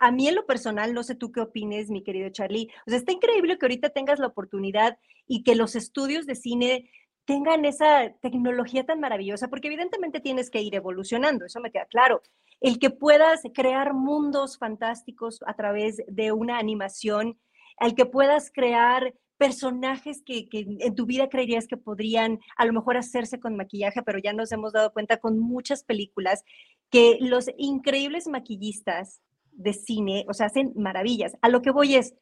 a 0.00 0.10
mí 0.10 0.28
en 0.28 0.34
lo 0.34 0.46
personal, 0.46 0.94
no 0.94 1.02
sé 1.02 1.14
tú 1.14 1.32
qué 1.32 1.40
opines, 1.40 1.90
mi 1.90 2.02
querido 2.02 2.28
Charlie. 2.30 2.70
O 2.86 2.90
sea, 2.90 2.98
está 2.98 3.12
increíble 3.12 3.58
que 3.58 3.66
ahorita 3.66 3.90
tengas 3.90 4.18
la 4.18 4.26
oportunidad 4.26 4.98
y 5.26 5.42
que 5.42 5.54
los 5.54 5.76
estudios 5.76 6.26
de 6.26 6.34
cine 6.34 6.90
tengan 7.24 7.64
esa 7.64 8.12
tecnología 8.20 8.86
tan 8.86 9.00
maravillosa, 9.00 9.48
porque 9.48 9.66
evidentemente 9.66 10.20
tienes 10.20 10.48
que 10.48 10.62
ir 10.62 10.74
evolucionando, 10.74 11.44
eso 11.44 11.60
me 11.60 11.72
queda 11.72 11.86
claro. 11.86 12.22
El 12.60 12.78
que 12.78 12.90
puedas 12.90 13.42
crear 13.54 13.94
mundos 13.94 14.58
fantásticos 14.58 15.40
a 15.46 15.54
través 15.54 16.02
de 16.08 16.32
una 16.32 16.58
animación, 16.58 17.38
el 17.80 17.94
que 17.94 18.06
puedas 18.06 18.50
crear 18.50 19.14
personajes 19.36 20.22
que, 20.24 20.48
en 20.52 20.94
tu 20.94 21.06
vida 21.06 21.28
creerías 21.28 21.66
que 21.66 21.76
podrían 21.76 22.40
a 22.56 22.64
lo 22.64 22.72
mejor 22.72 22.96
hacerse 22.96 23.38
con 23.38 23.56
maquillaje, 23.56 24.02
pero 24.02 24.18
ya 24.18 24.32
nos 24.32 24.50
hemos 24.52 24.72
dado 24.72 24.92
cuenta 24.92 25.18
con 25.18 25.38
muchas 25.38 25.84
películas 25.84 26.42
que 26.90 27.18
los 27.20 27.50
increíbles 27.58 28.28
maquillistas 28.28 29.20
de 29.52 29.72
cine, 29.72 30.24
o 30.28 30.34
sea, 30.34 30.46
hacen 30.46 30.72
maravillas. 30.76 31.34
A 31.42 31.48
lo 31.48 31.62
que 31.62 31.70
voy 31.70 31.96
es, 31.96 32.14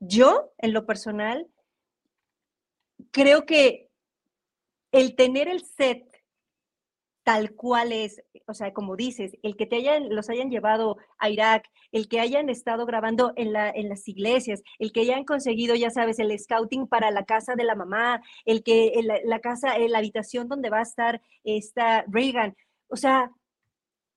yo 0.00 0.52
en 0.58 0.72
lo 0.72 0.86
personal, 0.86 1.46
creo 3.10 3.46
que 3.46 3.88
el 4.92 5.14
tener 5.14 5.48
el 5.48 5.64
set 5.64 6.09
tal 7.22 7.54
cual 7.54 7.92
es, 7.92 8.22
o 8.46 8.54
sea, 8.54 8.72
como 8.72 8.96
dices, 8.96 9.36
el 9.42 9.56
que 9.56 9.66
te 9.66 9.76
hayan, 9.76 10.14
los 10.14 10.30
hayan 10.30 10.50
llevado 10.50 10.96
a 11.18 11.28
Irak, 11.30 11.64
el 11.92 12.08
que 12.08 12.20
hayan 12.20 12.48
estado 12.48 12.86
grabando 12.86 13.32
en, 13.36 13.52
la, 13.52 13.70
en 13.70 13.88
las 13.88 14.08
iglesias, 14.08 14.62
el 14.78 14.92
que 14.92 15.00
hayan 15.00 15.24
conseguido, 15.24 15.74
ya 15.74 15.90
sabes, 15.90 16.18
el 16.18 16.36
scouting 16.38 16.86
para 16.86 17.10
la 17.10 17.24
casa 17.24 17.54
de 17.54 17.64
la 17.64 17.74
mamá, 17.74 18.22
el 18.44 18.62
que 18.62 18.92
la, 19.24 19.40
casa, 19.40 19.78
la 19.78 19.98
habitación 19.98 20.48
donde 20.48 20.70
va 20.70 20.78
a 20.78 20.82
estar 20.82 21.20
esta 21.44 22.04
Reagan, 22.08 22.56
o 22.88 22.96
sea, 22.96 23.30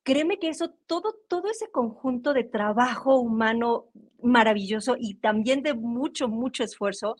créeme 0.03 0.39
que 0.39 0.49
eso, 0.49 0.71
todo, 0.87 1.15
todo 1.27 1.49
ese 1.49 1.69
conjunto 1.71 2.33
de 2.33 2.43
trabajo 2.43 3.17
humano 3.19 3.89
maravilloso 4.21 4.95
y 4.97 5.15
también 5.15 5.63
de 5.63 5.73
mucho, 5.73 6.27
mucho 6.27 6.63
esfuerzo, 6.63 7.15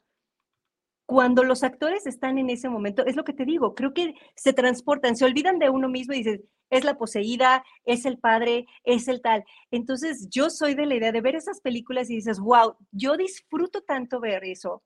cuando 1.05 1.43
los 1.43 1.63
actores 1.63 2.05
están 2.05 2.37
en 2.37 2.49
ese 2.49 2.69
momento, 2.69 3.05
es 3.05 3.15
lo 3.15 3.23
que 3.23 3.33
te 3.33 3.45
digo, 3.45 3.75
creo 3.75 3.93
que 3.93 4.15
se 4.35 4.53
transportan, 4.53 5.15
se 5.15 5.25
olvidan 5.25 5.59
de 5.59 5.69
uno 5.69 5.89
mismo 5.89 6.13
y 6.13 6.23
dices, 6.23 6.41
es 6.69 6.83
la 6.83 6.97
poseída, 6.97 7.63
es 7.85 8.05
el 8.05 8.17
padre, 8.17 8.65
es 8.83 9.07
el 9.07 9.21
tal. 9.21 9.43
Entonces, 9.71 10.27
yo 10.29 10.49
soy 10.49 10.75
de 10.75 10.85
la 10.85 10.95
idea 10.95 11.11
de 11.11 11.21
ver 11.21 11.35
esas 11.35 11.61
películas 11.61 12.09
y 12.09 12.15
dices, 12.15 12.39
wow, 12.39 12.75
yo 12.91 13.17
disfruto 13.17 13.81
tanto 13.81 14.19
ver 14.19 14.43
eso, 14.43 14.83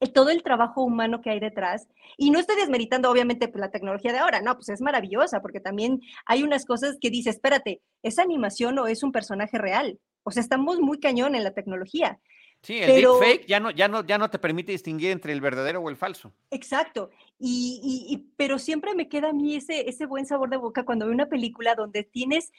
eh, 0.00 0.08
todo 0.08 0.30
el 0.30 0.42
trabajo 0.42 0.82
humano 0.82 1.20
que 1.20 1.30
hay 1.30 1.40
detrás. 1.40 1.88
Y 2.16 2.30
no 2.30 2.38
estoy 2.38 2.56
desmeritando, 2.56 3.10
obviamente, 3.10 3.48
pues, 3.48 3.60
la 3.60 3.70
tecnología 3.70 4.12
de 4.12 4.18
ahora, 4.18 4.40
no, 4.42 4.54
pues 4.54 4.68
es 4.68 4.80
maravillosa, 4.80 5.40
porque 5.40 5.60
también 5.60 6.00
hay 6.26 6.42
unas 6.42 6.66
cosas 6.66 6.98
que 7.00 7.10
dices, 7.10 7.36
espérate, 7.36 7.82
¿es 8.02 8.18
animación 8.18 8.78
o 8.78 8.86
es 8.86 9.02
un 9.02 9.12
personaje 9.12 9.58
real? 9.58 9.98
O 10.22 10.30
sea, 10.30 10.42
estamos 10.42 10.80
muy 10.80 11.00
cañón 11.00 11.34
en 11.34 11.44
la 11.44 11.54
tecnología. 11.54 12.20
Sí, 12.64 12.78
el 12.78 13.02
deepfake 13.02 13.46
ya 13.46 13.60
no, 13.60 13.70
ya, 13.70 13.88
no, 13.88 14.04
ya 14.06 14.16
no 14.16 14.30
te 14.30 14.38
permite 14.38 14.72
distinguir 14.72 15.10
entre 15.10 15.34
el 15.34 15.42
verdadero 15.42 15.82
o 15.82 15.90
el 15.90 15.96
falso. 15.96 16.32
Exacto. 16.50 17.10
Y, 17.38 17.80
y, 18.08 18.16
pero 18.36 18.58
siempre 18.58 18.94
me 18.94 19.08
queda 19.08 19.28
a 19.28 19.32
mí 19.34 19.54
ese, 19.54 19.86
ese 19.88 20.06
buen 20.06 20.24
sabor 20.24 20.48
de 20.48 20.56
boca 20.56 20.86
cuando 20.86 21.04
veo 21.04 21.14
una 21.14 21.28
película 21.28 21.74
donde 21.74 22.04
tienes 22.04 22.52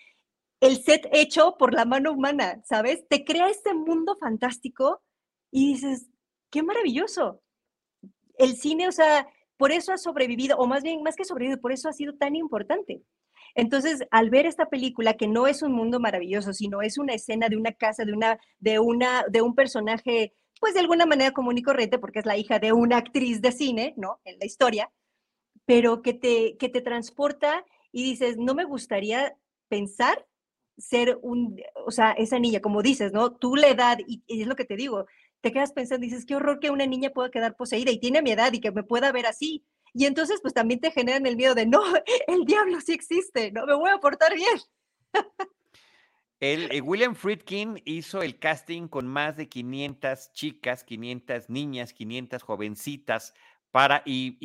el 0.61 0.83
set 0.83 1.09
hecho 1.11 1.55
por 1.57 1.73
la 1.73 1.85
mano 1.85 2.11
humana, 2.11 2.61
¿sabes? 2.65 3.07
Te 3.07 3.25
crea 3.25 3.49
este 3.49 3.73
mundo 3.73 4.15
fantástico 4.19 5.01
y 5.49 5.73
dices, 5.73 6.07
qué 6.51 6.61
maravilloso. 6.61 7.41
El 8.37 8.55
cine, 8.55 8.87
o 8.87 8.91
sea, 8.91 9.27
por 9.57 9.71
eso 9.71 9.91
ha 9.91 9.97
sobrevivido, 9.97 10.57
o 10.57 10.67
más 10.67 10.83
bien, 10.83 11.01
más 11.01 11.15
que 11.15 11.25
sobrevivido, 11.25 11.59
por 11.59 11.71
eso 11.71 11.89
ha 11.89 11.93
sido 11.93 12.13
tan 12.15 12.35
importante. 12.35 13.01
Entonces, 13.55 14.03
al 14.11 14.29
ver 14.29 14.45
esta 14.45 14.67
película, 14.67 15.15
que 15.15 15.27
no 15.27 15.47
es 15.47 15.63
un 15.63 15.71
mundo 15.71 15.99
maravilloso, 15.99 16.53
sino 16.53 16.81
es 16.81 16.97
una 16.97 17.13
escena 17.13 17.47
de 17.49 17.57
una 17.57 17.71
casa, 17.71 18.03
de, 18.03 18.13
una, 18.13 18.37
de, 18.59 18.79
una, 18.79 19.23
de 19.29 19.41
un 19.41 19.55
personaje, 19.55 20.33
pues 20.59 20.73
de 20.73 20.81
alguna 20.81 21.05
manera 21.05 21.31
común 21.31 21.57
y 21.57 21.63
corriente, 21.63 21.97
porque 21.97 22.19
es 22.19 22.25
la 22.25 22.37
hija 22.37 22.59
de 22.59 22.73
una 22.73 22.97
actriz 22.97 23.41
de 23.41 23.53
cine, 23.53 23.93
¿no? 23.97 24.19
En 24.25 24.37
la 24.39 24.45
historia, 24.45 24.91
pero 25.65 26.01
que 26.01 26.13
te, 26.13 26.57
que 26.57 26.69
te 26.69 26.81
transporta 26.81 27.65
y 27.93 28.03
dices, 28.03 28.37
no 28.37 28.55
me 28.55 28.65
gustaría 28.65 29.37
pensar 29.69 30.27
ser 30.77 31.17
un, 31.21 31.61
o 31.85 31.91
sea, 31.91 32.11
esa 32.11 32.39
niña, 32.39 32.59
como 32.59 32.81
dices, 32.81 33.13
¿no? 33.13 33.33
Tú 33.37 33.55
la 33.55 33.69
edad, 33.69 33.99
y, 34.05 34.21
y, 34.27 34.41
es 34.41 34.47
lo 34.47 34.57
que 34.57 34.65
te 34.65 34.75
digo, 34.75 35.05
te 35.39 35.53
quedas 35.53 35.71
pensando, 35.71 36.03
dices, 36.03 36.25
qué 36.25 36.35
horror 36.35 36.59
que 36.59 36.71
una 36.71 36.85
niña 36.85 37.11
pueda 37.11 37.31
quedar 37.31 37.55
poseída 37.55 37.91
y 37.91 37.99
tiene 37.99 38.21
mi 38.21 38.31
edad 38.31 38.51
y 38.51 38.59
que 38.59 38.71
me 38.71 38.83
pueda 38.83 39.11
ver 39.13 39.27
así. 39.27 39.63
Y 39.97 40.05
entonces, 40.05 40.41
pues 40.41 40.53
también 40.53 40.81
te 40.81 40.91
generan 40.91 41.25
el 41.25 41.37
miedo 41.37 41.55
de, 41.55 41.65
no, 41.65 41.81
el 42.27 42.43
diablo 42.45 42.81
sí 42.81 42.91
existe, 42.91 43.51
no, 43.51 43.65
me 43.65 43.75
voy 43.75 43.89
a 43.89 43.97
portar 43.97 44.35
bien. 44.35 44.59
El, 46.41 46.69
eh, 46.69 46.81
William 46.81 47.15
Friedkin 47.15 47.81
hizo 47.85 48.21
el 48.21 48.37
casting 48.37 48.89
con 48.89 49.07
más 49.07 49.37
de 49.37 49.47
500 49.47 50.33
chicas, 50.33 50.83
500 50.83 51.49
niñas, 51.49 51.93
500 51.93 52.43
jovencitas 52.43 53.33
para, 53.75 54.03
y, 54.05 54.37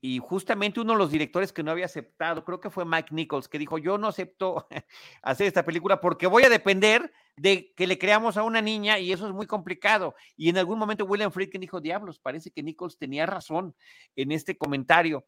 y, 0.00 0.18
justamente 0.18 0.80
uno 0.80 0.94
de 0.94 0.98
los 0.98 1.10
directores 1.10 1.52
que 1.52 1.62
no 1.62 1.70
había 1.70 1.84
aceptado, 1.84 2.42
creo 2.42 2.58
que 2.58 2.70
fue 2.70 2.86
Mike 2.86 3.14
Nichols, 3.14 3.46
que 3.46 3.58
dijo, 3.58 3.76
yo 3.76 3.98
no 3.98 4.08
acepto 4.08 4.66
hacer 5.22 5.46
esta 5.46 5.62
película 5.62 6.00
porque 6.00 6.26
voy 6.26 6.44
a 6.44 6.48
depender 6.48 7.12
de 7.36 7.74
que 7.76 7.86
le 7.86 7.98
creamos 7.98 8.38
a 8.38 8.44
una 8.44 8.62
niña 8.62 8.98
y 8.98 9.12
eso 9.12 9.26
es 9.26 9.34
muy 9.34 9.46
complicado. 9.46 10.14
Y 10.38 10.48
en 10.48 10.56
algún 10.56 10.78
momento 10.78 11.04
William 11.04 11.30
Friedkin 11.30 11.60
dijo, 11.60 11.82
diablos, 11.82 12.18
parece 12.18 12.50
que 12.50 12.62
Nichols 12.62 12.96
tenía 12.96 13.26
razón 13.26 13.76
en 14.16 14.32
este 14.32 14.56
comentario, 14.56 15.26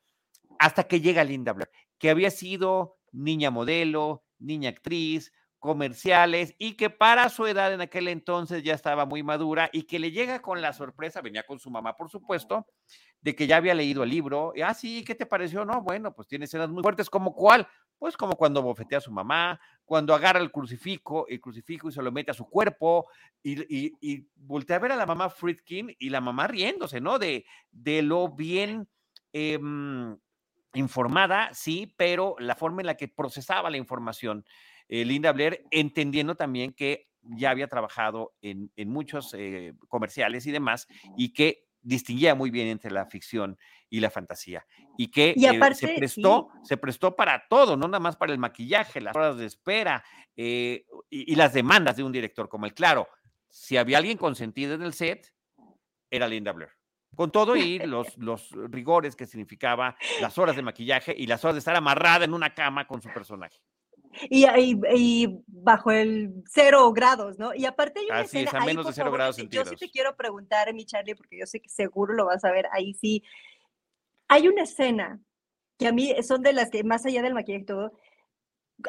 hasta 0.58 0.84
que 0.84 1.02
llega 1.02 1.22
Linda 1.22 1.52
Blair, 1.52 1.68
que 1.98 2.08
había 2.08 2.30
sido 2.30 2.96
niña 3.12 3.50
modelo, 3.50 4.24
niña 4.38 4.70
actriz, 4.70 5.34
comerciales 5.60 6.54
y 6.58 6.72
que 6.72 6.90
para 6.90 7.28
su 7.28 7.46
edad 7.46 7.72
en 7.72 7.82
aquel 7.82 8.08
entonces 8.08 8.64
ya 8.64 8.74
estaba 8.74 9.04
muy 9.04 9.22
madura 9.22 9.68
y 9.72 9.82
que 9.82 9.98
le 9.98 10.10
llega 10.10 10.40
con 10.40 10.60
la 10.60 10.72
sorpresa, 10.72 11.20
venía 11.20 11.44
con 11.44 11.60
su 11.60 11.70
mamá 11.70 11.94
por 11.94 12.10
supuesto, 12.10 12.66
de 13.20 13.36
que 13.36 13.46
ya 13.46 13.58
había 13.58 13.74
leído 13.74 14.02
el 14.02 14.10
libro. 14.10 14.54
Ah, 14.64 14.72
sí, 14.72 15.04
¿qué 15.04 15.14
te 15.14 15.26
pareció? 15.26 15.64
No, 15.66 15.82
bueno, 15.82 16.14
pues 16.14 16.26
tiene 16.26 16.46
escenas 16.46 16.70
muy 16.70 16.82
fuertes, 16.82 17.10
como 17.10 17.34
cuál? 17.34 17.68
Pues 17.98 18.16
como 18.16 18.34
cuando 18.36 18.62
bofetea 18.62 18.98
a 18.98 19.02
su 19.02 19.12
mamá, 19.12 19.60
cuando 19.84 20.14
agarra 20.14 20.40
el 20.40 20.50
crucifijo, 20.50 21.26
el 21.28 21.38
crucifijo 21.38 21.90
y 21.90 21.92
se 21.92 22.02
lo 22.02 22.10
mete 22.10 22.30
a 22.30 22.34
su 22.34 22.48
cuerpo 22.48 23.08
y, 23.42 23.92
y, 24.00 24.26
voltea 24.36 24.76
a 24.76 24.78
ver 24.78 24.92
a 24.92 24.96
la 24.96 25.04
mamá 25.04 25.28
Friedkin 25.28 25.94
y 25.98 26.08
la 26.08 26.22
mamá 26.22 26.46
riéndose, 26.46 27.02
¿no? 27.02 27.18
De, 27.18 27.44
de 27.70 28.00
lo 28.00 28.30
bien 28.30 28.88
em, 29.34 30.16
informada, 30.72 31.52
sí, 31.52 31.94
pero 31.98 32.36
la 32.38 32.54
forma 32.54 32.80
en 32.80 32.86
la 32.86 32.96
que 32.96 33.08
procesaba 33.08 33.68
la 33.68 33.76
información. 33.76 34.46
Eh, 34.92 35.04
Linda 35.04 35.30
Blair, 35.32 35.64
entendiendo 35.70 36.34
también 36.34 36.72
que 36.72 37.06
ya 37.22 37.50
había 37.50 37.68
trabajado 37.68 38.34
en, 38.42 38.72
muchos 38.88 39.32
eh, 39.38 39.72
comerciales 39.86 40.46
y 40.46 40.50
demás, 40.50 40.88
y 41.16 41.32
que 41.32 41.68
distinguía 41.80 42.34
muy 42.34 42.50
bien 42.50 42.66
entre 42.66 42.90
la 42.90 43.06
ficción 43.06 43.56
y 43.88 44.00
la 44.00 44.10
fantasía. 44.10 44.66
Y 44.98 45.08
que 45.12 45.30
eh, 45.30 45.74
se, 45.74 45.94
prestó, 45.96 46.48
se 46.64 46.76
prestó 46.76 47.14
para 47.14 47.46
todo, 47.48 47.76
no 47.76 47.86
nada 47.86 48.00
más 48.00 48.16
para 48.16 48.32
el 48.32 48.38
maquillaje, 48.40 49.00
las 49.00 49.14
horas 49.14 49.38
de 49.38 49.46
espera 49.46 50.04
y, 50.34 51.34
las 51.36 51.52
demandas 51.52 51.96
de 51.96 52.02
un 52.02 52.10
director 52.10 52.48
como 52.48 52.66
el. 52.66 52.74
Claro, 52.74 53.08
si 53.48 53.76
había 53.76 53.98
alguien 53.98 54.18
consentido 54.18 54.74
en 54.74 54.82
el 54.82 54.92
set, 54.92 55.32
era 56.10 56.26
Linda 56.26 56.50
Blair. 56.50 56.72
Con 57.14 57.30
todo 57.30 57.54
y 57.56 57.78
los, 57.78 58.16
los 58.18 58.50
rigores 58.70 59.14
que 59.14 59.26
significaba 59.26 59.96
las 60.20 60.36
horas 60.36 60.56
de 60.56 60.62
maquillaje 60.62 61.14
y 61.16 61.26
las 61.26 61.44
horas 61.44 61.54
de 61.54 61.58
estar 61.60 61.76
amarrada 61.76 62.24
en 62.24 62.34
una 62.34 62.54
cama 62.54 62.86
con 62.88 63.00
su 63.00 63.08
personaje. 63.12 63.60
Y, 64.28 64.44
y, 64.94 65.42
bajo 65.46 65.90
el 65.90 66.42
cero 66.46 66.92
grados, 66.92 67.38
¿no? 67.38 67.54
Y 67.54 67.64
aparte 67.64 68.00
hay 68.00 68.06
una 68.06 68.20
Así 68.20 68.40
es, 68.40 68.52
a 68.52 68.64
menos 68.64 68.86
de 68.86 68.92
cero 68.92 69.12
grados 69.12 69.36
Yo 69.36 69.64
sí 69.64 69.76
te 69.76 69.90
quiero 69.90 70.16
preguntar, 70.16 70.72
mi 70.74 70.84
Charlie, 70.84 71.14
porque 71.14 71.38
yo 71.38 71.46
sé 71.46 71.60
que 71.60 71.68
seguro 71.68 72.14
lo 72.14 72.26
vas 72.26 72.44
a 72.44 72.50
ver 72.50 72.66
ahí 72.72 72.94
sí. 72.94 73.22
Hay 74.28 74.48
una 74.48 74.62
escena 74.62 75.20
que 75.78 75.86
a 75.86 75.92
mí 75.92 76.14
son 76.22 76.42
de 76.42 76.52
las 76.52 76.70
que, 76.70 76.84
más 76.84 77.06
allá 77.06 77.22
del 77.22 77.34
maquillaje 77.34 77.62
y 77.62 77.66
todo, 77.66 77.92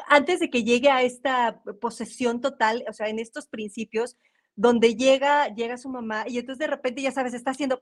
antes 0.06 0.40
de 0.40 0.50
que 0.50 0.64
llegue 0.64 0.90
a 0.90 1.02
esta 1.02 1.62
posesión 1.80 2.40
total, 2.40 2.84
o 2.88 2.92
sea, 2.92 3.08
en 3.08 3.18
estos 3.18 3.46
principios, 3.46 4.16
donde 4.54 4.94
llega, 4.94 5.48
llega 5.48 5.78
su 5.78 5.88
mamá 5.88 6.24
y 6.26 6.38
entonces 6.38 6.58
de 6.58 6.66
repente, 6.66 7.02
ya 7.02 7.12
sabes, 7.12 7.34
está 7.34 7.52
haciendo 7.52 7.80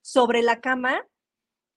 sobre 0.00 0.42
la 0.42 0.60
cama, 0.60 1.04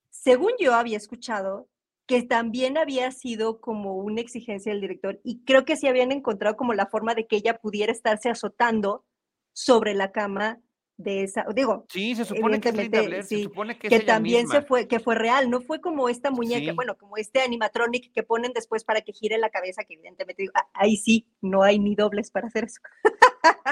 según 0.10 0.52
yo 0.60 0.74
había 0.74 0.98
escuchado, 0.98 1.68
que 2.12 2.24
también 2.24 2.78
había 2.78 3.10
sido 3.14 3.62
como 3.62 3.96
una 3.96 4.20
exigencia 4.20 4.74
del 4.74 4.82
director 4.82 5.22
y 5.24 5.46
creo 5.46 5.64
que 5.64 5.78
sí 5.78 5.88
habían 5.88 6.12
encontrado 6.12 6.58
como 6.58 6.74
la 6.74 6.88
forma 6.88 7.16
de 7.16 7.26
que 7.26 7.38
ella 7.38 7.60
pudiera 7.60 7.90
estarse 7.90 8.28
azotando 8.28 9.06
sobre 9.54 9.94
la 9.94 10.12
cama 10.12 10.60
de 11.04 11.24
esa, 11.24 11.46
digo, 11.54 11.86
sí, 11.90 12.16
se 12.16 12.26
supone 12.26 12.60
que 12.60 12.70
es 12.70 13.28
se 13.28 13.44
supone 13.44 13.78
que, 13.78 13.90
que 13.90 14.00
también 14.02 14.48
se 14.48 14.62
fue, 14.62 14.88
que 14.88 15.00
fue 15.00 15.16
real, 15.16 15.50
no 15.50 15.62
fue 15.62 15.82
como 15.82 16.10
esta 16.10 16.32
muñeca, 16.32 16.74
bueno, 16.74 16.98
como 16.98 17.18
este 17.18 17.42
animatronic 17.42 18.12
que 18.14 18.24
ponen 18.24 18.54
después 18.54 18.84
para 18.84 19.02
que 19.02 19.14
gire 19.14 19.38
la 19.38 19.50
cabeza, 19.50 19.84
que 19.84 19.96
evidentemente 19.96 20.44
digo, 20.44 20.54
ah, 20.56 20.68
ahí 20.74 20.98
sí, 20.98 21.28
no 21.42 21.64
hay 21.64 21.80
ni 21.80 21.96
dobles 21.96 22.32
para 22.32 22.48
hacer 22.48 22.66
eso. 22.66 22.82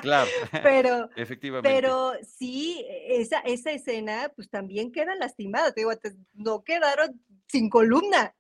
Claro, 0.01 0.30
pero, 0.63 1.09
efectivamente. 1.15 1.69
Pero 1.69 2.13
sí, 2.23 2.86
esa, 3.07 3.39
esa 3.39 3.71
escena, 3.71 4.32
pues 4.36 4.49
también 4.49 4.91
queda 4.91 5.15
lastimada, 5.15 5.71
digo, 5.71 5.91
no 6.34 6.63
quedaron 6.63 7.21
sin 7.47 7.69
columna. 7.69 8.34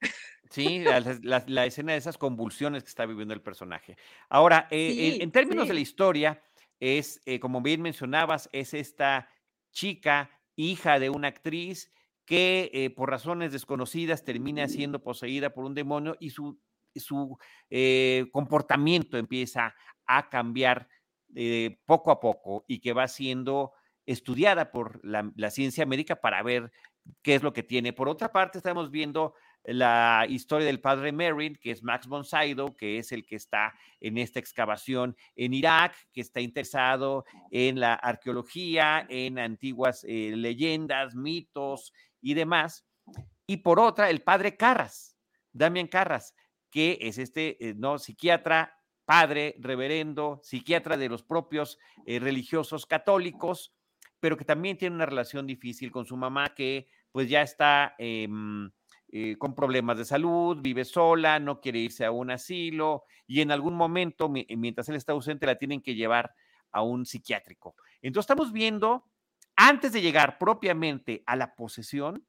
Sí, 0.49 0.79
la, 0.79 1.43
la, 1.45 1.65
escena 1.65 1.91
de 1.91 1.99
esas 1.99 2.17
convulsiones 2.17 2.81
que 2.81 2.89
está 2.89 3.05
viviendo 3.05 3.35
el 3.35 3.41
personaje. 3.41 3.97
Ahora, 4.29 4.67
eh, 4.71 5.19
en, 5.21 5.31
términos 5.31 5.67
de 5.67 5.75
la 5.75 5.79
historia, 5.79 6.41
es, 6.79 7.21
eh, 7.25 7.39
como 7.39 7.61
bien 7.61 7.81
mencionabas, 7.81 8.49
es 8.51 8.73
esta 8.73 9.29
chica, 9.71 10.31
hija 10.55 10.99
de 10.99 11.09
una 11.09 11.29
actriz 11.29 11.91
que 12.25 12.69
eh, 12.73 12.89
por 12.89 13.09
razones 13.09 13.51
desconocidas 13.51 14.23
termina 14.23 14.67
siendo 14.67 15.01
poseída 15.01 15.51
por 15.51 15.65
un 15.65 15.73
demonio 15.73 16.15
y 16.19 16.29
su, 16.29 16.59
su 16.95 17.37
eh, 17.69 18.27
comportamiento 18.31 19.17
empieza 19.17 19.75
a 20.05 20.29
cambiar 20.29 20.87
poco 21.85 22.09
a 22.09 22.19
poco 22.19 22.65
y 22.67 22.79
que 22.79 22.91
va 22.91 23.07
siendo 23.07 23.73
estudiada 24.07 24.71
por 24.71 24.99
la, 25.05 25.31
la, 25.35 25.51
ciencia 25.51 25.85
médica 25.85 26.15
para 26.15 26.41
ver 26.41 26.71
qué 27.21 27.35
es 27.35 27.43
lo 27.43 27.53
que 27.53 27.61
tiene. 27.61 27.93
Por 27.93 28.09
otra 28.09 28.31
parte, 28.31 28.57
estamos 28.57 28.89
viendo 28.89 29.35
la 29.63 30.25
historia 30.27 30.65
del 30.65 30.79
padre 30.79 31.11
Merrin, 31.11 31.55
que 31.55 31.71
es 31.71 31.83
Max 31.83 32.07
von 32.07 32.23
Sydow, 32.23 32.75
que 32.75 32.97
es 32.97 33.11
el 33.11 33.25
que 33.25 33.35
está 33.35 33.73
en 33.99 34.17
esta 34.17 34.39
excavación 34.39 35.15
en 35.35 35.53
Irak, 35.53 35.95
que 36.13 36.21
está 36.21 36.41
interesado 36.41 37.25
en 37.51 37.79
la 37.79 37.93
arqueología, 37.93 39.05
en 39.09 39.37
antiguas 39.39 40.03
eh, 40.07 40.33
leyendas, 40.35 41.15
mitos 41.15 41.93
y 42.21 42.33
demás. 42.33 42.85
Y 43.45 43.57
por 43.57 43.79
otra, 43.79 44.09
el 44.09 44.21
padre 44.21 44.55
Carras, 44.55 45.17
Damian 45.51 45.87
Carras, 45.87 46.35
que 46.69 46.97
es 47.01 47.17
este 47.17 47.69
eh, 47.69 47.73
no 47.75 47.97
psiquiatra, 47.99 48.75
padre, 49.05 49.55
reverendo, 49.59 50.39
psiquiatra 50.43 50.95
de 50.95 51.09
los 51.09 51.23
propios 51.23 51.79
eh, 52.05 52.19
religiosos 52.19 52.85
católicos, 52.85 53.73
pero 54.19 54.37
que 54.37 54.45
también 54.45 54.77
tiene 54.77 54.95
una 54.95 55.05
relación 55.05 55.47
difícil 55.47 55.91
con 55.91 56.05
su 56.05 56.15
mamá, 56.15 56.53
que 56.53 56.87
pues 57.11 57.27
ya 57.27 57.41
está 57.41 57.95
em, 57.97 58.69
eh, 59.11 59.37
con 59.37 59.55
problemas 59.55 59.97
de 59.97 60.05
salud, 60.05 60.57
vive 60.61 60.85
sola, 60.85 61.39
no 61.39 61.59
quiere 61.59 61.79
irse 61.79 62.05
a 62.05 62.11
un 62.11 62.29
asilo 62.31 63.05
y 63.25 63.41
en 63.41 63.51
algún 63.51 63.75
momento, 63.75 64.29
mientras 64.29 64.87
él 64.89 64.95
está 64.95 65.13
ausente, 65.13 65.45
la 65.45 65.57
tienen 65.57 65.81
que 65.81 65.95
llevar 65.95 66.33
a 66.71 66.83
un 66.83 67.05
psiquiátrico. 67.05 67.75
Entonces 68.01 68.29
estamos 68.29 68.51
viendo, 68.51 69.05
antes 69.55 69.91
de 69.93 70.01
llegar 70.01 70.37
propiamente 70.37 71.23
a 71.25 71.35
la 71.35 71.55
posesión, 71.55 72.25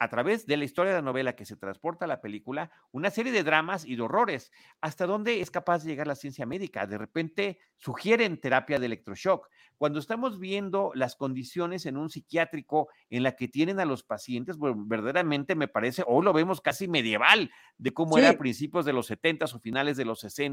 a 0.00 0.08
través 0.08 0.46
de 0.46 0.56
la 0.56 0.64
historia 0.64 0.92
de 0.92 0.98
la 0.98 1.04
novela 1.04 1.36
que 1.36 1.44
se 1.44 1.56
transporta 1.56 2.06
a 2.06 2.08
la 2.08 2.22
película, 2.22 2.72
una 2.90 3.10
serie 3.10 3.32
de 3.32 3.44
dramas 3.44 3.84
y 3.84 3.96
de 3.96 4.02
horrores. 4.02 4.50
¿Hasta 4.80 5.06
dónde 5.06 5.42
es 5.42 5.50
capaz 5.50 5.84
de 5.84 5.90
llegar 5.90 6.06
la 6.06 6.14
ciencia 6.14 6.46
médica? 6.46 6.86
De 6.86 6.96
repente 6.96 7.58
sugieren 7.76 8.40
terapia 8.40 8.78
de 8.78 8.86
electroshock. 8.86 9.48
Cuando 9.76 9.98
estamos 9.98 10.40
viendo 10.40 10.90
las 10.94 11.16
condiciones 11.16 11.84
en 11.84 11.98
un 11.98 12.08
psiquiátrico 12.08 12.88
en 13.10 13.22
la 13.22 13.36
que 13.36 13.46
tienen 13.46 13.78
a 13.78 13.84
los 13.84 14.02
pacientes, 14.02 14.56
verdaderamente 14.58 15.54
me 15.54 15.68
parece, 15.68 16.02
hoy 16.06 16.24
lo 16.24 16.32
vemos 16.32 16.62
casi 16.62 16.88
medieval, 16.88 17.50
de 17.76 17.92
cómo 17.92 18.16
era 18.16 18.30
a 18.30 18.38
principios 18.38 18.86
de 18.86 18.94
los 18.94 19.06
70 19.06 19.44
o 19.44 19.58
finales 19.60 19.98
de 19.98 20.06
los 20.06 20.20
60 20.20 20.50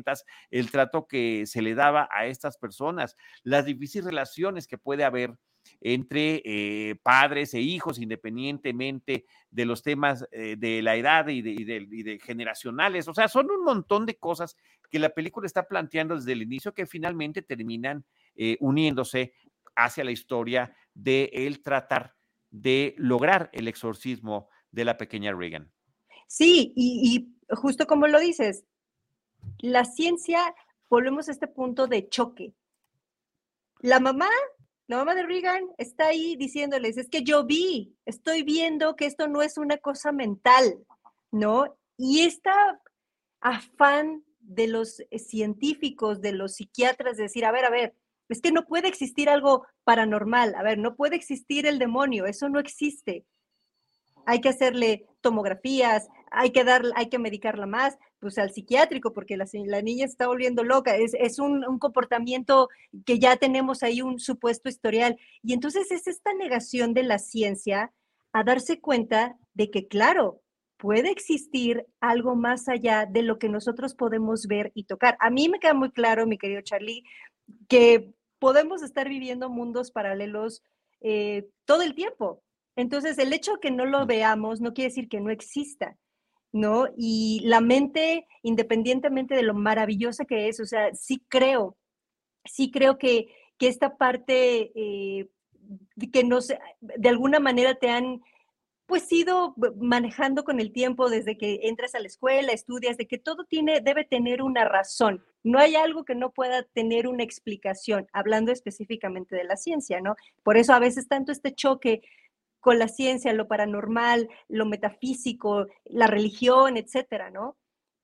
el 0.51 0.71
trato 0.71 1.07
que 1.07 1.45
se 1.45 1.61
le 1.61 1.73
daba 1.73 2.09
a 2.11 2.25
estas 2.25 2.57
personas, 2.57 3.15
las 3.43 3.65
difíciles 3.65 4.05
relaciones 4.05 4.67
que 4.67 4.77
puede 4.77 5.05
haber 5.05 5.37
entre 5.81 6.41
eh, 6.45 6.95
padres 7.01 7.53
e 7.53 7.61
hijos, 7.61 7.99
independientemente 7.99 9.25
de 9.49 9.65
los 9.65 9.83
temas 9.83 10.25
eh, 10.31 10.55
de 10.57 10.81
la 10.81 10.95
edad 10.95 11.27
y 11.27 11.41
de, 11.41 12.19
generacionales. 12.23 13.07
O 13.07 13.13
sea, 13.13 13.27
son 13.27 13.49
un 13.51 13.63
montón 13.63 14.05
de 14.05 14.17
cosas 14.17 14.55
que 14.89 14.99
la 14.99 15.09
película 15.09 15.45
está 15.45 15.67
planteando 15.67 16.15
desde 16.15 16.33
el 16.33 16.41
inicio 16.41 16.73
que 16.73 16.85
finalmente 16.85 17.41
terminan 17.41 18.05
eh, 18.35 18.57
uniéndose 18.59 19.33
hacia 19.75 20.03
la 20.03 20.11
historia 20.11 20.75
de 20.93 21.29
él 21.33 21.61
tratar 21.61 22.15
de 22.49 22.95
lograr 22.97 23.49
el 23.53 23.67
exorcismo 23.67 24.49
de 24.71 24.85
la 24.85 24.97
pequeña 24.97 25.33
Reagan. 25.33 25.71
Sí, 26.27 26.73
y, 26.75 27.29
y 27.49 27.55
justo 27.55 27.85
como 27.85 28.07
lo 28.07 28.19
dices, 28.19 28.65
la 29.59 29.85
ciencia, 29.85 30.55
volvemos 30.89 31.29
a 31.29 31.31
este 31.31 31.47
punto 31.47 31.87
de 31.87 32.09
choque. 32.09 32.53
La 33.79 33.99
mamá 33.99 34.29
la 34.87 34.97
mamá 34.97 35.15
de 35.15 35.23
Reagan 35.23 35.63
está 35.77 36.07
ahí 36.07 36.35
diciéndoles, 36.37 36.97
es 36.97 37.09
que 37.09 37.23
yo 37.23 37.45
vi, 37.45 37.93
estoy 38.05 38.43
viendo 38.43 38.95
que 38.95 39.05
esto 39.05 39.27
no 39.27 39.41
es 39.41 39.57
una 39.57 39.77
cosa 39.77 40.13
mental, 40.13 40.79
¿no? 41.29 41.77
Y 41.97 42.21
esta 42.21 42.81
afán 43.41 44.23
de 44.39 44.67
los 44.67 45.03
científicos, 45.17 46.21
de 46.21 46.31
los 46.31 46.55
psiquiatras, 46.55 47.17
de 47.17 47.23
decir, 47.23 47.43
a 47.43 47.51
ver, 47.51 47.65
a 47.65 47.69
ver, 47.69 47.95
es 48.29 48.41
que 48.41 48.51
no 48.51 48.65
puede 48.65 48.87
existir 48.87 49.29
algo 49.29 49.65
paranormal, 49.83 50.55
a 50.55 50.63
ver, 50.63 50.77
no 50.77 50.95
puede 50.95 51.17
existir 51.17 51.65
el 51.65 51.79
demonio, 51.79 52.25
eso 52.25 52.47
no 52.47 52.59
existe. 52.59 53.25
Hay 54.25 54.39
que 54.39 54.49
hacerle 54.49 55.05
tomografías, 55.21 56.07
hay 56.31 56.51
que 56.51 56.63
dar, 56.63 56.83
hay 56.95 57.09
que 57.09 57.19
medicarla 57.19 57.65
más, 57.65 57.97
pues 58.19 58.37
al 58.37 58.51
psiquiátrico, 58.51 59.13
porque 59.13 59.37
la, 59.37 59.45
niña 59.81 60.07
se 60.07 60.11
está 60.11 60.27
volviendo 60.27 60.63
loca, 60.63 60.95
es, 60.95 61.39
un, 61.39 61.63
comportamiento 61.79 62.69
que 63.05 63.19
ya 63.19 63.37
tenemos 63.37 63.83
ahí 63.83 64.01
un 64.01 64.19
supuesto 64.19 64.69
historial. 64.69 65.17
Y 65.43 65.53
entonces 65.53 65.91
es 65.91 66.07
esta 66.07 66.33
negación 66.33 66.93
de 66.93 67.03
la 67.03 67.19
ciencia 67.19 67.91
a 68.33 68.43
darse 68.43 68.79
cuenta 68.79 69.37
de 69.53 69.69
que, 69.69 69.87
claro, 69.87 70.41
puede 70.77 71.09
existir 71.09 71.85
algo 71.99 72.35
más 72.35 72.67
allá 72.67 73.05
de 73.05 73.23
lo 73.23 73.39
que 73.39 73.49
nosotros 73.49 73.95
podemos 73.95 74.47
ver 74.47 74.71
y 74.73 74.85
tocar. 74.85 75.17
A 75.19 75.29
mí 75.29 75.49
me 75.49 75.59
queda 75.59 75.73
muy 75.73 75.91
claro, 75.91 76.27
mi 76.27 76.37
querido 76.37 76.61
Charlie, 76.61 77.03
que 77.67 78.13
podemos 78.39 78.83
estar 78.83 79.09
viviendo 79.09 79.49
mundos 79.49 79.91
paralelos 79.91 80.63
eh, 81.01 81.47
todo 81.65 81.81
el 81.81 81.95
tiempo. 81.95 82.43
Entonces, 82.75 83.17
el 83.17 83.33
hecho 83.33 83.53
de 83.53 83.59
que 83.59 83.71
no 83.71 83.85
lo 83.85 84.05
veamos 84.05 84.61
no 84.61 84.73
quiere 84.73 84.89
decir 84.89 85.09
que 85.09 85.19
no 85.19 85.31
exista. 85.31 85.97
¿No? 86.57 86.87
Y 86.97 87.41
la 87.43 87.61
mente, 87.61 88.27
independientemente 88.43 89.35
de 89.35 89.43
lo 89.43 89.53
maravillosa 89.53 90.25
que 90.25 90.49
es, 90.49 90.59
o 90.59 90.65
sea, 90.65 90.93
sí 90.93 91.23
creo, 91.29 91.77
sí 92.45 92.71
creo 92.71 92.97
que, 92.97 93.27
que 93.57 93.67
esta 93.67 93.97
parte 93.97 94.71
eh, 94.75 95.29
que 96.11 96.23
no 96.23 96.39
de 96.81 97.09
alguna 97.09 97.39
manera 97.39 97.75
te 97.75 97.89
han 97.89 98.21
pues 98.87 99.11
ido 99.11 99.53
manejando 99.75 100.45
con 100.45 100.61
el 100.61 100.71
tiempo 100.71 101.09
desde 101.09 101.37
que 101.37 101.59
entras 101.63 101.93
a 101.93 101.99
la 101.99 102.07
escuela, 102.07 102.53
estudias, 102.53 102.95
de 102.95 103.05
que 103.05 103.17
todo 103.17 103.43
tiene, 103.43 103.81
debe 103.81 104.05
tener 104.05 104.41
una 104.41 104.63
razón. 104.63 105.21
No 105.43 105.59
hay 105.59 105.75
algo 105.75 106.05
que 106.05 106.15
no 106.15 106.31
pueda 106.31 106.63
tener 106.63 107.05
una 107.05 107.23
explicación, 107.23 108.07
hablando 108.13 108.53
específicamente 108.53 109.35
de 109.35 109.43
la 109.43 109.57
ciencia, 109.57 109.99
¿no? 109.99 110.15
Por 110.41 110.55
eso 110.55 110.73
a 110.73 110.79
veces 110.79 111.09
tanto 111.09 111.33
este 111.33 111.53
choque 111.53 112.01
con 112.59 112.79
la 112.79 112.87
ciencia, 112.87 113.33
lo 113.33 113.47
paranormal, 113.47 114.29
lo 114.47 114.65
metafísico, 114.65 115.67
la 115.85 116.07
religión, 116.07 116.77
etcétera, 116.77 117.29
¿no? 117.29 117.57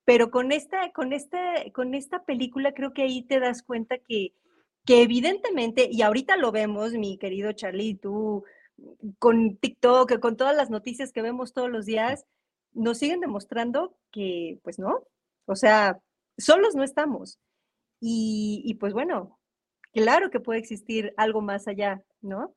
Pero 0.05 0.31
con 0.31 0.51
esta, 0.51 0.91
con 0.91 1.13
esta, 1.13 1.39
con 1.73 1.93
esta 1.93 2.23
película 2.25 2.73
creo 2.73 2.93
que 2.93 3.03
ahí 3.03 3.23
te 3.23 3.39
das 3.39 3.63
cuenta 3.63 3.97
que, 3.97 4.33
que 4.85 5.01
evidentemente, 5.01 5.89
y 5.91 6.01
ahorita 6.01 6.37
lo 6.37 6.51
vemos, 6.51 6.93
mi 6.93 7.17
querido 7.17 7.51
Charlie, 7.53 7.95
tú 7.95 8.43
con 9.19 9.57
TikTok, 9.57 10.19
con 10.19 10.35
todas 10.37 10.55
las 10.55 10.69
noticias 10.69 11.11
que 11.11 11.21
vemos 11.21 11.53
todos 11.53 11.69
los 11.69 11.85
días, 11.85 12.25
nos 12.73 12.97
siguen 12.97 13.19
demostrando 13.19 13.95
que, 14.11 14.59
pues 14.63 14.79
no, 14.79 15.03
o 15.45 15.55
sea, 15.55 15.99
solos 16.37 16.75
no 16.75 16.83
estamos. 16.83 17.39
Y, 17.99 18.61
y 18.65 18.75
pues 18.75 18.93
bueno, 18.93 19.39
claro 19.93 20.29
que 20.29 20.39
puede 20.39 20.59
existir 20.59 21.13
algo 21.17 21.41
más 21.41 21.67
allá, 21.67 22.03
¿no? 22.21 22.53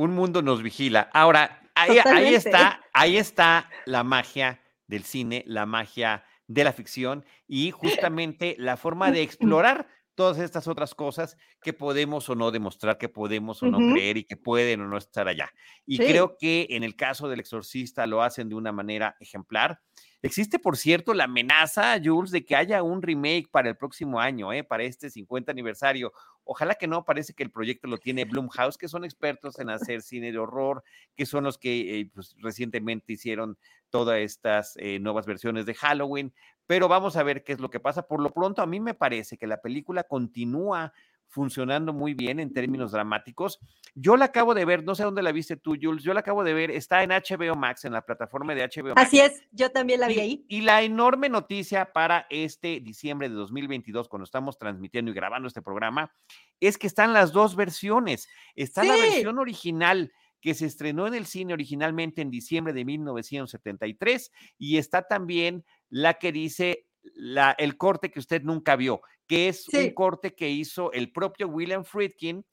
Un 0.00 0.14
mundo 0.14 0.40
nos 0.40 0.62
vigila. 0.62 1.10
Ahora, 1.12 1.60
ahí, 1.74 1.98
está, 2.34 2.80
ahí 2.94 3.18
está 3.18 3.68
la 3.84 4.02
magia 4.02 4.62
del 4.86 5.04
cine, 5.04 5.44
la 5.46 5.66
magia 5.66 6.24
de 6.46 6.64
la 6.64 6.72
ficción 6.72 7.22
y 7.46 7.70
justamente 7.70 8.56
la 8.58 8.78
forma 8.78 9.10
de 9.10 9.20
explorar 9.20 9.88
todas 10.14 10.38
estas 10.38 10.68
otras 10.68 10.94
cosas 10.94 11.36
que 11.60 11.74
podemos 11.74 12.30
o 12.30 12.34
no 12.34 12.50
demostrar, 12.50 12.96
que 12.96 13.10
podemos 13.10 13.62
o 13.62 13.66
no 13.66 13.76
creer 13.92 14.16
y 14.16 14.24
que 14.24 14.38
pueden 14.38 14.80
o 14.80 14.88
no 14.88 14.96
estar 14.96 15.28
allá. 15.28 15.52
Y 15.84 15.98
creo 15.98 16.34
que 16.38 16.66
en 16.70 16.82
el 16.82 16.96
caso 16.96 17.28
del 17.28 17.40
exorcista 17.40 18.06
lo 18.06 18.22
hacen 18.22 18.48
de 18.48 18.54
una 18.54 18.72
manera 18.72 19.16
ejemplar. 19.20 19.82
Existe, 20.22 20.58
por 20.58 20.76
cierto, 20.76 21.14
la 21.14 21.24
amenaza, 21.24 21.98
Jules, 22.02 22.30
de 22.30 22.44
que 22.44 22.54
haya 22.54 22.82
un 22.82 23.00
remake 23.00 23.48
para 23.50 23.70
el 23.70 23.76
próximo 23.76 24.20
año, 24.20 24.52
¿eh? 24.52 24.62
para 24.62 24.82
este 24.82 25.08
50 25.08 25.50
aniversario. 25.50 26.12
Ojalá 26.44 26.74
que 26.74 26.86
no, 26.86 27.06
parece 27.06 27.32
que 27.32 27.42
el 27.42 27.50
proyecto 27.50 27.88
lo 27.88 27.96
tiene 27.96 28.26
Blumhouse, 28.26 28.76
que 28.76 28.88
son 28.88 29.04
expertos 29.04 29.58
en 29.58 29.70
hacer 29.70 30.02
cine 30.02 30.30
de 30.30 30.38
horror, 30.38 30.84
que 31.16 31.24
son 31.24 31.44
los 31.44 31.56
que 31.56 32.00
eh, 32.00 32.10
pues, 32.12 32.36
recientemente 32.38 33.14
hicieron 33.14 33.56
todas 33.88 34.18
estas 34.18 34.76
eh, 34.76 34.98
nuevas 34.98 35.24
versiones 35.24 35.64
de 35.64 35.74
Halloween. 35.74 36.34
Pero 36.66 36.86
vamos 36.86 37.16
a 37.16 37.22
ver 37.22 37.42
qué 37.42 37.54
es 37.54 37.60
lo 37.60 37.70
que 37.70 37.80
pasa. 37.80 38.06
Por 38.06 38.20
lo 38.20 38.30
pronto, 38.30 38.60
a 38.60 38.66
mí 38.66 38.78
me 38.78 38.92
parece 38.92 39.38
que 39.38 39.46
la 39.46 39.62
película 39.62 40.04
continúa 40.04 40.92
funcionando 41.30 41.92
muy 41.92 42.12
bien 42.14 42.40
en 42.40 42.52
términos 42.52 42.92
dramáticos. 42.92 43.60
Yo 43.94 44.16
la 44.16 44.26
acabo 44.26 44.52
de 44.52 44.64
ver, 44.64 44.84
no 44.84 44.94
sé 44.94 45.04
dónde 45.04 45.22
la 45.22 45.32
viste 45.32 45.56
tú, 45.56 45.76
Jules, 45.80 46.02
yo 46.02 46.12
la 46.12 46.20
acabo 46.20 46.44
de 46.44 46.52
ver, 46.52 46.70
está 46.70 47.02
en 47.02 47.10
HBO 47.10 47.56
Max, 47.56 47.84
en 47.84 47.92
la 47.92 48.04
plataforma 48.04 48.54
de 48.54 48.62
HBO 48.62 48.94
Max. 48.94 49.02
Así 49.02 49.20
es, 49.20 49.42
yo 49.52 49.70
también 49.70 50.00
la 50.00 50.08
vi 50.08 50.20
ahí. 50.20 50.44
Y, 50.48 50.60
la 50.60 50.82
enorme 50.82 51.28
noticia 51.28 51.92
para 51.92 52.26
este 52.28 52.80
diciembre 52.80 53.28
de 53.28 53.34
2022, 53.34 54.08
cuando 54.08 54.24
estamos 54.24 54.58
transmitiendo 54.58 55.10
y 55.10 55.14
grabando 55.14 55.48
este 55.48 55.62
programa, 55.62 56.12
es 56.58 56.76
que 56.76 56.86
están 56.86 57.12
las 57.12 57.32
dos 57.32 57.56
versiones. 57.56 58.28
Está 58.54 58.84
la 58.84 58.94
versión 58.94 59.38
original 59.38 60.12
que 60.40 60.54
se 60.54 60.66
estrenó 60.66 61.06
en 61.06 61.14
el 61.14 61.26
cine 61.26 61.52
originalmente 61.52 62.22
en 62.22 62.30
diciembre 62.30 62.72
de 62.72 62.84
1973 62.84 64.32
y 64.58 64.78
está 64.78 65.02
también 65.02 65.64
la 65.88 66.14
que 66.14 66.32
dice 66.32 66.86
la, 67.14 67.52
el 67.52 67.76
corte 67.76 68.10
que 68.10 68.18
usted 68.18 68.42
nunca 68.42 68.76
vio, 68.76 69.02
que 69.30 69.46
es 69.46 69.68
un 69.68 69.90
corte 69.90 70.34
que 70.34 70.50
hizo 70.50 70.90
el 70.90 71.12
propio 71.12 71.46
William 71.46 71.84
Friedkin 71.84 72.44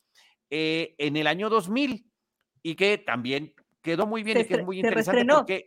eh, 0.52 0.94
en 1.00 1.18
el 1.18 1.26
año 1.26 1.50
2000 1.50 2.06
y 2.62 2.76
que 2.76 3.00
también 3.00 3.56
quedó 3.82 4.06
muy 4.06 4.22
bien 4.22 4.42
y 4.42 4.46
que 4.46 4.54
es 4.54 4.64
muy 4.64 4.78
interesante 4.82 5.26
porque 5.26 5.66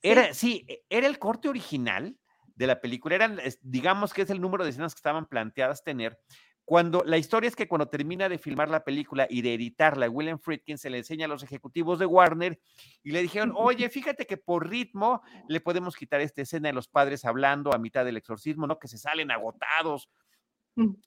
era, 0.00 0.32
sí. 0.32 0.64
E, 0.66 0.82
era 0.88 1.08
el 1.08 1.18
corte 1.18 1.50
original 1.50 2.16
de 2.54 2.66
la 2.66 2.80
película, 2.80 3.16
eran, 3.16 3.38
digamos 3.60 4.14
que 4.14 4.22
es 4.22 4.30
el 4.30 4.40
número 4.40 4.64
de 4.64 4.70
escenas 4.70 4.94
que 4.94 5.00
estaban 5.00 5.26
planteadas 5.26 5.84
tener, 5.84 6.18
cuando 6.66 7.04
la 7.04 7.18
historia 7.18 7.48
es 7.48 7.54
que 7.54 7.68
cuando 7.68 7.88
termina 7.88 8.28
de 8.28 8.38
filmar 8.38 8.70
la 8.70 8.82
película 8.82 9.26
y 9.30 9.42
de 9.42 9.54
editarla, 9.54 10.08
William 10.08 10.40
Friedkin 10.40 10.78
se 10.78 10.90
le 10.90 10.98
enseña 10.98 11.26
a 11.26 11.28
los 11.28 11.44
ejecutivos 11.44 12.00
de 12.00 12.06
Warner 12.06 12.58
y 13.04 13.12
le 13.12 13.22
dijeron, 13.22 13.52
oye, 13.54 13.88
fíjate 13.88 14.26
que 14.26 14.36
por 14.36 14.68
ritmo 14.68 15.22
le 15.48 15.60
podemos 15.60 15.94
quitar 15.94 16.20
esta 16.22 16.42
escena 16.42 16.68
de 16.68 16.72
los 16.72 16.88
padres 16.88 17.24
hablando 17.24 17.72
a 17.72 17.78
mitad 17.78 18.04
del 18.04 18.16
exorcismo, 18.16 18.66
¿no? 18.66 18.80
Que 18.80 18.88
se 18.88 18.98
salen 18.98 19.30
agotados. 19.30 20.10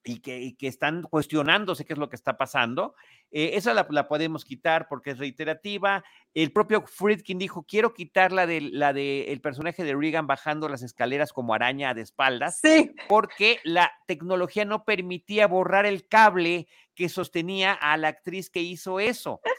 Y 0.03 0.19
que, 0.19 0.55
que, 0.57 0.67
están 0.67 1.03
cuestionándose 1.03 1.85
qué 1.85 1.93
es 1.93 1.99
lo 1.99 2.09
que 2.09 2.15
está 2.15 2.37
pasando. 2.37 2.95
Eh, 3.31 3.51
esa 3.53 3.73
la, 3.73 4.07
podemos 4.07 4.43
quitar 4.43 4.87
porque 4.87 5.11
es 5.11 5.19
reiterativa. 5.19 6.03
El 6.33 6.51
propio 6.51 6.83
Friedkin 6.87 7.37
dijo, 7.37 7.63
quiero 7.63 7.93
quitar 7.93 8.31
la 8.31 8.47
de 8.47 8.61
la 8.61 8.93
de 8.93 9.31
el 9.31 9.41
personaje 9.41 9.83
de 9.83 9.95
Reagan 9.95 10.25
bajando 10.25 10.69
las 10.69 10.81
escaleras 10.81 11.33
como 11.33 11.53
araña 11.53 11.93
de 11.93 12.01
espaldas, 12.01 12.59
sí. 12.61 12.95
porque 13.07 13.59
la 13.63 13.91
tecnología 14.07 14.65
no 14.65 14.83
permitía 14.83 15.47
borrar 15.47 15.85
el 15.85 16.07
cable 16.07 16.67
que 16.95 17.07
sostenía 17.07 17.73
a 17.73 17.95
la 17.97 18.07
actriz 18.07 18.49
que 18.49 18.61
hizo 18.61 18.99
eso. 18.99 19.41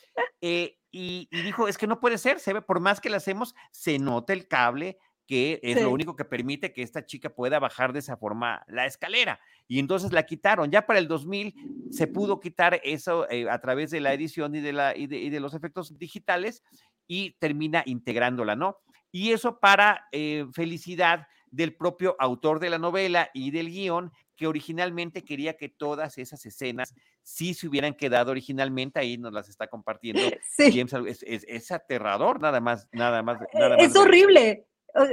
Eh, 0.42 0.78
y, 0.90 1.28
dijo, 1.30 1.68
es 1.68 1.76
que 1.76 1.86
no 1.86 2.00
puede 2.00 2.16
ser, 2.16 2.40
se 2.40 2.54
ve, 2.54 2.62
por 2.62 2.80
más 2.80 3.00
que 3.00 3.10
la 3.10 3.18
hacemos, 3.18 3.54
se 3.70 3.98
nota 3.98 4.32
el 4.32 4.48
cable 4.48 4.98
que 5.30 5.60
es 5.62 5.80
lo 5.80 5.92
único 5.92 6.16
que 6.16 6.24
permite 6.24 6.72
que 6.72 6.82
esta 6.82 7.06
chica 7.06 7.30
pueda 7.30 7.60
bajar 7.60 7.92
de 7.92 8.00
esa 8.00 8.16
forma 8.16 8.64
la 8.66 8.84
escalera. 8.84 9.38
Y 9.68 9.78
entonces 9.78 10.12
la 10.12 10.26
quitaron. 10.26 10.72
Ya 10.72 10.86
para 10.86 10.98
el 10.98 11.06
2000 11.06 11.54
se 11.92 12.08
pudo 12.08 12.40
quitar 12.40 12.80
eso 12.82 13.30
eh, 13.30 13.48
a 13.48 13.60
través 13.60 13.92
de 13.92 14.00
la 14.00 14.12
edición 14.12 14.56
y 14.56 14.60
de, 14.60 14.72
la, 14.72 14.96
y 14.96 15.06
de, 15.06 15.38
los 15.38 15.54
efectos 15.54 15.96
digitales 15.96 16.64
y 17.06 17.36
termina 17.38 17.84
integrándola, 17.86 18.56
¿no? 18.56 18.78
Y 19.12 19.30
eso 19.30 19.60
para 19.60 20.08
eh, 20.10 20.46
felicidad 20.52 21.28
del 21.52 21.76
propio 21.76 22.16
autor 22.18 22.58
de 22.58 22.70
la 22.70 22.78
novela 22.78 23.30
y 23.32 23.52
del 23.52 23.70
guion, 23.70 24.10
que 24.34 24.48
originalmente 24.48 25.22
quería 25.22 25.56
que 25.56 25.68
todas 25.68 26.18
esas 26.18 26.44
escenas 26.44 26.92
sí 27.22 27.54
se 27.54 27.68
hubieran 27.68 27.94
quedado 27.94 28.32
originalmente, 28.32 28.98
ahí 28.98 29.16
nos 29.16 29.32
las 29.32 29.48
está 29.48 29.68
compartiendo. 29.68 30.22
Sí. 30.56 30.80
es, 31.06 31.22
es, 31.22 31.70
aterrador, 31.70 32.40
nada 32.40 32.60
más, 32.60 32.88
nada 32.90 33.22
más. 33.22 33.38
Nada 33.54 33.76
es 33.76 33.94
horrible, 33.94 34.66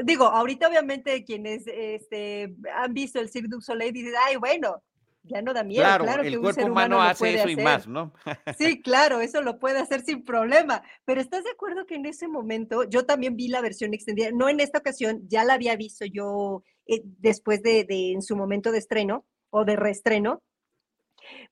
digo, 0.04 0.26
ahorita 0.26 0.68
obviamente 0.68 1.24
quienes 1.24 1.64
este, 1.68 2.56
han 2.74 2.94
visto 2.94 3.20
el 3.20 3.30
Cirque 3.30 3.50
du 3.50 3.62
Soleil 3.62 3.94
dicen, 3.94 4.14
ay, 4.26 4.36
bueno, 4.38 4.84
ya 5.28 5.42
no 5.42 5.54
da 5.54 5.64
miedo. 5.64 5.84
Claro, 5.84 6.04
claro 6.06 6.24
el 6.24 6.40
cuerpo 6.40 6.66
humano, 6.66 7.02
hace 7.02 7.36
eso 7.36 7.50
y 7.50 7.56
más, 7.58 7.88
¿no? 7.88 8.14
sí, 8.58 8.82
claro, 8.82 9.20
eso 9.20 9.42
lo 9.42 9.60
puede 9.60 9.80
hacer 9.80 10.02
sin 10.02 10.24
problema. 10.24 10.84
Pero 11.06 11.22
¿estás 11.22 11.44
de 11.44 11.52
acuerdo 11.52 11.86
que 11.86 11.96
en 11.96 12.06
ese 12.06 12.28
momento 12.28 12.84
yo 12.84 13.06
también 13.06 13.36
vi 13.36 13.48
la 13.48 13.62
versión 13.62 13.94
extendida? 13.94 14.32
No 14.32 14.50
en 14.50 14.60
esta 14.60 14.80
ocasión, 14.80 15.22
ya 15.28 15.44
la 15.44 15.54
había 15.54 15.76
visto 15.76 16.06
yo 16.06 16.64
eh, 16.88 17.02
después 17.04 17.62
de, 17.62 17.84
de, 17.84 18.14
en 18.14 18.22
su 18.22 18.36
momento 18.36 18.72
de 18.72 18.80
estreno 18.80 19.26
o 19.50 19.66
de 19.66 19.76
reestreno. 19.76 20.42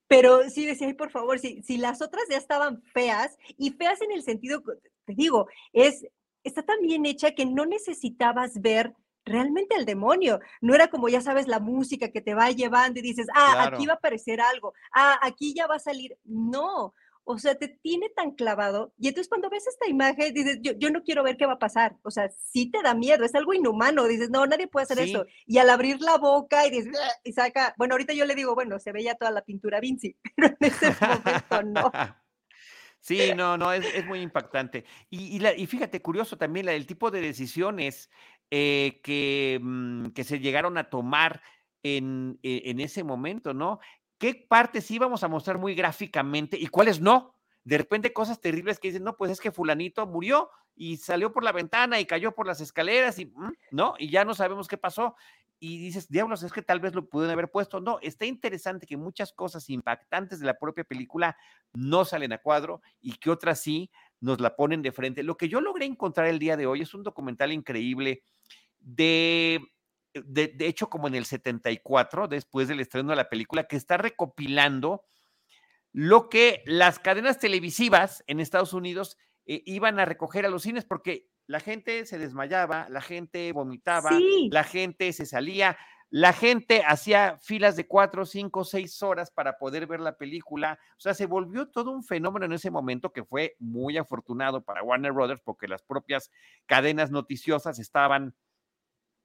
Pero 0.07 0.49
sí 0.49 0.65
decía, 0.65 0.87
ay, 0.87 0.93
por 0.93 1.11
favor, 1.11 1.39
si, 1.39 1.61
si 1.63 1.77
las 1.77 2.01
otras 2.01 2.23
ya 2.29 2.37
estaban 2.37 2.81
feas, 2.93 3.37
y 3.57 3.71
feas 3.71 4.01
en 4.01 4.11
el 4.11 4.23
sentido, 4.23 4.61
te 5.05 5.13
digo, 5.13 5.47
es 5.73 6.05
está 6.45 6.63
tan 6.63 6.79
bien 6.81 7.05
hecha 7.05 7.31
que 7.31 7.45
no 7.45 7.65
necesitabas 7.65 8.61
ver 8.61 8.93
realmente 9.25 9.75
al 9.75 9.85
demonio. 9.85 10.39
No 10.61 10.75
era 10.75 10.87
como, 10.87 11.09
ya 11.09 11.19
sabes, 11.19 11.47
la 11.47 11.59
música 11.59 12.09
que 12.11 12.21
te 12.21 12.35
va 12.35 12.51
llevando 12.51 12.99
y 12.99 13.03
dices, 13.03 13.27
ah, 13.35 13.65
aquí 13.67 13.85
va 13.85 13.93
a 13.93 13.97
aparecer 13.97 14.39
algo, 14.39 14.73
ah, 14.93 15.19
aquí 15.21 15.53
ya 15.53 15.67
va 15.67 15.75
a 15.75 15.79
salir. 15.79 16.17
No, 16.23 16.93
o 17.27 17.39
sea, 17.39 17.55
te 17.55 17.67
tiene 17.67 18.09
tan 18.09 18.31
clavado. 18.31 18.93
Y 18.99 19.07
entonces 19.07 19.27
cuando 19.27 19.49
ves 19.49 19.65
esta 19.67 19.89
imagen, 19.89 20.33
dices, 20.33 20.59
yo, 20.61 20.73
yo 20.73 20.91
no 20.91 21.03
quiero 21.03 21.23
ver 21.23 21.37
qué 21.37 21.47
va 21.47 21.53
a 21.53 21.59
pasar. 21.59 21.97
O 22.03 22.11
sea, 22.11 22.29
sí 22.29 22.69
te 22.69 22.83
da 22.83 22.93
miedo, 22.93 23.25
es 23.25 23.33
algo 23.33 23.53
inhumano. 23.53 24.05
Dices, 24.05 24.29
no, 24.29 24.45
nadie 24.45 24.67
puede 24.67 24.83
hacer 24.83 24.99
eso. 24.99 25.25
Y 25.47 25.57
al 25.57 25.71
abrir 25.71 25.99
la 26.01 26.17
boca 26.17 26.67
y 26.67 26.69
dices, 26.69 26.95
y 27.23 27.33
saca, 27.33 27.73
bueno, 27.77 27.95
ahorita 27.95 28.13
yo 28.13 28.25
le 28.25 28.35
digo, 28.35 28.53
bueno, 28.53 28.79
se 28.79 28.91
veía 28.91 29.15
toda 29.15 29.31
la 29.31 29.41
pintura 29.41 29.79
Vinci, 29.79 30.15
pero 30.35 30.49
en 30.49 30.57
ese 30.59 30.95
momento 31.01 31.63
no. 31.63 31.91
Sí, 33.05 33.35
no, 33.35 33.55
no, 33.55 33.71
es, 33.71 34.03
muy 34.07 34.21
impactante. 34.21 34.83
Y, 35.11 35.39
y, 35.39 35.67
fíjate, 35.67 36.01
curioso 36.01 36.39
también 36.39 36.67
el 36.67 36.87
tipo 36.87 37.11
de 37.11 37.21
decisiones 37.21 38.09
eh, 38.49 38.99
que, 39.03 39.59
mm, 39.61 40.07
que, 40.07 40.23
se 40.23 40.39
llegaron 40.39 40.75
a 40.79 40.89
tomar 40.89 41.43
en, 41.83 42.39
e, 42.41 42.63
en, 42.65 42.79
ese 42.79 43.03
momento, 43.03 43.53
¿no? 43.53 43.79
¿Qué 44.17 44.33
partes 44.49 44.89
íbamos 44.89 45.23
a 45.23 45.27
mostrar 45.27 45.59
muy 45.59 45.75
gráficamente 45.75 46.57
y 46.59 46.65
cuáles 46.65 46.99
no? 46.99 47.35
De 47.63 47.77
repente 47.77 48.11
cosas 48.11 48.41
terribles 48.41 48.79
que 48.79 48.87
dicen, 48.87 49.03
no, 49.03 49.15
pues 49.15 49.29
es 49.29 49.39
que 49.39 49.51
fulanito 49.51 50.07
murió 50.07 50.49
y 50.75 50.97
salió 50.97 51.31
por 51.31 51.43
la 51.43 51.51
ventana 51.51 51.99
y 51.99 52.07
cayó 52.07 52.33
por 52.33 52.47
las 52.47 52.59
escaleras 52.59 53.19
y, 53.19 53.27
mm, 53.27 53.53
¿no? 53.69 53.93
Y 53.99 54.09
ya 54.09 54.25
no 54.25 54.33
sabemos 54.33 54.67
qué 54.67 54.77
pasó 54.77 55.15
y 55.59 55.79
dices, 55.79 56.09
diablos, 56.09 56.43
es 56.43 56.51
que 56.51 56.61
tal 56.61 56.79
vez 56.79 56.93
lo 56.93 57.07
pudieron 57.07 57.33
haber 57.33 57.49
puesto. 57.49 57.79
No, 57.79 57.99
está 58.01 58.25
interesante 58.25 58.85
que 58.85 58.97
muchas 58.97 59.31
cosas 59.31 59.69
impactantes 59.69 60.39
de 60.39 60.45
la 60.45 60.57
propia 60.57 60.83
película 60.83 61.37
no 61.73 62.05
salen 62.05 62.33
a 62.33 62.39
cuadro 62.39 62.81
y 63.01 63.13
que 63.13 63.29
otras 63.29 63.61
sí 63.61 63.89
nos 64.19 64.39
la 64.41 64.55
ponen 64.55 64.81
de 64.81 64.91
frente. 64.91 65.23
Lo 65.23 65.37
que 65.37 65.49
yo 65.49 65.61
logré 65.61 65.85
encontrar 65.85 66.27
el 66.27 66.39
día 66.39 66.57
de 66.57 66.67
hoy 66.67 66.81
es 66.81 66.93
un 66.93 67.03
documental 67.03 67.51
increíble 67.51 68.23
de, 68.79 69.61
de, 70.13 70.55
hecho, 70.59 70.89
como 70.89 71.07
en 71.07 71.15
el 71.15 71.25
74, 71.25 72.27
después 72.27 72.67
del 72.67 72.79
estreno 72.79 73.09
de 73.09 73.15
la 73.15 73.29
película, 73.29 73.67
que 73.67 73.75
está 73.75 73.97
recopilando 73.97 75.03
lo 75.91 76.29
que 76.29 76.61
las 76.65 76.99
cadenas 76.99 77.39
televisivas 77.39 78.23
en 78.27 78.39
Estados 78.39 78.73
Unidos 78.73 79.17
eh, 79.45 79.63
iban 79.65 79.99
a 79.99 80.05
recoger 80.05 80.45
a 80.45 80.49
los 80.49 80.63
cines, 80.63 80.85
porque 80.85 81.29
la 81.47 81.59
gente 81.59 82.05
se 82.05 82.17
desmayaba, 82.17 82.87
la 82.89 83.01
gente 83.01 83.51
vomitaba, 83.51 84.11
la 84.49 84.63
gente 84.63 85.13
se 85.13 85.25
salía, 85.25 85.77
la 86.09 86.33
gente 86.33 86.83
hacía 86.85 87.37
filas 87.41 87.75
de 87.75 87.87
cuatro, 87.87 88.25
cinco, 88.25 88.63
seis 88.63 89.01
horas 89.03 89.31
para 89.31 89.57
poder 89.57 89.87
ver 89.87 89.99
la 89.99 90.17
película. 90.17 90.79
O 90.97 90.99
sea, 90.99 91.13
se 91.13 91.25
volvió 91.25 91.67
todo 91.67 91.91
un 91.91 92.03
fenómeno 92.03 92.45
en 92.45 92.53
ese 92.53 92.71
momento 92.71 93.11
que 93.11 93.23
fue 93.25 93.55
muy 93.59 93.97
afortunado 93.97 94.63
para 94.63 94.83
Warner 94.83 95.11
Brothers 95.11 95.41
porque 95.43 95.67
las 95.67 95.83
propias 95.83 96.31
cadenas 96.65 97.11
noticiosas 97.11 97.79
estaban 97.79 98.35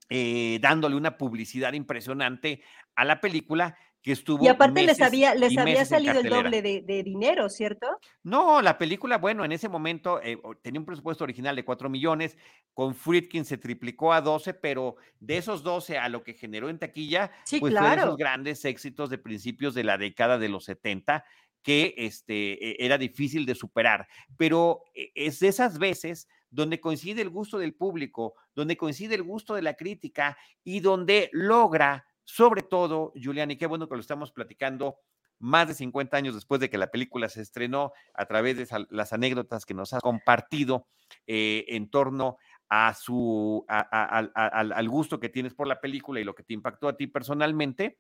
eh, 0.08 0.58
dándole 0.60 0.96
una 0.96 1.16
publicidad 1.16 1.72
impresionante 1.72 2.62
a 2.96 3.04
la 3.04 3.20
película 3.20 3.78
que 4.03 4.12
estuvo. 4.12 4.44
Y 4.44 4.48
aparte 4.48 4.82
les 4.82 5.01
había, 5.01 5.34
les 5.34 5.57
había 5.57 5.84
salido 5.84 6.20
el 6.20 6.28
doble 6.28 6.62
de, 6.62 7.03
dinero, 7.03 7.48
¿cierto? 7.48 7.86
No, 8.22 8.62
la 8.62 8.78
película, 8.78 9.18
bueno, 9.18 9.44
en 9.44 9.53
ese 9.53 9.68
momento 9.68 10.20
eh, 10.22 10.38
tenía 10.62 10.80
un 10.80 10.86
presupuesto 10.86 11.24
original 11.24 11.57
de 11.57 11.64
4 11.64 11.88
millones, 11.90 12.38
con 12.72 12.94
Friedkin 12.94 13.44
se 13.44 13.59
triplicó 13.59 14.12
a 14.12 14.20
12, 14.20 14.55
pero 14.55 14.96
de 15.18 15.36
esos 15.36 15.62
12 15.62 15.98
a 15.98 16.09
lo 16.09 16.22
que 16.22 16.34
generó 16.34 16.68
en 16.68 16.78
taquilla, 16.78 17.30
pues 17.48 17.61
fueron 17.61 17.98
esos 17.98 18.16
grandes 18.16 18.64
éxitos 18.64 19.11
de 19.11 19.18
principios 19.18 19.74
de 19.74 19.84
la 19.84 19.98
década 19.98 20.38
de 20.38 20.48
los 20.48 20.64
70 20.64 21.24
que 21.62 21.94
este, 21.98 22.53
e, 22.53 22.76
era 22.84 22.96
difícil 22.98 23.44
de 23.46 23.55
superar. 23.55 24.09
Pero 24.36 24.84
eh, 24.94 25.12
es 25.14 25.40
de 25.40 25.48
esas 25.48 25.78
veces 25.78 26.28
donde 26.51 26.80
coincide 26.80 27.22
el 27.22 27.30
gusto 27.30 27.59
del 27.59 27.74
público, 27.74 28.34
donde 28.55 28.76
coincide 28.76 29.14
el 29.14 29.22
gusto 29.22 29.55
de 29.55 29.62
la 29.62 29.74
crítica 29.74 30.36
y 30.64 30.80
donde 30.80 31.30
logra 31.32 32.07
sobre 32.31 32.62
todo, 32.62 33.12
Julián, 33.20 33.51
y 33.51 33.57
qué 33.57 33.66
bueno 33.66 33.89
que 33.89 33.95
lo 33.95 34.01
estamos 34.01 34.31
platicando 34.33 34.99
más 35.41 35.68
de 35.68 35.74
50 35.74 36.16
años 36.16 36.35
después 36.35 36.61
de 36.61 36.70
que 36.70 36.78
la 36.78 36.91
película 36.91 37.28
se 37.28 37.41
estrenó, 37.41 37.93
a 38.14 38.26
través 38.26 38.57
de 38.57 38.87
las 38.91 39.12
anécdotas 39.12 39.64
que 39.64 39.74
nos 39.74 39.93
ha 39.93 40.01
compartido 40.01 40.87
eh, 41.26 41.64
en 41.68 41.91
torno 41.91 42.37
a 42.68 42.95
su, 42.95 43.64
al 43.68 44.89
gusto 44.89 45.18
que 45.18 45.28
tienes 45.28 45.55
por 45.55 45.66
la 45.66 45.81
película 45.81 46.20
y 46.20 46.24
lo 46.24 46.35
que 46.35 46.45
te 46.45 46.55
impactó 46.55 46.89
a 46.89 46.97
ti 46.97 47.09
personalmente, 47.09 47.99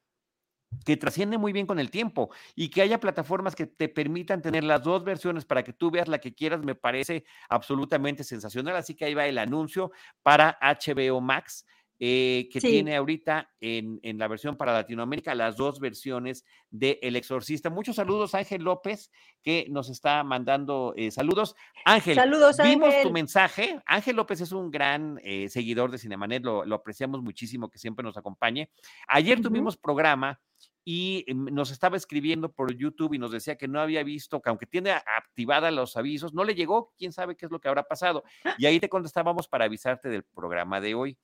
que 0.84 0.96
trasciende 0.96 1.38
muy 1.38 1.52
bien 1.52 1.66
con 1.66 1.80
el 1.80 1.90
tiempo 1.90 2.30
y 2.54 2.70
que 2.70 2.82
haya 2.82 3.00
plataformas 3.00 3.56
que 3.56 3.66
te 3.66 3.88
permitan 3.88 4.40
tener 4.42 4.62
las 4.62 4.82
dos 4.82 5.02
versiones 5.02 5.44
para 5.44 5.64
que 5.64 5.72
tú 5.72 5.90
veas 5.90 6.06
la 6.06 6.20
que 6.20 6.34
quieras, 6.34 6.60
me 6.62 6.76
parece 6.76 7.24
absolutamente 7.48 8.22
sensacional. 8.22 8.76
Así 8.76 8.94
que 8.94 9.06
ahí 9.06 9.14
va 9.14 9.26
el 9.26 9.38
anuncio 9.38 9.90
para 10.22 10.56
HBO 10.60 11.20
Max. 11.20 11.66
Eh, 12.02 12.48
que 12.50 12.62
tiene 12.62 12.96
ahorita 12.96 13.50
en, 13.60 14.00
la 14.18 14.26
versión 14.26 14.56
para 14.56 14.72
Latinoamérica 14.72 15.34
las 15.34 15.58
dos 15.58 15.80
versiones 15.80 16.46
de 16.70 16.98
El 17.02 17.14
Exorcista. 17.14 17.68
Muchos 17.68 17.96
saludos, 17.96 18.34
Ángel 18.34 18.62
López, 18.62 19.10
que 19.42 19.66
nos 19.68 19.90
está 19.90 20.24
mandando 20.24 20.94
eh, 20.96 21.10
saludos. 21.10 21.54
Ángel, 21.84 22.14
saludos, 22.14 22.56
vimos 22.64 22.94
tu 23.02 23.10
mensaje. 23.10 23.78
Ángel 23.84 24.16
López 24.16 24.40
es 24.40 24.52
un 24.52 24.70
gran 24.70 25.20
eh, 25.22 25.50
seguidor 25.50 25.90
de 25.90 25.98
Cinemanet, 25.98 26.42
lo, 26.42 26.74
apreciamos 26.74 27.20
muchísimo 27.20 27.68
que 27.68 27.78
siempre 27.78 28.02
nos 28.02 28.16
acompañe. 28.16 28.70
Ayer 29.06 29.42
tuvimos 29.42 29.76
programa 29.76 30.40
y 30.82 31.26
nos 31.28 31.70
estaba 31.70 31.98
escribiendo 31.98 32.50
por 32.50 32.74
YouTube 32.74 33.12
y 33.12 33.18
nos 33.18 33.30
decía 33.30 33.56
que 33.56 33.68
no 33.68 33.80
había 33.80 34.02
visto, 34.02 34.40
que 34.40 34.48
aunque 34.48 34.66
tiene 34.66 34.90
activada 34.90 35.70
los 35.70 35.96
avisos, 35.96 36.32
no 36.32 36.44
le 36.44 36.54
llegó, 36.54 36.94
quién 36.96 37.12
sabe 37.12 37.36
qué 37.36 37.46
es 37.46 37.52
lo 37.52 37.60
que 37.60 37.68
habrá 37.68 37.82
pasado. 37.82 38.24
Y 38.56 38.64
ahí 38.64 38.80
te 38.80 38.88
contestábamos 38.88 39.46
para 39.46 39.66
avisarte 39.66 40.08
del 40.08 40.24
programa 40.24 40.80
de 40.80 40.94
hoy. 40.94 41.18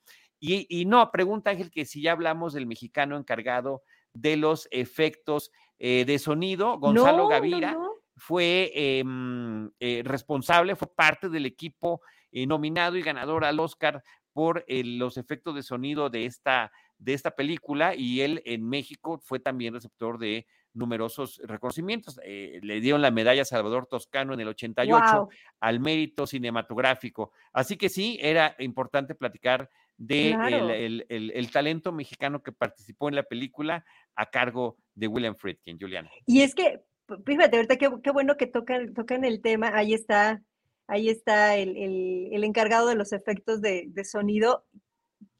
Y, 0.48 0.84
no, 0.84 1.10
pregunta 1.10 1.50
Ángel 1.50 1.72
que 1.72 1.84
si 1.84 2.02
ya 2.02 2.12
hablamos 2.12 2.52
del 2.52 2.66
mexicano 2.66 3.16
encargado 3.16 3.82
de 4.12 4.36
los 4.36 4.68
efectos 4.70 5.50
eh, 5.78 6.04
de 6.06 6.18
sonido, 6.18 6.78
Gonzalo 6.78 7.28
Gavira. 7.28 7.76
Fue 8.18 8.72
em, 8.74 9.70
eh, 9.78 10.00
responsable, 10.02 10.74
fue 10.74 10.88
parte 10.88 11.28
del 11.28 11.44
equipo 11.44 12.00
eh, 12.32 12.46
nominado 12.46 12.96
y 12.96 13.02
ganador 13.02 13.44
al 13.44 13.60
Oscar 13.60 14.02
por 14.32 14.64
los 14.68 15.18
efectos 15.18 15.54
de 15.54 15.62
sonido 15.62 16.08
de 16.08 16.24
esta, 16.24 16.72
de 16.96 17.12
esta 17.12 17.32
película 17.32 17.94
y 17.94 18.22
él 18.22 18.42
en 18.46 18.66
México 18.66 19.18
fue 19.22 19.38
también 19.38 19.74
receptor 19.74 20.18
de 20.18 20.46
numerosos 20.72 21.42
reconocimientos. 21.44 22.18
le 22.24 22.80
dieron 22.80 23.02
la 23.02 23.10
medalla 23.10 23.44
Salvador 23.44 23.86
Toscano 23.86 24.32
en 24.32 24.40
el 24.40 24.48
88 24.48 25.28
al 25.60 25.80
mérito 25.80 26.26
cinematográfico. 26.26 27.32
Así 27.52 27.76
que 27.76 27.90
sí, 27.90 28.18
era 28.22 28.56
importante 28.58 29.14
platicar 29.14 29.68
de 29.98 31.04
el, 31.08 31.50
talento 31.50 31.92
mexicano 31.92 32.42
que 32.42 32.52
participó 32.52 33.08
en 33.08 33.14
la 33.14 33.22
película 33.22 33.84
a 34.14 34.26
cargo 34.26 34.76
de 34.94 35.08
William 35.08 35.36
Friedkin, 35.36 35.78
Juliana. 35.78 36.10
Y 36.26 36.42
es 36.42 36.54
que, 36.54 36.82
fíjate, 37.24 37.56
ahorita 37.56 37.76
qué, 37.76 37.90
qué 38.02 38.10
bueno 38.10 38.36
que 38.36 38.46
tocan, 38.46 38.92
tocan 38.94 39.24
el 39.24 39.40
tema, 39.40 39.70
ahí 39.74 39.94
está, 39.94 40.42
ahí 40.86 41.08
está 41.08 41.56
el, 41.56 42.44
encargado 42.44 42.88
de 42.88 42.94
los 42.94 43.12
efectos 43.12 43.60
de, 43.62 43.90
sonido. 44.04 44.66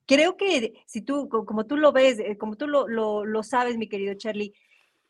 Creo 0.07 0.37
que 0.37 0.75
si 0.87 1.03
tú, 1.03 1.29
como 1.29 1.67
tú 1.67 1.77
lo 1.77 1.93
ves, 1.93 2.19
eh, 2.19 2.39
como 2.39 2.57
tú 2.57 2.67
lo, 2.67 2.87
lo, 2.89 3.43
sabes, 3.43 3.77
mi 3.77 3.89
querido 3.89 4.15
Charlie, 4.15 4.55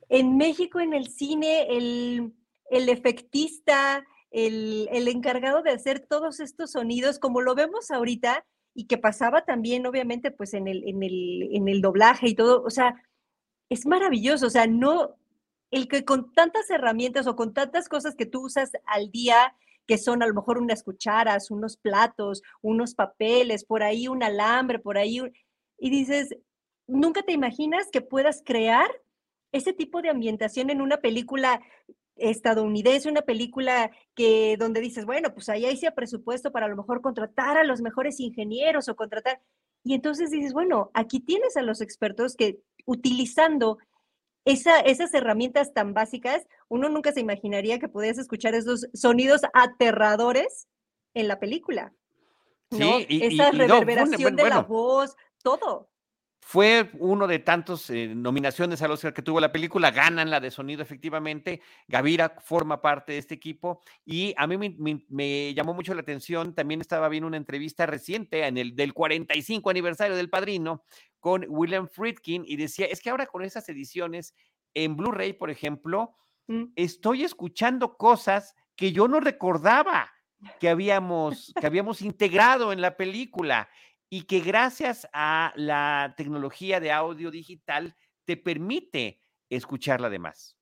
en 0.09 0.37
México, 0.37 0.81
en 0.81 0.95
el 0.95 1.09
cine, 1.09 1.67
el, 1.69 2.33
el 2.71 2.89
efectista, 2.89 4.05
el, 4.31 4.89
el, 4.91 5.09
encargado 5.09 5.63
de 5.63 5.71
hacer 5.71 6.01
todos 6.01 6.41
estos 6.41 6.73
sonidos, 6.73 7.19
como 7.19 7.41
lo 7.43 7.55
vemos 7.55 7.91
ahorita, 7.91 8.45
y 8.77 8.87
que 8.87 8.99
pasaba 8.99 9.45
también, 9.45 9.87
obviamente, 9.87 10.31
pues 10.31 10.53
en 10.53 10.69
el, 10.69 10.87
en 10.87 11.03
el, 11.03 11.49
en 11.51 11.67
el 11.67 11.81
doblaje 11.81 12.29
y 12.29 12.35
todo, 12.35 12.63
o 12.63 12.71
sea, 12.71 13.03
es 13.71 13.87
maravilloso, 13.87 14.47
o 14.47 14.51
sea, 14.51 14.67
no, 14.67 15.17
el 15.71 15.89
que 15.89 16.05
con 16.05 16.33
tantas 16.35 16.69
herramientas 16.71 17.27
o 17.27 17.35
con 17.35 17.55
tantas 17.55 17.89
cosas 17.89 18.15
que 18.15 18.27
tú 18.27 18.45
usas 18.45 18.73
al 18.85 19.11
día, 19.11 19.57
que 19.87 19.97
son 19.97 20.23
a 20.23 20.27
lo 20.27 20.35
mejor 20.35 20.59
unas 20.59 20.83
cucharas, 20.83 21.51
unos 21.51 21.79
platos, 21.79 22.43
unos 22.61 22.95
papeles, 22.95 23.65
por 23.65 23.83
ahí 23.83 24.09
un 24.09 24.23
alambre, 24.23 24.79
por 24.79 24.99
ahí, 24.99 25.23
y 25.79 25.91
dices, 25.91 26.37
nunca 26.87 27.23
te 27.23 27.33
imaginas 27.33 27.89
que 27.91 28.03
puedas 28.03 28.43
crear 28.45 28.91
ese 29.53 29.73
tipo 29.73 30.03
de 30.03 30.11
ambientación 30.11 30.69
en 30.69 30.83
una 30.83 30.99
película 30.99 31.63
estadounidense, 32.17 33.11
una 33.11 33.23
película 33.23 33.91
que 34.15 34.57
donde 34.59 34.81
dices, 34.81 35.05
bueno, 35.05 35.33
pues 35.35 35.49
ahí 35.49 35.65
hay 35.67 35.79
presupuesto 35.95 36.51
para 36.51 36.67
a 36.67 36.69
lo 36.69 36.77
mejor 36.77 37.01
contratar 37.01 37.59
a 37.59 37.65
los 37.65 37.81
mejores 37.81 38.21
ingenieros 38.21 38.89
o 38.89 38.97
contratar. 38.97 39.41
Y 39.85 39.95
entonces 39.95 40.31
dices, 40.31 40.53
bueno, 40.53 40.91
aquí 40.95 41.21
tienes 41.21 41.57
a 41.57 41.63
los 41.63 41.81
expertos 41.81 42.35
que 42.35 42.59
utilizando 42.87 43.79
esa, 44.45 44.81
esas 44.81 45.13
herramientas 45.13 45.75
tan 45.75 45.93
básicas, 45.93 46.47
uno 46.69 46.89
nunca 46.89 47.13
se 47.13 47.21
imaginaría 47.21 47.79
que 47.79 47.89
pudieras 47.89 48.19
escuchar 48.19 48.55
esos 48.55 48.89
sonidos 48.95 49.43
aterradores 49.53 50.69
en 51.15 51.29
la 51.29 51.39
película. 51.39 51.93
¿no? 52.71 52.99
Sí, 52.99 53.07
Esa 53.23 53.51
reverberación 53.51 54.37
de 54.37 54.49
la 54.49 54.63
voz, 54.63 55.17
todo. 55.43 55.89
Fue 56.49 56.91
uno 57.01 57.27
de 57.27 57.41
tantos 57.41 57.91
eh, 57.91 58.07
nominaciones 58.15 58.81
al 58.81 58.93
Oscar 58.93 59.13
que 59.13 59.21
tuvo 59.21 59.41
la 59.41 59.51
película, 59.51 59.91
ganan 59.91 60.31
la 60.31 60.39
de 60.39 60.53
sonido 60.53 60.81
efectivamente, 60.81 61.61
Gavira 61.89 62.37
forma 62.41 62.81
parte 62.81 63.15
de 63.15 63.19
este 63.19 63.35
equipo 63.35 63.81
y 64.05 64.33
a 64.37 64.47
mí 64.47 64.57
me, 65.09 65.55
llamó 65.55 65.75
mucho 65.75 65.93
la 65.93 66.03
atención, 66.03 66.55
también 66.55 66.81
estaba 66.81 67.09
viendo 67.09 67.27
una 67.27 67.37
entrevista 67.37 67.85
reciente 67.85 68.47
en 68.47 68.59
el 68.59 68.77
del 68.77 68.95
45 68.95 69.71
aniversario 69.71 70.15
del 70.15 70.31
Padrino 70.31 70.85
con 71.19 71.45
William 71.49 71.89
Friedkin 71.89 72.45
y 72.47 72.55
decía, 72.55 72.87
es 72.87 73.01
que 73.01 73.11
ahora 73.11 73.27
con 73.27 73.43
esas 73.43 73.69
ediciones 73.69 74.33
en 74.73 74.95
Blu-ray, 74.95 75.33
por 75.33 75.51
ejemplo, 75.51 76.15
mm. 76.47 76.67
estoy 76.77 77.25
escuchando 77.25 77.97
cosas 77.97 78.55
que 78.77 78.93
yo 78.93 79.09
no 79.09 79.19
recordaba 79.19 80.13
que 80.61 80.69
habíamos, 80.69 81.53
que 81.61 81.67
habíamos 81.67 82.03
integrado 82.03 82.73
en 82.73 82.81
la 82.81 82.97
película 82.97 83.69
y 84.11 84.23
que 84.23 84.41
gracias 84.41 85.09
a 85.13 85.53
la 85.57 86.15
tecnología 86.17 86.81
de 86.81 86.93
audio 86.93 87.31
digital 87.31 87.97
te 88.25 88.37
permite 88.37 89.21
escucharla 89.51 90.09
además. 90.09 90.56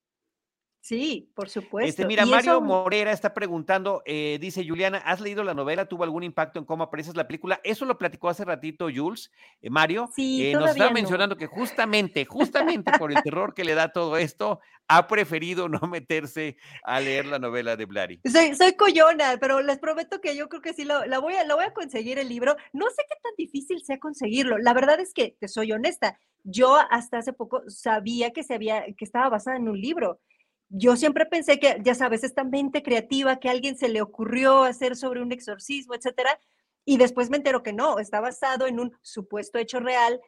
Sí, 0.85 1.31
por 1.35 1.49
supuesto. 1.49 1.89
Este, 1.89 2.05
mira, 2.05 2.27
Mario 2.27 2.61
Morera 2.61 3.11
está 3.11 3.33
preguntando, 3.33 4.03
eh, 4.05 4.37
dice 4.39 4.69
Juliana, 4.69 4.99
¿has 4.99 5.19
leído 5.19 5.43
la 5.43 5.55
novela? 5.55 5.87
¿Tuvo 5.87 6.05
algún 6.05 6.25
impacto 6.25 6.59
en 6.59 6.67
cómo 6.67 6.85
aparece 6.85 7.11
la 7.15 7.27
película? 7.27 7.59
Eso 7.65 7.87
lo 7.87 7.97
platicó 7.97 8.29
hace 8.29 8.45
ratito 8.45 8.89
Jules, 8.95 9.33
eh, 9.63 9.71
Mario. 9.71 10.11
Sí, 10.15 10.47
eh, 10.47 10.53
nos 10.53 10.69
estaba 10.69 10.91
mencionando 10.91 11.39
que 11.39 11.47
justamente, 11.47 12.27
justamente 12.27 12.93
por 12.99 13.11
el 13.13 13.23
terror 13.23 13.55
que 13.55 13.65
le 13.65 13.75
da 13.75 13.95
todo 13.95 14.19
esto, 14.19 14.61
ha 14.87 15.09
preferido 15.09 15.71
no 15.71 15.81
meterse 15.89 16.59
a 16.83 17.01
leer 17.01 17.25
la 17.25 17.39
novela 17.39 17.77
de 17.77 17.87
Blary. 17.87 18.21
Soy, 18.31 18.55
soy 18.55 18.75
coyona, 18.75 19.39
pero 19.41 19.63
les 19.63 19.79
prometo 19.79 20.21
que 20.21 20.37
yo 20.37 20.51
creo 20.51 20.61
que 20.61 20.75
sí 20.75 20.85
la, 20.85 21.19
voy 21.19 21.33
a, 21.33 21.45
la 21.45 21.55
voy 21.55 21.65
a 21.65 21.73
conseguir 21.73 22.19
el 22.19 22.29
libro. 22.29 22.57
No 22.75 22.85
sé 22.91 23.05
qué 23.09 23.17
tan 23.23 23.33
difícil 23.39 23.83
sea 23.87 23.99
conseguirlo. 23.99 24.59
La 24.59 24.75
verdad 24.75 25.01
es 25.01 25.15
que, 25.15 25.35
te 25.41 25.49
soy 25.49 25.73
honesta, 25.73 26.19
yo 26.43 26.77
hasta 26.91 27.17
hace 27.17 27.33
poco 27.33 27.63
sabía 27.69 28.33
que, 28.33 28.43
se 28.43 28.53
había, 28.53 28.85
que 28.85 29.07
estaba 29.07 29.31
basada 29.31 29.57
en 29.57 29.71
un 29.71 29.81
libro 29.81 30.21
yo 30.69 30.97
siempre 30.97 31.27
pensé 31.27 31.59
que, 31.59 31.79
ya 31.83 31.95
sabes, 31.95 32.25
esta 32.25 32.45
mente 32.45 32.83
creativa 32.83 33.39
que 33.39 33.49
a 33.49 33.53
alguien 33.53 33.77
se 33.77 33.89
le 33.89 34.03
ocurrió 34.03 34.65
hacer 34.65 34.97
sobre 34.97 35.23
un 35.23 35.33
exorcismo, 35.33 35.95
etcétera, 35.95 36.39
y 36.85 36.99
después 36.99 37.31
me 37.31 37.39
entero 37.39 37.63
que 37.63 37.73
no, 37.73 37.99
está 37.99 38.21
basado 38.21 38.67
en 38.67 38.79
un 38.79 38.97
supuesto 39.03 39.59
hecho 39.59 39.81
real 39.81 40.21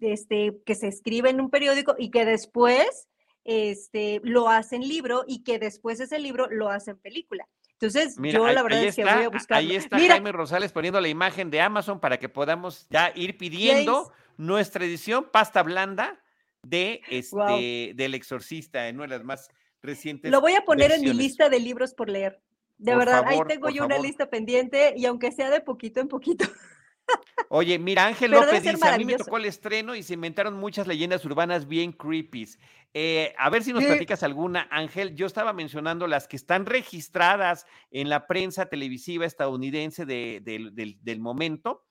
este, 0.00 0.58
que 0.64 0.74
se 0.74 0.88
escribe 0.88 1.30
en 1.30 1.40
un 1.40 1.50
periódico 1.50 1.94
y 1.98 2.10
que 2.10 2.24
después 2.24 3.08
este, 3.44 4.20
lo 4.24 4.48
hacen 4.48 4.82
libro 4.82 5.24
y 5.26 5.42
que 5.42 5.58
después 5.58 6.00
ese 6.00 6.18
libro 6.18 6.48
lo 6.50 6.68
hacen 6.68 6.98
película. 6.98 7.48
Entonces, 7.72 8.16
yo 8.20 8.48
la 8.48 8.62
verdad 8.62 8.84
es 8.84 8.96
que 8.96 9.04
voy 9.04 9.22
a 9.22 9.28
buscar. 9.28 9.58
Ahí 9.58 9.76
está 9.76 9.98
Jaime 9.98 10.32
Rosales 10.32 10.72
poniendo 10.72 11.00
la 11.00 11.08
imagen 11.08 11.48
de 11.48 11.60
Amazon 11.60 12.00
para 12.00 12.18
que 12.18 12.28
podamos 12.28 12.88
ya 12.90 13.12
ir 13.14 13.38
pidiendo 13.38 14.12
nuestra 14.36 14.84
edición 14.84 15.28
pasta 15.30 15.62
blanda 15.62 16.20
de 16.68 17.00
este 17.10 17.92
del 17.94 18.14
exorcista 18.14 18.88
en 18.88 18.96
una 18.96 19.04
de 19.06 19.16
las 19.16 19.24
más 19.24 19.48
recientes. 19.82 20.30
Lo 20.30 20.40
voy 20.40 20.54
a 20.54 20.62
poner 20.62 20.92
en 20.92 21.02
mi 21.02 21.12
lista 21.12 21.48
de 21.48 21.60
libros 21.60 21.94
por 21.94 22.08
leer. 22.08 22.40
De 22.78 22.94
verdad, 22.94 23.24
ahí 23.26 23.40
tengo 23.48 23.68
yo 23.70 23.84
una 23.84 23.98
lista 23.98 24.30
pendiente 24.30 24.94
y 24.96 25.06
aunque 25.06 25.32
sea 25.32 25.50
de 25.50 25.60
poquito 25.60 26.00
en 26.00 26.08
poquito. 26.08 26.44
Oye, 27.48 27.78
mira, 27.78 28.06
Ángel 28.06 28.32
López 28.32 28.62
dice, 28.62 28.86
a 28.86 28.98
mí 28.98 29.04
me 29.04 29.16
tocó 29.16 29.38
el 29.38 29.46
estreno 29.46 29.94
y 29.94 30.02
se 30.02 30.14
inventaron 30.14 30.54
muchas 30.54 30.86
leyendas 30.86 31.24
urbanas 31.24 31.66
bien 31.66 31.92
creepy. 31.92 32.46
Eh, 32.94 33.34
a 33.38 33.50
ver 33.50 33.64
si 33.64 33.72
nos 33.72 33.84
platicas 33.84 34.22
alguna, 34.22 34.68
Ángel. 34.70 35.14
Yo 35.14 35.26
estaba 35.26 35.52
mencionando 35.52 36.06
las 36.06 36.28
que 36.28 36.36
están 36.36 36.66
registradas 36.66 37.66
en 37.90 38.08
la 38.08 38.26
prensa 38.26 38.66
televisiva 38.66 39.26
estadounidense 39.26 40.04
del 40.06 41.20
momento 41.20 41.84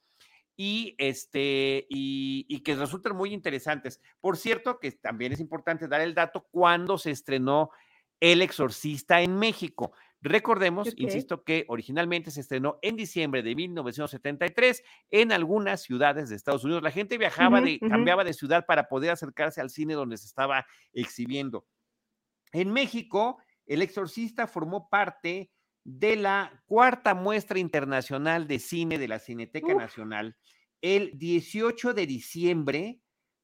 y, 0.60 0.96
este, 0.98 1.86
y, 1.88 2.60
que 2.62 2.76
resultan 2.76 3.16
muy 3.16 3.32
interesantes. 3.32 4.02
Por 4.20 4.38
cierto, 4.38 4.80
que 4.80 4.92
también 4.92 5.32
es 5.32 5.40
importante 5.40 5.88
dar 5.88 6.02
el 6.02 6.16
dato 6.16 6.48
cuando 6.50 6.98
se 6.98 7.12
estrenó 7.12 7.70
El 8.20 8.42
Exorcista 8.42 9.22
en 9.22 9.38
México. 9.38 9.94
Recordemos, 10.20 10.92
insisto, 10.98 11.44
que 11.44 11.66
originalmente 11.68 12.32
se 12.32 12.42
estrenó 12.42 12.80
en 12.82 12.96
diciembre 12.96 13.44
de 13.44 13.54
1973 13.54 14.84
en 15.12 15.32
algunas 15.32 15.84
ciudades 15.84 16.30
de 16.30 16.36
Estados 16.36 16.64
Unidos. 16.64 16.82
La 16.82 16.90
gente 16.90 17.20
viajaba, 17.20 17.62
de, 17.62 17.78
cambiaba 17.80 18.24
de 18.24 18.34
ciudad 18.34 18.66
para 18.66 18.90
poder 18.90 19.12
acercarse 19.12 19.62
al 19.62 19.70
cine 19.70 19.94
donde 19.94 20.18
se 20.18 20.26
estaba 20.26 20.66
exhibiendo. 20.92 21.68
En 22.52 22.74
México, 22.74 23.38
El 23.68 23.84
Exorcista 23.84 24.48
formó 24.48 24.90
parte 24.90 25.52
de 25.88 26.18
la 26.18 26.62
cuarta 26.66 27.16
muestra 27.16 27.60
internacional 27.60 28.46
de 28.46 28.60
cine 28.60 29.00
de 29.00 29.08
la 29.08 29.20
Cineteca 29.20 29.74
Uf. 29.74 29.82
Nacional 29.82 30.36
el 30.82 31.18
18 31.18 31.94
de 31.94 32.06
diciembre 32.06 33.00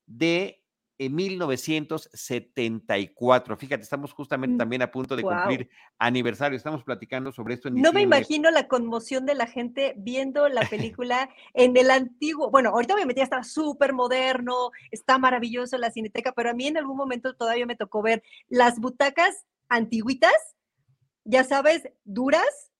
de 0.05 0.59
en 0.99 1.15
1974. 1.15 3.57
Fíjate, 3.57 3.81
estamos 3.83 4.11
justamente 4.13 4.55
Mm, 4.55 4.57
también 4.57 4.81
a 4.81 4.91
punto 4.91 5.15
de 5.15 5.23
cumplir 5.23 5.69
aniversario. 5.97 6.57
Estamos 6.57 6.83
platicando 6.83 7.31
sobre 7.31 7.53
esto 7.55 7.69
en 7.69 7.81
No 7.81 7.93
me 7.93 8.01
imagino 8.01 8.51
la 8.51 8.67
conmoción 8.67 9.25
de 9.25 9.35
la 9.35 9.47
gente 9.47 9.93
viendo 9.97 10.49
la 10.49 10.67
película 10.69 11.29
en 11.53 11.77
el 11.77 11.91
antiguo. 11.91 12.51
Bueno, 12.51 12.71
ahorita 12.71 12.93
obviamente 12.93 13.21
ya 13.21 13.23
está 13.23 13.41
súper 13.43 13.93
moderno, 13.93 14.71
está 14.91 15.17
maravilloso 15.17 15.77
la 15.77 15.91
cineteca, 15.91 16.33
pero 16.33 16.49
a 16.49 16.53
mí 16.53 16.67
en 16.67 16.75
algún 16.77 16.97
momento 16.97 17.33
todavía 17.35 17.65
me 17.65 17.77
tocó 17.77 18.01
ver 18.01 18.21
las 18.49 18.79
butacas 18.79 19.45
antiguitas, 19.69 20.52
ya 21.25 21.43
sabes, 21.43 21.83
duras, 22.03 22.71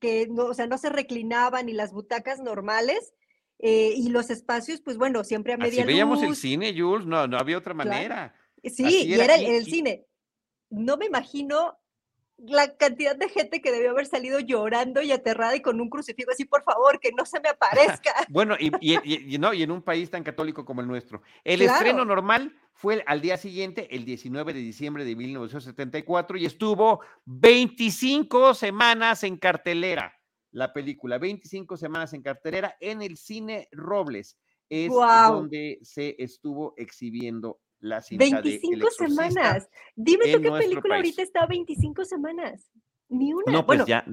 que 0.00 0.26
no, 0.28 0.46
o 0.46 0.54
sea, 0.54 0.66
no 0.66 0.78
se 0.78 0.90
reclinaban 0.90 1.68
y 1.68 1.72
las 1.72 1.92
butacas 1.92 2.40
normales, 2.40 3.14
eh, 3.58 3.92
y 3.96 4.10
los 4.10 4.30
espacios, 4.30 4.80
pues 4.80 4.96
bueno, 4.98 5.24
siempre 5.24 5.52
a 5.52 5.56
Así 5.56 5.64
media 5.64 5.84
veíamos 5.84 6.22
el 6.22 6.28
luz. 6.28 6.38
cine, 6.38 6.72
Jules, 6.78 7.06
no, 7.06 7.26
no 7.26 7.38
había 7.38 7.58
otra 7.58 7.74
Claro. 7.74 7.90
manera. 7.90 8.34
Sí, 8.62 8.84
Así 8.86 9.06
y 9.08 9.14
era, 9.14 9.24
era 9.24 9.34
el, 9.36 9.42
y- 9.42 9.46
el 9.56 9.64
cine. 9.64 10.06
No 10.70 10.96
me 10.96 11.06
imagino 11.06 11.76
la 12.38 12.76
cantidad 12.76 13.16
de 13.16 13.28
gente 13.28 13.60
que 13.60 13.72
debió 13.72 13.90
haber 13.90 14.06
salido 14.06 14.38
llorando 14.38 15.02
y 15.02 15.10
aterrada 15.12 15.56
y 15.56 15.60
con 15.60 15.80
un 15.80 15.90
crucifijo 15.90 16.30
así, 16.30 16.44
por 16.44 16.62
favor, 16.62 17.00
que 17.00 17.10
no 17.12 17.24
se 17.26 17.40
me 17.40 17.48
aparezca. 17.48 18.12
Bueno, 18.28 18.56
y, 18.58 18.70
y- 18.80 19.38
no, 19.38 19.52
y 19.52 19.62
en 19.62 19.70
un 19.70 19.82
país 19.82 20.10
tan 20.10 20.22
católico 20.22 20.64
como 20.64 20.80
el 20.80 20.86
nuestro. 20.86 21.22
El 21.44 21.62
estreno 21.62 22.04
normal 22.04 22.56
fue 22.74 23.02
al 23.06 23.20
día 23.20 23.36
siguiente, 23.36 23.94
el 23.94 24.04
19 24.04 24.52
de 24.52 24.60
diciembre 24.60 25.04
de 25.04 25.16
1974, 25.16 26.36
y 26.36 26.46
estuvo 26.46 27.00
25 27.24 28.54
semanas 28.54 29.24
en 29.24 29.36
cartelera 29.36 30.14
la 30.52 30.72
película, 30.72 31.18
25 31.18 31.76
semanas 31.76 32.12
en 32.14 32.22
cartelera 32.22 32.76
en 32.80 33.02
el 33.02 33.16
cine 33.16 33.68
Robles. 33.72 34.38
Es 34.70 34.90
donde 35.32 35.78
se 35.82 36.14
estuvo 36.18 36.74
exhibiendo 36.76 37.58
la 37.80 38.00
cinta 38.02 38.24
de 38.24 38.30
El 38.30 38.42
25 38.42 38.86
Exorcista. 38.88 39.30
semanas. 39.30 39.68
Dime 39.96 40.32
tú 40.32 40.42
qué 40.42 40.50
película 40.50 40.82
país. 40.82 41.04
ahorita 41.04 41.22
está 41.22 41.46
25 41.46 42.04
semanas. 42.04 42.70
Ni 43.10 43.32
una. 43.32 43.50
No, 43.50 43.64
pues 43.64 43.78
bueno, 43.78 43.86
ya, 43.86 44.04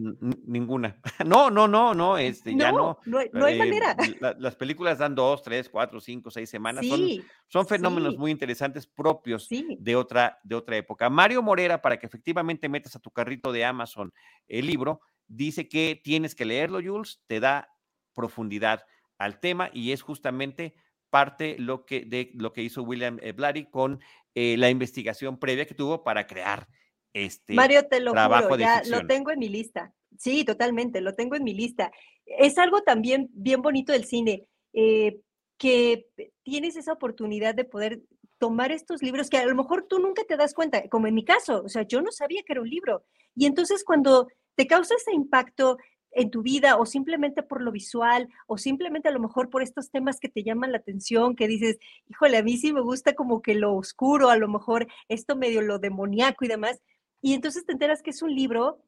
ninguna. 0.46 1.02
No, 1.26 1.50
no, 1.52 1.68
no, 1.68 1.94
no, 1.94 2.18
este, 2.18 2.56
ya 2.56 2.72
no. 2.72 2.78
no, 2.78 3.00
no, 3.06 3.18
hay- 3.20 3.30
no 3.34 3.48
Eh, 3.48 3.58
manera. 3.58 3.98
la- 4.22 4.36
las 4.40 4.56
películas 4.56 5.00
dan 5.00 5.14
dos, 5.16 5.44
tres, 5.44 5.68
cuatro, 5.68 6.00
cinco, 6.00 6.32
seis 6.32 6.50
semanas. 6.50 6.86
Son, 6.88 6.98
Sí, 7.00 7.22
son 7.48 7.68
fenómenos 7.68 8.14
sí, 8.14 8.18
muy 8.20 8.32
interesantes 8.32 8.88
propios 8.88 9.48
sí. 9.48 9.76
de 9.82 9.96
otra, 9.98 10.40
de 10.44 10.56
otra 10.56 10.78
época. 10.78 11.10
Mario 11.10 11.42
Morera, 11.42 11.82
para 11.82 12.00
que 12.00 12.06
efectivamente 12.06 12.70
metas 12.70 12.96
a 12.96 13.00
tu 13.00 13.12
carrito 13.12 13.52
de 13.52 13.66
Amazon 13.66 14.14
el 14.48 14.66
libro, 14.66 15.02
dice 15.28 15.68
que 15.68 16.00
tienes 16.02 16.34
que 16.34 16.46
leerlo, 16.46 16.80
Jules, 16.82 17.22
te 17.28 17.42
da 17.42 17.68
profundidad 18.14 18.86
al 19.18 19.40
tema 19.42 19.70
y 19.74 19.92
es 19.92 20.02
justamente 20.04 20.74
parte 21.10 21.56
lo 21.60 21.86
que, 21.86 22.06
de 22.06 22.32
lo 22.36 22.54
que 22.54 22.64
hizo 22.64 22.84
William 22.84 23.20
eh, 23.22 23.32
Blatty 23.32 23.66
con 23.66 24.00
eh, 24.34 24.58
la 24.58 24.70
investigación 24.70 25.40
previa 25.40 25.66
que 25.66 25.74
tuvo 25.74 26.04
para 26.04 26.28
crear 26.28 26.68
este 27.14 27.54
Mario, 27.54 27.88
te 27.88 28.02
lo 28.02 28.12
trabajo 28.12 28.50
juro, 28.50 28.58
ya 28.58 28.84
lo 28.88 29.08
tengo 29.08 29.32
en 29.32 29.40
mi 29.40 29.50
lista. 29.50 29.94
Sí, 30.18 30.44
totalmente, 30.44 31.02
lo 31.02 31.14
tengo 31.14 31.36
en 31.36 31.44
mi 31.44 31.54
lista. 31.54 31.92
Es 32.26 32.58
algo 32.58 32.82
también 32.82 33.30
bien 33.32 33.62
bonito 33.62 33.94
del 33.94 34.06
cine, 34.06 34.48
eh, 34.74 35.20
que 35.58 36.08
tienes 36.44 36.76
esa 36.76 36.94
oportunidad 36.94 37.56
de 37.56 37.64
poder 37.64 38.02
tomar 38.38 38.72
estos 38.72 39.02
libros 39.02 39.30
que 39.30 39.38
a 39.38 39.46
lo 39.46 39.56
mejor 39.56 39.86
tú 39.88 40.00
nunca 40.00 40.24
te 40.26 40.36
das 40.36 40.54
cuenta, 40.54 40.88
como 40.90 41.08
en 41.08 41.16
mi 41.16 41.24
caso, 41.24 41.64
o 41.64 41.70
sea, 41.70 41.84
yo 41.84 42.02
no 42.02 42.12
sabía 42.12 42.44
que 42.46 42.54
era 42.54 42.62
un 42.62 42.70
libro. 42.70 43.06
Y 43.36 43.46
entonces 43.46 43.84
cuando 43.84 44.28
te 44.56 44.68
causa 44.68 44.96
ese 44.96 45.14
impacto 45.14 45.78
en 46.16 46.32
tu 46.32 46.42
vida 46.42 46.78
o 46.78 46.86
simplemente 46.86 47.44
por 47.44 47.62
lo 47.62 47.72
visual 47.72 48.30
o 48.48 48.58
simplemente 48.58 49.10
a 49.10 49.12
lo 49.12 49.20
mejor 49.20 49.50
por 49.50 49.62
estos 49.62 49.92
temas 49.92 50.20
que 50.20 50.30
te 50.30 50.44
llaman 50.44 50.72
la 50.72 50.80
atención, 50.80 51.36
que 51.36 51.48
dices, 51.48 51.78
híjole, 52.08 52.38
a 52.38 52.44
mí 52.44 52.58
sí 52.58 52.74
me 52.74 52.82
gusta 52.82 53.14
como 53.14 53.42
que 53.42 53.54
lo 53.54 53.76
oscuro, 53.76 54.30
a 54.30 54.38
lo 54.38 54.48
mejor 54.48 54.88
esto 55.10 55.36
medio 55.36 55.62
lo 55.62 55.78
demoníaco 55.78 56.46
y 56.46 56.48
demás, 56.48 56.82
y 57.22 57.34
entonces 57.34 57.66
te 57.66 57.74
enteras 57.74 58.02
que 58.02 58.12
es 58.12 58.22
un 58.22 58.34
libro, 58.34 58.80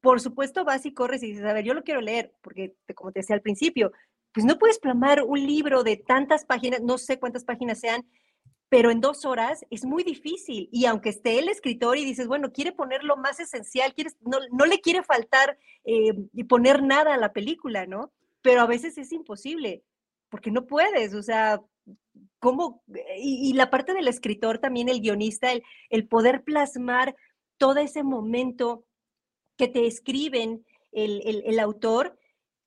por 0.00 0.20
supuesto 0.20 0.64
vas 0.64 0.86
y 0.86 0.94
corres 0.94 1.22
y 1.22 1.28
dices, 1.28 1.44
a 1.44 1.52
ver, 1.52 1.64
yo 1.64 1.74
lo 1.74 1.82
quiero 1.82 2.00
leer, 2.00 2.32
porque 2.40 2.76
como 2.94 3.10
te 3.10 3.20
decía 3.20 3.34
al 3.34 3.42
principio, 3.42 3.92
pues 4.32 4.46
no 4.46 4.58
puedes 4.58 4.78
plamar 4.78 5.22
un 5.22 5.44
libro 5.44 5.82
de 5.82 5.96
tantas 5.96 6.44
páginas, 6.44 6.82
no 6.82 6.98
sé 6.98 7.18
cuántas 7.18 7.44
páginas 7.44 7.80
sean, 7.80 8.06
pero 8.68 8.90
en 8.90 9.00
dos 9.00 9.24
horas 9.24 9.64
es 9.70 9.84
muy 9.84 10.02
difícil. 10.02 10.68
Y 10.72 10.86
aunque 10.86 11.10
esté 11.10 11.38
el 11.38 11.48
escritor 11.48 11.98
y 11.98 12.04
dices, 12.04 12.26
bueno, 12.26 12.52
quiere 12.52 12.72
poner 12.72 13.04
lo 13.04 13.16
más 13.16 13.38
esencial, 13.38 13.94
quieres, 13.94 14.16
no, 14.20 14.38
no 14.50 14.66
le 14.66 14.80
quiere 14.80 15.02
faltar 15.02 15.58
eh, 15.84 16.12
poner 16.48 16.82
nada 16.82 17.14
a 17.14 17.18
la 17.18 17.32
película, 17.32 17.86
¿no? 17.86 18.12
Pero 18.42 18.60
a 18.60 18.66
veces 18.66 18.98
es 18.98 19.12
imposible, 19.12 19.84
porque 20.28 20.50
no 20.50 20.66
puedes, 20.66 21.14
o 21.14 21.22
sea, 21.22 21.60
¿cómo? 22.40 22.82
Y, 23.18 23.52
la 23.54 23.70
parte 23.70 23.94
del 23.94 24.08
escritor 24.08 24.58
también, 24.58 24.88
el 24.88 25.00
guionista, 25.00 25.52
el, 25.52 25.62
el 25.90 26.08
poder 26.08 26.42
plasmar 26.42 27.14
todo 27.58 27.78
ese 27.78 28.02
momento 28.02 28.84
que 29.56 29.68
te 29.68 29.86
escriben 29.86 30.64
el, 30.92 31.22
el 31.24 31.58
autor, 31.60 32.18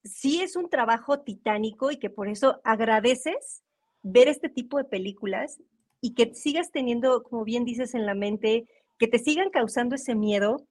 sí 0.04 0.42
es 0.42 0.56
un 0.56 0.70
trabajo 0.70 1.20
titánico 1.22 1.92
y 1.92 1.98
que 1.98 2.10
por 2.10 2.30
eso 2.30 2.62
agradeces 2.64 3.64
ver 4.02 4.28
este 4.28 4.50
tipo 4.50 4.78
de 4.78 4.86
películas 4.86 5.60
y 6.02 6.14
que 6.14 6.34
sigas 6.34 6.72
teniendo, 6.72 7.24
como 7.24 7.44
bien 7.44 7.66
dices, 7.66 7.94
en 7.94 8.06
la 8.06 8.14
mente, 8.14 8.68
que 8.98 9.08
te 9.08 9.20
sigan 9.20 9.50
causando 9.50 9.96
ese 9.96 10.16
miedo, 10.16 10.66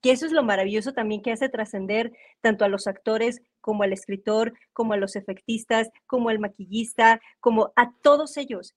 que 0.00 0.10
eso 0.10 0.26
es 0.26 0.32
lo 0.32 0.42
maravilloso 0.42 0.92
también 0.92 1.22
que 1.22 1.32
hace 1.32 1.48
trascender 1.48 2.12
tanto 2.42 2.64
a 2.64 2.68
los 2.68 2.86
actores 2.86 3.40
como 3.60 3.84
al 3.84 3.92
escritor, 3.92 4.52
como 4.72 4.92
a 4.92 4.98
los 4.98 5.16
efectistas, 5.16 5.88
como 6.06 6.28
al 6.28 6.38
maquillista, 6.38 7.20
como 7.40 7.72
a 7.76 7.94
todos 8.02 8.36
ellos, 8.36 8.74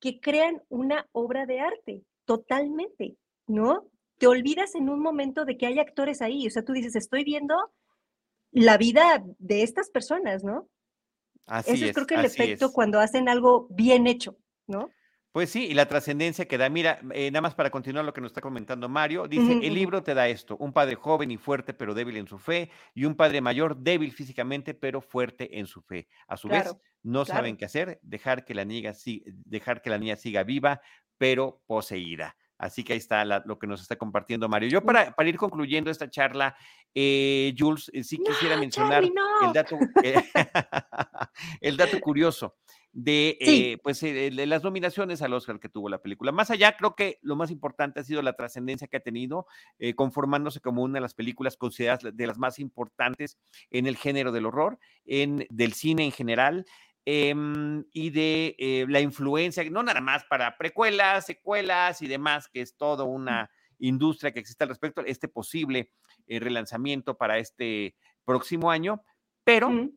que 0.00 0.20
crean 0.20 0.62
una 0.68 1.08
obra 1.12 1.46
de 1.46 1.60
arte 1.60 2.04
totalmente, 2.24 3.16
¿no? 3.46 3.86
Te 4.18 4.26
olvidas 4.26 4.74
en 4.74 4.88
un 4.88 5.00
momento 5.00 5.44
de 5.44 5.56
que 5.56 5.66
hay 5.66 5.78
actores 5.78 6.20
ahí, 6.20 6.46
o 6.46 6.50
sea, 6.50 6.64
tú 6.64 6.72
dices, 6.72 6.96
estoy 6.96 7.22
viendo 7.22 7.54
la 8.50 8.76
vida 8.76 9.22
de 9.38 9.62
estas 9.62 9.90
personas, 9.90 10.42
¿no? 10.42 10.68
Así 11.46 11.74
Eso 11.74 11.86
es, 11.86 11.92
creo 11.94 12.06
que 12.06 12.14
el 12.16 12.24
efecto 12.24 12.66
es. 12.66 12.72
cuando 12.72 12.98
hacen 12.98 13.28
algo 13.28 13.68
bien 13.70 14.06
hecho, 14.06 14.36
¿no? 14.66 14.90
Pues 15.32 15.50
sí, 15.50 15.66
y 15.66 15.74
la 15.74 15.86
trascendencia 15.86 16.46
que 16.48 16.58
da. 16.58 16.68
Mira, 16.68 16.98
eh, 17.12 17.30
nada 17.30 17.42
más 17.42 17.54
para 17.54 17.70
continuar 17.70 18.04
lo 18.04 18.12
que 18.12 18.20
nos 18.20 18.30
está 18.32 18.40
comentando 18.40 18.88
Mario, 18.88 19.28
dice, 19.28 19.60
el 19.62 19.74
libro 19.74 20.02
te 20.02 20.12
da 20.12 20.26
esto, 20.26 20.56
un 20.56 20.72
padre 20.72 20.96
joven 20.96 21.30
y 21.30 21.36
fuerte 21.36 21.72
pero 21.72 21.94
débil 21.94 22.16
en 22.16 22.26
su 22.26 22.36
fe, 22.38 22.68
y 22.94 23.04
un 23.04 23.14
padre 23.14 23.40
mayor 23.40 23.76
débil 23.76 24.10
físicamente 24.12 24.74
pero 24.74 25.00
fuerte 25.00 25.60
en 25.60 25.66
su 25.66 25.82
fe. 25.82 26.08
A 26.26 26.36
su 26.36 26.48
vez, 26.48 26.74
no 27.04 27.24
claro. 27.24 27.38
saben 27.38 27.56
qué 27.56 27.64
hacer, 27.64 28.00
dejar 28.02 28.44
que 28.44 28.54
la 28.54 28.64
niña, 28.64 28.92
dejar 29.44 29.82
que 29.82 29.90
la 29.90 29.98
niña 29.98 30.16
siga 30.16 30.42
viva, 30.42 30.80
pero 31.16 31.62
poseída. 31.66 32.36
Así 32.58 32.82
que 32.84 32.92
ahí 32.94 32.98
está 32.98 33.24
la- 33.24 33.42
lo 33.46 33.58
que 33.58 33.66
nos 33.66 33.80
está 33.80 33.96
compartiendo 33.96 34.48
Mario. 34.48 34.68
Yo 34.68 34.82
para, 34.84 35.12
para 35.12 35.28
ir 35.28 35.36
concluyendo 35.36 35.90
esta 35.90 36.10
charla, 36.10 36.56
eh, 36.92 37.54
Jules, 37.56 37.88
eh, 37.94 38.02
sí 38.02 38.18
quisiera 38.18 38.56
No, 38.56 38.60
mencionar 38.60 39.04
Charlie, 39.04 39.12
no. 39.14 39.46
el 39.46 39.52
dato, 39.54 39.78
eh, 40.02 40.14
el 41.60 41.76
dato 41.76 42.00
curioso 42.00 42.56
de 42.92 43.38
Sí. 43.40 43.72
eh, 43.72 43.78
pues, 43.82 44.02
eh, 44.02 44.30
de 44.30 44.46
las 44.46 44.64
nominaciones 44.64 45.22
al 45.22 45.32
Oscar 45.32 45.60
que 45.60 45.68
tuvo 45.68 45.88
la 45.88 46.02
película. 46.02 46.32
Más 46.32 46.50
allá, 46.50 46.76
creo 46.76 46.94
que 46.96 47.18
lo 47.22 47.36
más 47.36 47.50
importante 47.50 48.00
ha 48.00 48.04
sido 48.04 48.20
la 48.22 48.32
trascendencia 48.34 48.88
que 48.88 48.96
ha 48.96 49.00
tenido, 49.00 49.46
eh, 49.78 49.94
conformándose 49.94 50.60
como 50.60 50.82
una 50.82 50.94
de 50.94 51.00
las 51.02 51.14
películas 51.14 51.56
consideradas 51.56 52.16
de 52.16 52.26
las 52.26 52.38
más 52.38 52.58
importantes 52.58 53.38
en 53.70 53.86
el 53.86 53.96
género 53.96 54.32
del 54.32 54.46
horror, 54.46 54.78
en, 55.04 55.46
del 55.50 55.72
cine 55.74 56.04
en 56.04 56.12
general. 56.12 56.66
em, 57.06 57.84
y 57.94 58.10
de 58.10 58.84
la 58.88 59.00
influencia, 59.00 59.64
no 59.70 59.82
nada 59.82 60.02
más 60.02 60.24
para 60.24 60.56
precuelas, 60.58 61.24
secuelas 61.26 62.02
y 62.02 62.08
demás, 62.08 62.46
que 62.52 62.60
es 62.60 62.76
toda 62.76 63.04
una 63.04 63.50
industria 63.78 64.32
que 64.32 64.40
existe 64.40 64.64
al 64.64 64.68
respecto, 64.68 65.02
este 65.06 65.26
posible 65.26 65.92
relanzamiento 66.28 67.16
para 67.16 67.38
este 67.38 67.96
próximo 68.24 68.70
año, 68.70 69.02
pero 69.44 69.70
Mm, 69.70 69.90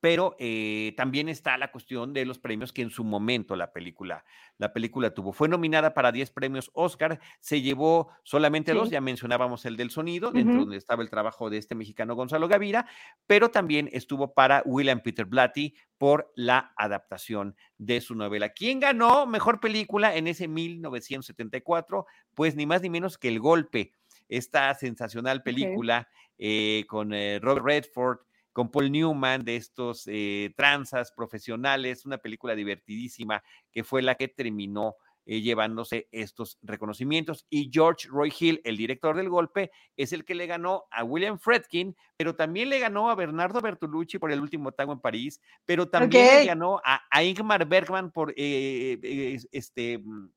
pero 0.00 0.36
eh, 0.38 0.94
también 0.96 1.28
está 1.28 1.56
la 1.56 1.70
cuestión 1.70 2.12
de 2.12 2.24
los 2.24 2.38
premios 2.38 2.72
que 2.72 2.82
en 2.82 2.90
su 2.90 3.04
momento 3.04 3.56
la 3.56 3.72
película, 3.72 4.24
la 4.58 4.72
película 4.72 5.12
tuvo. 5.12 5.32
Fue 5.32 5.48
nominada 5.48 5.94
para 5.94 6.12
10 6.12 6.30
premios 6.30 6.70
Oscar, 6.74 7.18
se 7.40 7.62
llevó 7.62 8.10
solamente 8.22 8.72
dos, 8.72 8.90
ya 8.90 9.00
mencionábamos 9.00 9.64
el 9.64 9.76
del 9.76 9.90
sonido, 9.90 10.30
dentro 10.30 10.60
donde 10.60 10.76
estaba 10.76 11.02
el 11.02 11.10
trabajo 11.10 11.50
de 11.50 11.58
este 11.58 11.74
mexicano 11.74 12.14
Gonzalo 12.14 12.48
Gavira, 12.48 12.86
pero 13.26 13.50
también 13.50 13.88
estuvo 13.92 14.34
para 14.34 14.62
William 14.66 15.00
Peter 15.00 15.24
Blatty 15.24 15.74
por 15.98 16.32
la 16.36 16.72
adaptación 16.76 17.56
de 17.78 18.00
su 18.00 18.14
novela. 18.14 18.50
¿Quién 18.50 18.80
ganó 18.80 19.26
mejor 19.26 19.60
película 19.60 20.14
en 20.14 20.26
ese 20.26 20.48
1974? 20.48 22.06
Pues 22.34 22.54
ni 22.54 22.66
más 22.66 22.82
ni 22.82 22.90
menos 22.90 23.18
que 23.18 23.28
El 23.28 23.40
Golpe, 23.40 23.92
esta 24.28 24.74
sensacional 24.74 25.42
película 25.42 26.08
eh, 26.38 26.84
con 26.88 27.14
eh, 27.14 27.38
Robert 27.40 27.64
Redford, 27.64 28.18
con 28.56 28.70
Paul 28.70 28.90
Newman, 28.90 29.44
de 29.44 29.56
estos 29.56 30.04
eh, 30.06 30.50
tranzas 30.56 31.12
profesionales, 31.12 32.06
una 32.06 32.16
película 32.16 32.54
divertidísima 32.54 33.44
que 33.70 33.84
fue 33.84 34.00
la 34.00 34.14
que 34.14 34.28
terminó 34.28 34.96
eh, 35.26 35.42
llevándose 35.42 36.08
estos 36.10 36.58
reconocimientos. 36.62 37.44
Y 37.50 37.68
George 37.70 38.08
Roy 38.08 38.32
Hill, 38.40 38.62
el 38.64 38.78
director 38.78 39.14
del 39.14 39.28
golpe, 39.28 39.70
es 39.94 40.14
el 40.14 40.24
que 40.24 40.34
le 40.34 40.46
ganó 40.46 40.86
a 40.90 41.04
William 41.04 41.38
Fredkin, 41.38 41.94
pero 42.16 42.34
también 42.34 42.70
le 42.70 42.78
ganó 42.78 43.10
a 43.10 43.14
Bernardo 43.14 43.60
Bertolucci 43.60 44.18
por 44.18 44.32
el 44.32 44.40
último 44.40 44.72
tango 44.72 44.94
en 44.94 45.00
París, 45.00 45.38
pero 45.66 45.90
también 45.90 46.26
le 46.26 46.46
ganó 46.46 46.80
a, 46.82 47.22
Ingmar 47.22 47.68
Bergman 47.68 48.10
por 48.10 48.32
eh, 48.38 49.38
este 49.52 49.98
mm, 49.98 50.30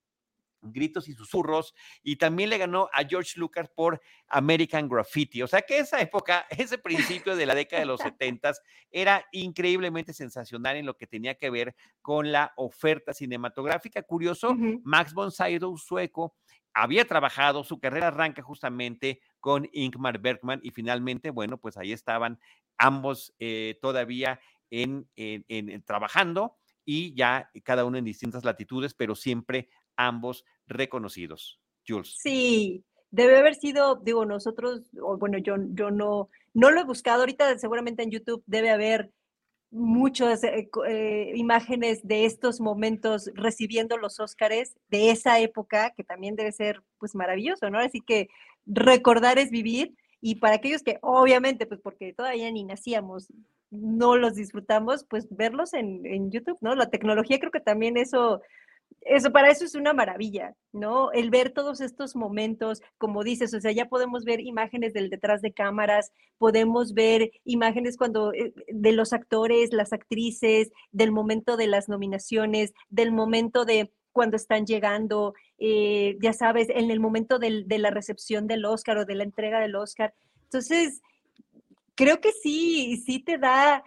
gritos 0.61 1.07
y 1.07 1.13
susurros, 1.13 1.73
y 2.03 2.15
también 2.17 2.49
le 2.49 2.57
ganó 2.57 2.89
a 2.93 3.03
George 3.07 3.39
Lucas 3.39 3.69
por 3.75 4.01
American 4.27 4.87
Graffiti. 4.87 5.41
O 5.41 5.47
sea 5.47 5.61
que 5.61 5.79
esa 5.79 6.01
época, 6.01 6.45
ese 6.49 6.77
principio 6.77 7.35
de 7.35 7.45
la 7.45 7.55
década 7.55 7.81
de 7.81 7.85
los 7.85 8.01
setentas, 8.01 8.61
era 8.91 9.25
increíblemente 9.31 10.13
sensacional 10.13 10.75
en 10.75 10.85
lo 10.85 10.97
que 10.97 11.07
tenía 11.07 11.35
que 11.35 11.49
ver 11.49 11.75
con 12.01 12.31
la 12.31 12.53
oferta 12.57 13.13
cinematográfica. 13.13 14.01
Curioso, 14.03 14.55
Max 14.83 15.13
von 15.13 15.31
Sydow, 15.31 15.77
sueco, 15.77 16.35
había 16.73 17.05
trabajado, 17.05 17.63
su 17.63 17.79
carrera 17.79 18.07
arranca 18.07 18.41
justamente 18.41 19.21
con 19.39 19.67
Ingmar 19.73 20.19
Bergman 20.19 20.59
y 20.63 20.71
finalmente, 20.71 21.29
bueno, 21.29 21.57
pues 21.57 21.77
ahí 21.77 21.91
estaban 21.91 22.39
ambos 22.77 23.33
eh, 23.39 23.77
todavía 23.81 24.39
en, 24.69 25.09
en, 25.15 25.83
trabajando 25.83 26.57
y 26.85 27.13
ya 27.15 27.49
cada 27.63 27.85
uno 27.85 27.97
en 27.97 28.05
distintas 28.05 28.45
latitudes, 28.45 28.93
pero 28.93 29.15
siempre 29.15 29.69
ambos 29.99 30.45
reconocidos. 30.67 31.59
Jules. 31.87 32.15
Sí, 32.17 32.83
debe 33.11 33.37
haber 33.37 33.55
sido, 33.55 33.95
digo, 33.95 34.25
nosotros, 34.25 34.81
bueno, 34.91 35.37
yo, 35.37 35.55
yo 35.73 35.91
no, 35.91 36.29
no 36.53 36.71
lo 36.71 36.79
he 36.79 36.83
buscado, 36.83 37.21
ahorita 37.21 37.57
seguramente 37.57 38.03
en 38.03 38.11
YouTube 38.11 38.43
debe 38.45 38.69
haber 38.69 39.11
muchas 39.71 40.43
eh, 40.43 40.69
eh, 40.87 41.31
imágenes 41.35 42.07
de 42.07 42.25
estos 42.25 42.59
momentos 42.59 43.29
recibiendo 43.35 43.97
los 43.97 44.19
Óscares 44.19 44.75
de 44.89 45.11
esa 45.11 45.39
época, 45.39 45.91
que 45.91 46.03
también 46.03 46.35
debe 46.35 46.51
ser 46.51 46.81
pues 46.97 47.13
maravilloso, 47.13 47.69
¿no? 47.69 47.79
Así 47.79 48.01
que 48.01 48.29
recordar 48.65 49.37
es 49.37 49.51
vivir 49.51 49.95
y 50.21 50.35
para 50.35 50.55
aquellos 50.55 50.81
que 50.81 50.97
obviamente, 51.01 51.65
pues 51.65 51.81
porque 51.81 52.13
todavía 52.13 52.51
ni 52.51 52.63
nacíamos, 52.63 53.27
no 53.69 54.17
los 54.17 54.35
disfrutamos, 54.35 55.03
pues 55.03 55.27
verlos 55.29 55.73
en, 55.73 56.05
en 56.05 56.31
YouTube, 56.31 56.57
¿no? 56.61 56.73
La 56.75 56.89
tecnología 56.89 57.39
creo 57.39 57.51
que 57.51 57.59
también 57.59 57.97
eso 57.97 58.41
eso 59.01 59.31
para 59.31 59.49
eso 59.49 59.65
es 59.65 59.75
una 59.75 59.93
maravilla, 59.93 60.55
¿no? 60.71 61.11
El 61.11 61.29
ver 61.29 61.51
todos 61.51 61.81
estos 61.81 62.15
momentos, 62.15 62.81
como 62.97 63.23
dices, 63.23 63.53
o 63.53 63.61
sea, 63.61 63.71
ya 63.71 63.87
podemos 63.87 64.25
ver 64.25 64.39
imágenes 64.41 64.93
del 64.93 65.09
detrás 65.09 65.41
de 65.41 65.53
cámaras, 65.53 66.11
podemos 66.37 66.93
ver 66.93 67.31
imágenes 67.43 67.97
cuando 67.97 68.33
eh, 68.33 68.53
de 68.67 68.91
los 68.91 69.13
actores, 69.13 69.73
las 69.73 69.93
actrices, 69.93 70.71
del 70.91 71.11
momento 71.11 71.57
de 71.57 71.67
las 71.67 71.89
nominaciones, 71.89 72.73
del 72.89 73.11
momento 73.11 73.65
de 73.65 73.91
cuando 74.11 74.35
están 74.35 74.65
llegando, 74.65 75.33
eh, 75.59 76.17
ya 76.21 76.33
sabes, 76.33 76.67
en 76.69 76.91
el 76.91 76.99
momento 76.99 77.39
de 77.39 77.65
la 77.77 77.91
recepción 77.91 78.47
del 78.47 78.65
Oscar 78.65 78.97
o 78.97 79.05
de 79.05 79.15
la 79.15 79.23
entrega 79.23 79.59
del 79.59 79.75
Oscar. 79.75 80.13
Entonces, 80.43 81.01
creo 81.95 82.19
que 82.19 82.31
sí, 82.31 83.01
sí 83.05 83.19
te 83.19 83.37
da 83.37 83.83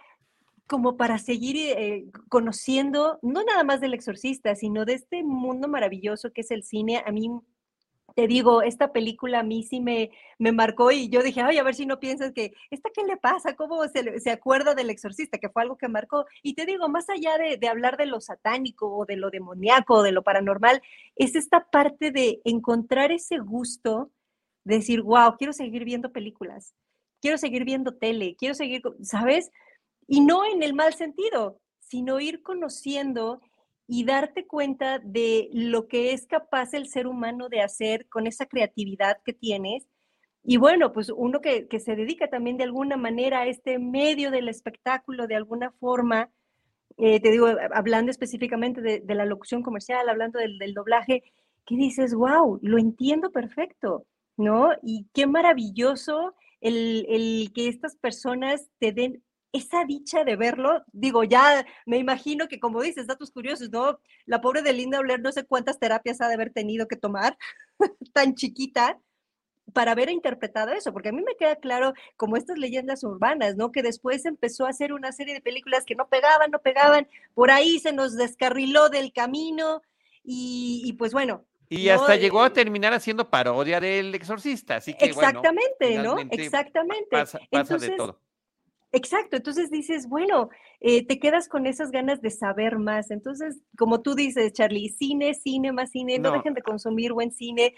como 0.73 0.97
para 0.97 1.19
seguir 1.19 1.55
eh, 1.77 2.05
conociendo, 2.29 3.19
no 3.21 3.43
nada 3.43 3.63
más 3.63 3.79
del 3.79 3.93
exorcista, 3.93 4.55
sino 4.55 4.85
de 4.85 4.95
este 4.95 5.23
mundo 5.23 5.67
maravilloso 5.67 6.33
que 6.33 6.41
es 6.41 6.49
el 6.49 6.63
cine. 6.63 7.03
A 7.05 7.11
mí, 7.11 7.29
te 8.15 8.25
digo, 8.25 8.63
esta 8.63 8.91
película 8.91 9.41
a 9.41 9.43
mí 9.43 9.61
sí 9.61 9.79
me, 9.81 10.09
me 10.39 10.51
marcó 10.51 10.89
y 10.89 11.09
yo 11.09 11.21
dije, 11.21 11.41
ay, 11.41 11.59
a 11.59 11.63
ver 11.63 11.75
si 11.75 11.85
no 11.85 11.99
piensas 11.99 12.31
que, 12.31 12.53
¿esta 12.71 12.89
qué 12.91 13.03
le 13.03 13.17
pasa? 13.17 13.55
¿Cómo 13.55 13.87
se, 13.87 14.19
se 14.19 14.31
acuerda 14.31 14.73
del 14.73 14.89
exorcista? 14.89 15.37
Que 15.37 15.49
fue 15.49 15.61
algo 15.61 15.77
que 15.77 15.87
marcó. 15.87 16.25
Y 16.41 16.55
te 16.55 16.65
digo, 16.65 16.89
más 16.89 17.07
allá 17.07 17.37
de, 17.37 17.57
de 17.57 17.67
hablar 17.67 17.95
de 17.95 18.07
lo 18.07 18.19
satánico 18.19 18.97
o 18.97 19.05
de 19.05 19.17
lo 19.17 19.29
demoníaco 19.29 19.97
o 19.97 20.01
de 20.01 20.11
lo 20.11 20.23
paranormal, 20.23 20.81
es 21.15 21.35
esta 21.35 21.69
parte 21.69 22.09
de 22.09 22.41
encontrar 22.45 23.11
ese 23.11 23.37
gusto, 23.37 24.09
de 24.63 24.77
decir, 24.77 25.03
wow, 25.03 25.35
quiero 25.37 25.53
seguir 25.53 25.85
viendo 25.85 26.11
películas, 26.11 26.73
quiero 27.21 27.37
seguir 27.37 27.63
viendo 27.63 27.93
tele, 27.93 28.35
quiero 28.39 28.55
seguir, 28.55 28.81
¿sabes? 29.03 29.51
Y 30.07 30.21
no 30.21 30.45
en 30.45 30.63
el 30.63 30.73
mal 30.73 30.93
sentido, 30.93 31.59
sino 31.79 32.19
ir 32.19 32.41
conociendo 32.41 33.41
y 33.87 34.05
darte 34.05 34.47
cuenta 34.47 34.99
de 34.99 35.49
lo 35.53 35.87
que 35.87 36.13
es 36.13 36.25
capaz 36.25 36.73
el 36.73 36.87
ser 36.87 37.07
humano 37.07 37.49
de 37.49 37.61
hacer 37.61 38.07
con 38.07 38.27
esa 38.27 38.45
creatividad 38.45 39.17
que 39.25 39.33
tienes. 39.33 39.87
Y 40.43 40.57
bueno, 40.57 40.93
pues 40.93 41.09
uno 41.09 41.41
que, 41.41 41.67
se 41.79 41.95
dedica 41.95 42.29
también 42.29 42.57
de 42.57 42.63
alguna 42.63 42.97
manera 42.97 43.41
a 43.41 43.47
este 43.47 43.79
medio 43.79 44.31
del 44.31 44.49
espectáculo, 44.49 45.27
de 45.27 45.35
alguna 45.35 45.71
forma, 45.79 46.31
eh, 46.97 47.19
te 47.19 47.31
digo, 47.31 47.47
hablando 47.73 48.11
específicamente 48.11 48.81
de, 48.81 49.15
la 49.15 49.25
locución 49.25 49.63
comercial, 49.63 50.09
hablando 50.09 50.39
del, 50.39 50.57
del, 50.57 50.73
doblaje, 50.73 51.23
que 51.65 51.75
dices, 51.75 52.13
wow, 52.13 52.59
lo 52.61 52.77
entiendo 52.77 53.31
perfecto, 53.31 54.05
¿no? 54.37 54.71
Y 54.81 55.07
qué 55.13 55.27
maravilloso 55.27 56.35
el, 56.59 57.05
el 57.09 57.51
que 57.53 57.67
estas 57.67 57.95
personas 57.95 58.69
te 58.79 58.91
den 58.91 59.23
esa 59.53 59.85
dicha 59.85 60.23
de 60.23 60.35
verlo, 60.35 60.83
digo, 60.91 61.23
ya 61.23 61.65
me 61.85 61.97
imagino 61.97 62.47
que 62.47 62.59
como 62.59 62.81
dices, 62.81 63.05
datos 63.05 63.31
curiosos, 63.31 63.69
¿no? 63.69 63.99
La 64.25 64.41
pobre 64.41 64.63
de 64.63 64.73
Linda 64.73 64.99
Blair 64.99 65.21
no 65.21 65.31
sé 65.31 65.45
cuántas 65.45 65.79
terapias 65.79 66.19
ha 66.21 66.27
de 66.27 66.33
haber 66.33 66.51
tenido 66.51 66.87
que 66.87 66.95
tomar, 66.95 67.37
tan 68.13 68.33
chiquita, 68.33 68.99
para 69.71 69.91
haber 69.91 70.09
interpretado 70.09 70.73
eso, 70.73 70.91
porque 70.91 71.09
a 71.09 71.11
mí 71.11 71.21
me 71.21 71.35
queda 71.35 71.55
claro 71.55 71.93
como 72.17 72.35
estas 72.35 72.57
leyendas 72.57 73.03
urbanas, 73.03 73.55
¿no? 73.55 73.71
Que 73.71 73.83
después 73.83 74.25
empezó 74.25 74.65
a 74.65 74.69
hacer 74.69 74.91
una 74.91 75.11
serie 75.11 75.35
de 75.35 75.41
películas 75.41 75.85
que 75.85 75.95
no 75.95 76.07
pegaban, 76.09 76.51
no 76.51 76.59
pegaban, 76.59 77.07
por 77.35 77.51
ahí 77.51 77.79
se 77.79 77.93
nos 77.93 78.15
descarriló 78.17 78.89
del 78.89 79.13
camino 79.13 79.81
y, 80.23 80.93
pues 80.97 81.13
bueno. 81.13 81.45
Y 81.69 81.89
hasta 81.89 82.15
llegó 82.15 82.41
a 82.41 82.47
eh, 82.47 82.51
terminar 82.51 82.93
haciendo 82.93 83.29
parodia 83.29 83.79
del 83.79 84.13
exorcista, 84.13 84.77
así 84.77 84.95
que 84.95 85.05
Exactamente, 85.05 85.99
¿no? 85.99 86.17
Exactamente. 86.31 87.07
Pasa, 87.09 87.39
pasa 87.51 87.77
de 87.77 87.89
todo 87.91 88.19
Exacto, 88.95 89.37
entonces 89.37 89.71
dices, 89.71 90.07
bueno, 90.07 90.49
eh, 90.79 91.03
te 91.05 91.19
quedas 91.19 91.49
con 91.49 91.65
esas 91.65 91.89
ganas 91.89 92.21
de 92.21 92.29
saber 92.29 92.77
más. 92.77 93.09
Entonces, 93.09 93.59
como 93.75 94.03
tú 94.03 94.13
dices, 94.13 94.53
Charlie, 94.53 94.89
cine, 94.89 95.33
cine, 95.33 95.71
más 95.71 95.89
cine, 95.89 96.19
no, 96.19 96.31
dejen 96.31 96.53
de 96.53 96.61
consumir 96.61 97.11
buen 97.11 97.31
cine, 97.31 97.73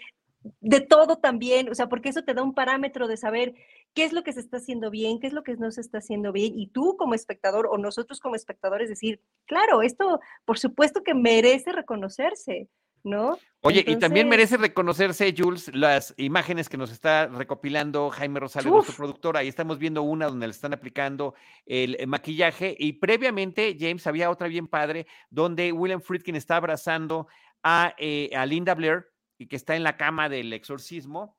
de 0.60 0.80
todo 0.80 1.16
también, 1.16 1.70
o 1.70 1.74
sea, 1.74 1.88
porque 1.88 2.10
eso 2.10 2.22
te 2.22 2.34
da 2.34 2.42
un 2.42 2.54
parámetro 2.54 3.08
de 3.08 3.16
saber 3.16 3.54
qué 3.94 4.04
es 4.04 4.12
lo 4.12 4.22
que 4.22 4.34
se 4.34 4.40
está 4.40 4.58
haciendo 4.58 4.90
bien, 4.90 5.18
qué 5.18 5.26
es 5.26 5.32
lo 5.32 5.42
que 5.42 5.56
no 5.56 5.70
se 5.70 5.80
está 5.80 5.98
haciendo 5.98 6.32
bien, 6.32 6.58
y 6.58 6.68
tú 6.68 6.96
como 6.98 7.14
espectador 7.14 7.66
o 7.66 7.78
nosotros 7.78 8.20
como 8.20 8.36
espectadores 8.36 8.90
decir, 8.90 9.22
claro, 9.46 9.80
esto 9.80 10.20
por 10.44 10.58
supuesto 10.58 11.02
que 11.02 11.14
merece 11.14 11.72
reconocerse. 11.72 12.68
¿No? 13.06 13.38
Oye, 13.62 13.84
y 13.86 13.96
también 13.96 14.28
merece 14.28 14.56
reconocerse, 14.56 15.34
Jules, 15.36 15.74
las 15.74 16.14
imágenes 16.18 16.68
que 16.68 16.76
nos 16.76 16.90
está 16.92 17.26
recopilando 17.26 18.10
Jaime 18.10 18.38
Rosales, 18.38 18.70
nuestro 18.70 18.94
productor. 18.94 19.36
Ahí 19.36 19.48
estamos 19.48 19.78
viendo 19.78 20.02
una 20.02 20.26
donde 20.26 20.46
le 20.46 20.52
están 20.52 20.72
aplicando 20.72 21.34
el 21.64 22.06
maquillaje. 22.06 22.76
Y 22.78 22.94
previamente, 22.94 23.76
James, 23.78 24.06
había 24.06 24.30
otra 24.30 24.48
bien 24.48 24.68
padre, 24.68 25.06
donde 25.30 25.72
William 25.72 26.00
Friedkin 26.00 26.36
está 26.36 26.56
abrazando 26.56 27.28
a, 27.62 27.94
eh, 27.98 28.30
a 28.36 28.44
Linda 28.44 28.74
Blair 28.74 29.06
y 29.38 29.46
que 29.46 29.56
está 29.56 29.74
en 29.74 29.82
la 29.82 29.96
cama 29.96 30.28
del 30.28 30.52
exorcismo. 30.52 31.36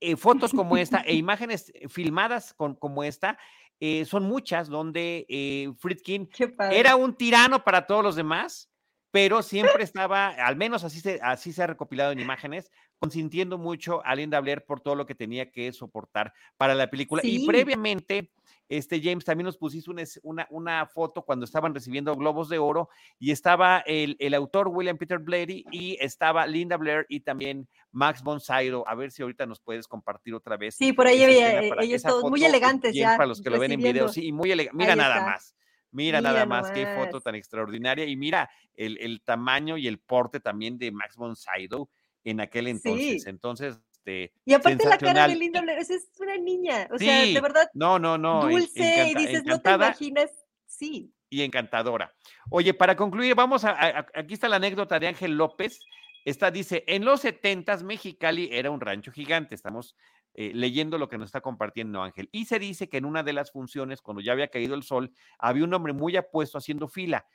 Eh, 0.00 0.16
fotos 0.16 0.52
como 0.52 0.76
esta 0.76 1.00
e 1.00 1.14
imágenes 1.14 1.72
filmadas 1.88 2.54
con, 2.54 2.74
como 2.74 3.04
esta 3.04 3.38
eh, 3.80 4.04
son 4.04 4.24
muchas 4.24 4.68
donde 4.68 5.74
Friedkin 5.78 6.28
era 6.70 6.96
un 6.96 7.14
tirano 7.14 7.62
para 7.64 7.86
todos 7.86 8.02
los 8.02 8.16
demás 8.16 8.69
pero 9.10 9.42
siempre 9.42 9.82
estaba, 9.82 10.28
al 10.28 10.56
menos 10.56 10.84
así 10.84 11.00
se, 11.00 11.18
así 11.22 11.52
se 11.52 11.62
ha 11.62 11.66
recopilado 11.66 12.12
en 12.12 12.20
imágenes, 12.20 12.70
consintiendo 12.98 13.58
mucho 13.58 14.04
a 14.04 14.14
Linda 14.14 14.40
Blair 14.40 14.64
por 14.64 14.80
todo 14.80 14.94
lo 14.94 15.06
que 15.06 15.14
tenía 15.14 15.50
que 15.50 15.72
soportar 15.72 16.32
para 16.56 16.74
la 16.74 16.88
película. 16.88 17.22
Y 17.24 17.46
previamente, 17.46 18.30
este 18.68 19.00
James 19.02 19.24
también 19.24 19.46
nos 19.46 19.56
pusiste 19.56 19.90
una, 20.22 20.46
una, 20.50 20.86
foto 20.86 21.22
cuando 21.22 21.44
estaban 21.44 21.74
recibiendo 21.74 22.14
Globos 22.14 22.48
de 22.48 22.58
Oro 22.58 22.88
y 23.18 23.32
estaba 23.32 23.80
el, 23.80 24.16
el 24.20 24.34
autor 24.34 24.68
William 24.68 24.96
Peter 24.96 25.18
Blatty 25.18 25.64
y 25.72 25.96
estaba 26.00 26.46
Linda 26.46 26.76
Blair 26.76 27.06
y 27.08 27.20
también 27.20 27.66
Max 27.90 28.22
von 28.22 28.40
Sydow. 28.40 28.84
A 28.86 28.94
ver 28.94 29.10
si 29.10 29.22
ahorita 29.22 29.44
nos 29.46 29.60
puedes 29.60 29.88
compartir 29.88 30.34
otra 30.34 30.56
vez. 30.56 30.76
Sí, 30.76 30.92
por 30.92 31.08
ahí 31.08 31.24
había 31.24 31.62
ellos 31.82 32.02
todos 32.02 32.30
muy 32.30 32.44
elegantes 32.44 32.94
ya. 32.94 33.16
Para 33.16 33.26
los 33.26 33.40
que 33.40 33.50
lo 33.50 33.58
ven 33.58 33.72
en 33.72 33.80
video, 33.80 34.08
sí, 34.08 34.30
muy 34.30 34.52
elegante. 34.52 34.76
Mira 34.76 34.94
nada 34.94 35.24
más. 35.24 35.54
Mira, 35.92 36.20
nada 36.20 36.46
más, 36.46 36.70
qué 36.70 36.86
foto 36.86 37.20
tan 37.20 37.34
extraordinaria. 37.34 38.04
Y 38.04 38.16
mira 38.16 38.50
el, 38.74 39.20
tamaño 39.24 39.76
y 39.76 39.86
el 39.86 39.98
porte 39.98 40.40
también 40.40 40.78
de 40.78 40.92
Max 40.92 41.16
von 41.16 41.36
Sydow 41.36 41.88
en 42.24 42.40
aquel 42.40 42.68
entonces. 42.68 43.26
Entonces, 43.26 43.80
este, 44.00 44.32
y 44.44 44.54
aparte 44.54 44.88
la 44.88 44.98
cara 44.98 45.28
de 45.28 45.36
Linda 45.36 45.60
Blair, 45.60 45.78
es 45.78 46.08
una 46.18 46.36
niña, 46.36 46.88
o 46.90 46.98
sea, 46.98 47.24
de 47.24 47.40
verdad. 47.40 47.68
No, 47.74 47.98
no, 47.98 48.16
no. 48.16 48.48
Dulce, 48.48 49.10
y 49.10 49.14
dices, 49.14 49.44
no 49.44 49.60
te 49.60 49.70
imaginas, 49.70 50.30
sí. 50.66 51.12
Y 51.28 51.42
encantadora. 51.42 52.14
Oye, 52.50 52.74
para 52.74 52.96
concluir, 52.96 53.34
vamos 53.34 53.64
a, 53.64 54.06
aquí 54.14 54.34
está 54.34 54.48
la 54.48 54.56
anécdota 54.56 54.98
de 54.98 55.08
Ángel 55.08 55.36
López. 55.36 55.78
Esta 56.24 56.50
dice, 56.50 56.84
en 56.86 57.04
los 57.04 57.20
setentas 57.20 57.82
Mexicali 57.82 58.48
era 58.52 58.70
un 58.70 58.80
rancho 58.80 59.12
gigante. 59.12 59.54
Estamos 59.54 59.96
eh, 60.34 60.52
leyendo 60.54 60.98
lo 60.98 61.08
que 61.08 61.18
nos 61.18 61.26
está 61.26 61.40
compartiendo 61.40 62.02
Ángel. 62.02 62.28
Y 62.32 62.44
se 62.44 62.58
dice 62.58 62.88
que 62.88 62.98
en 62.98 63.04
una 63.04 63.22
de 63.22 63.32
las 63.32 63.50
funciones, 63.50 64.00
cuando 64.00 64.20
ya 64.20 64.32
había 64.32 64.48
caído 64.48 64.74
el 64.74 64.82
sol, 64.82 65.12
había 65.38 65.64
un 65.64 65.74
hombre 65.74 65.92
muy 65.92 66.16
apuesto 66.16 66.58
haciendo 66.58 66.88
fila. 66.88 67.26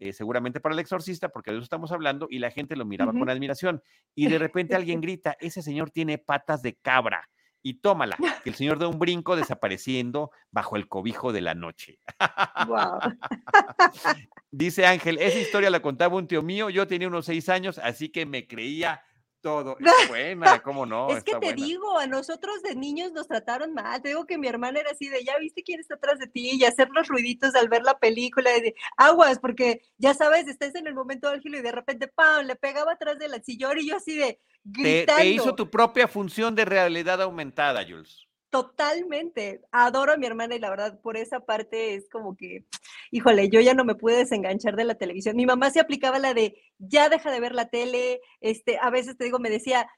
eh, 0.00 0.12
seguramente 0.12 0.60
para 0.60 0.74
el 0.74 0.80
exorcista, 0.80 1.28
porque 1.28 1.50
de 1.50 1.58
eso 1.58 1.64
estamos 1.64 1.92
hablando, 1.92 2.26
y 2.28 2.40
la 2.40 2.50
gente 2.50 2.76
lo 2.76 2.84
miraba 2.84 3.12
con 3.12 3.30
admiración. 3.30 3.82
Y 4.14 4.26
de 4.26 4.38
repente 4.50 4.74
alguien 4.74 5.00
grita, 5.00 5.36
ese 5.40 5.62
señor 5.62 5.90
tiene 5.90 6.18
patas 6.18 6.62
de 6.62 6.74
cabra 6.74 7.28
y 7.66 7.80
tómala, 7.80 8.18
que 8.44 8.50
el 8.50 8.56
señor 8.56 8.78
da 8.78 8.88
un 8.88 8.98
brinco 8.98 9.36
desapareciendo 9.36 10.30
bajo 10.50 10.76
el 10.76 10.86
cobijo 10.86 11.32
de 11.32 11.40
la 11.40 11.54
noche. 11.54 11.98
Dice 14.50 14.86
Ángel, 14.86 15.16
esa 15.18 15.38
historia 15.38 15.70
la 15.70 15.80
contaba 15.80 16.16
un 16.16 16.28
tío 16.28 16.42
mío, 16.42 16.68
yo 16.68 16.86
tenía 16.86 17.08
unos 17.08 17.24
seis 17.24 17.48
años, 17.48 17.78
así 17.78 18.10
que 18.10 18.26
me 18.26 18.46
creía 18.46 19.00
todo. 19.44 19.76
Es 20.04 20.08
buena, 20.08 20.60
¿cómo 20.60 20.86
no? 20.86 21.10
Es 21.10 21.22
que 21.22 21.36
te 21.36 21.52
digo, 21.52 21.98
a 21.98 22.06
nosotros 22.06 22.62
de 22.62 22.74
niños 22.74 23.12
nos 23.12 23.28
trataron 23.28 23.74
mal. 23.74 24.00
Te 24.00 24.08
digo 24.08 24.24
que 24.24 24.38
mi 24.38 24.48
hermana 24.48 24.80
era 24.80 24.90
así 24.90 25.08
de, 25.08 25.22
ya 25.22 25.38
viste 25.38 25.62
quién 25.62 25.78
está 25.78 25.96
atrás 25.96 26.18
de 26.18 26.26
ti 26.26 26.52
y 26.54 26.64
hacer 26.64 26.88
los 26.90 27.06
ruiditos 27.06 27.54
al 27.54 27.68
ver 27.68 27.82
la 27.82 27.98
película 27.98 28.56
y 28.56 28.62
de 28.62 28.74
aguas, 28.96 29.38
porque 29.38 29.82
ya 29.98 30.14
sabes, 30.14 30.48
estás 30.48 30.74
en 30.74 30.86
el 30.86 30.94
momento 30.94 31.28
álgido 31.28 31.58
y 31.58 31.62
de 31.62 31.72
repente, 31.72 32.08
¡pam! 32.08 32.46
le 32.46 32.56
pegaba 32.56 32.92
atrás 32.92 33.18
del 33.18 33.40
sillón 33.44 33.78
y 33.78 33.88
yo 33.88 33.96
así 33.96 34.16
de 34.16 34.40
gritando. 34.64 35.20
te 35.20 35.28
hizo 35.28 35.54
tu 35.54 35.70
propia 35.70 36.08
función 36.08 36.54
de 36.54 36.64
realidad 36.64 37.20
aumentada, 37.20 37.84
Jules. 37.86 38.26
Totalmente. 38.54 39.62
Adoro 39.72 40.12
a 40.12 40.16
mi 40.16 40.26
hermana 40.26 40.54
y 40.54 40.60
la 40.60 40.70
verdad 40.70 41.00
por 41.00 41.16
esa 41.16 41.40
parte 41.40 41.94
es 41.94 42.08
como 42.08 42.36
que, 42.36 42.64
híjole, 43.10 43.48
yo 43.48 43.60
ya 43.60 43.74
no 43.74 43.84
me 43.84 43.96
pude 43.96 44.18
desenganchar 44.18 44.76
de 44.76 44.84
la 44.84 44.94
televisión. 44.94 45.34
Mi 45.34 45.44
mamá 45.44 45.72
se 45.72 45.80
aplicaba 45.80 46.20
la 46.20 46.34
de, 46.34 46.56
ya 46.78 47.08
deja 47.08 47.32
de 47.32 47.40
ver 47.40 47.52
la 47.52 47.68
tele, 47.68 48.20
este, 48.40 48.78
a 48.78 48.90
veces 48.90 49.16
te 49.16 49.24
digo, 49.24 49.40
me 49.40 49.50
decía, 49.50 49.88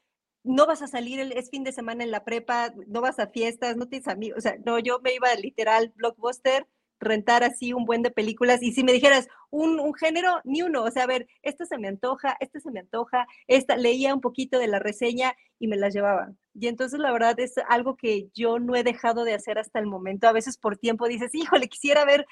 no 0.43 0.67
vas 0.67 0.81
a 0.81 0.87
salir, 0.87 1.21
es 1.21 1.51
fin 1.51 1.65
de 1.65 1.73
semana 1.73 2.03
en 2.03 2.11
la 2.11 2.25
prepa, 2.25 2.73
no 2.87 3.03
vas 3.03 3.19
a 3.19 3.27
fiestas, 3.27 3.77
no 3.77 3.89
tienes 3.89 4.09
amigos, 4.09 4.39
o 4.39 4.41
sea, 4.41 4.57
no, 4.65 4.79
yo 4.79 5.01
me 5.01 5.13
iba 5.13 5.35
literal 5.35 5.93
blockbuster 5.95 6.67
rentar 7.01 7.45
así 7.45 7.73
un 7.73 7.85
buen 7.85 8.03
de 8.03 8.11
películas 8.11 8.63
y 8.63 8.73
si 8.73 8.85
me 8.85 8.93
dijeras 8.93 9.29
un, 9.51 9.81
un, 9.81 9.95
género, 9.95 10.41
ni 10.45 10.63
uno, 10.63 10.83
o 10.83 10.91
sea, 10.91 11.05
a 11.05 11.07
ver, 11.07 11.27
esta 11.43 11.67
se 11.67 11.79
me 11.79 11.89
antoja, 11.89 12.37
esta 12.41 12.61
se 12.61 12.71
me 12.71 12.81
antoja, 12.81 13.27
esta 13.47 13.77
leía 13.77 14.15
un 14.15 14.21
poquito 14.21 14.59
de 14.59 14.69
la 14.69 14.79
reseña 14.79 15.35
y 15.59 15.69
me 15.69 15.77
las 15.77 15.95
llevaba. 15.95 16.33
Y 16.55 16.69
entonces 16.69 16.99
la 16.99 17.13
verdad 17.13 17.39
es 17.39 17.55
algo 17.69 17.97
que 17.97 18.29
yo 18.35 18.59
no 18.59 18.75
he 18.77 18.83
dejado 18.83 19.25
de 19.25 19.35
hacer 19.35 19.59
hasta 19.59 19.79
el 19.79 19.87
momento. 19.87 20.27
A 20.27 20.33
veces 20.33 20.59
por 20.59 20.77
tiempo 20.77 21.07
dices, 21.09 21.35
híjole, 21.35 21.69
quisiera 21.69 22.05
ver 22.05 22.27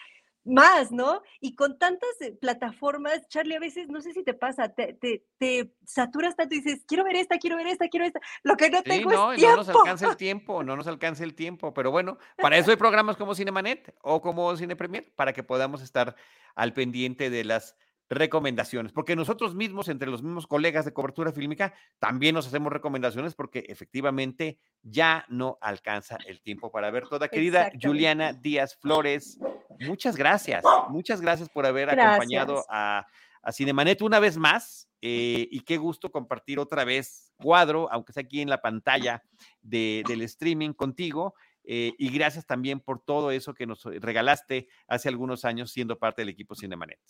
más, 0.45 0.93
¿no? 0.93 1.23
Y 1.41 1.55
con 1.55 1.79
tantas 1.79 2.11
eh, 2.21 2.33
plataformas, 2.33 3.27
Charlie, 3.29 3.57
a 3.57 3.61
veces, 3.61 3.89
no 3.89 4.01
sé 4.01 4.13
si 4.13 4.23
te 4.23 4.35
pasa, 4.35 4.69
te, 4.69 4.95
te, 4.95 5.25
te 5.39 5.73
saturas 5.87 6.37
tanto 6.37 6.55
y 6.55 6.61
dices, 6.61 6.85
quiero 6.87 7.05
ver 7.05 7.17
esta, 7.17 7.39
quiero 7.39 7.57
ver 7.57 7.67
esta, 7.67 7.89
quiero 7.89 8.07
esta. 8.07 8.21
Lo 8.43 8.57
que 8.57 8.71
no 8.71 8.83
tengo 8.83 9.11
no, 9.11 9.33
es 9.33 9.39
tiempo. 9.39 9.55
No 9.55 9.57
nos 9.57 9.69
alcanza 9.69 10.09
el 10.09 10.17
tiempo, 10.17 10.63
no 10.63 10.77
nos 10.77 10.87
alcanza 10.87 11.25
el 11.25 11.35
tiempo. 11.35 11.75
Pero 11.75 11.91
bueno, 11.91 12.19
para 12.37 12.57
eso 12.59 12.71
hay 12.71 12.77
programas 12.77 13.17
como 13.17 13.35
Cinemanet 13.35 13.95
o 14.03 14.21
como 14.21 14.57
Cine 14.57 14.77
Premier, 14.77 15.13
para 15.17 15.33
que 15.33 15.43
podamos 15.43 15.83
estar 15.83 16.15
al 16.55 16.73
pendiente 16.73 17.31
de 17.31 17.45
las 17.45 17.77
recomendaciones, 18.11 18.93
porque 18.93 19.17
nosotros 19.17 19.55
mismos, 19.55 19.89
entre 19.89 20.11
los 20.11 20.23
mismos 20.23 20.47
colegas 20.47 20.85
de 20.85 20.93
cobertura 20.93 21.33
fílmica, 21.33 21.75
también 21.99 22.35
nos 22.35 22.47
hacemos 22.47 22.73
recomendaciones 22.73 23.35
porque 23.35 23.65
efectivamente 23.69 24.59
ya 24.83 25.25
no 25.29 25.59
alcanza 25.61 26.19
el 26.27 26.41
tiempo 26.41 26.71
para 26.71 26.91
ver 26.91 27.09
toda. 27.09 27.29
Querida 27.29 27.73
Juliana 27.81 28.33
Díaz 28.33 28.77
Flores, 28.77 29.39
muchas 29.81 30.17
gracias, 30.17 30.65
muchas 30.91 31.21
gracias 31.21 31.49
por 31.49 31.67
haber 31.67 31.91
acompañado 31.91 32.65
a, 32.69 33.07
a, 33.43 33.53
Cinemanet 33.53 34.03
una 34.03 34.21
vez 34.21 34.37
más 34.37 34.89
eh, 35.01 35.49
y 35.51 35.61
qué 35.61 35.77
gusto 35.77 36.11
compartir 36.11 36.59
otra 36.59 36.85
vez 36.85 37.33
cuadro, 37.37 37.91
aunque 37.91 38.13
sea 38.13 38.23
aquí 38.23 38.41
en 38.41 38.51
la 38.51 38.61
pantalla 38.61 39.23
del 39.63 40.23
streaming 40.23 40.73
contigo. 40.73 41.35
Eh, 41.67 41.95
y 41.97 42.11
gracias 42.11 42.47
también 42.47 42.81
por 42.81 43.03
todo 43.03 43.31
eso 43.31 43.55
que 43.55 43.67
nos 43.67 43.85
regalaste 43.85 44.69
hace 44.87 45.09
algunos 45.09 45.47
años 45.47 45.73
siendo 45.73 45.99
parte 45.99 46.21
del 46.21 46.29
equipo 46.29 46.55
Cinemanet. 46.55 47.01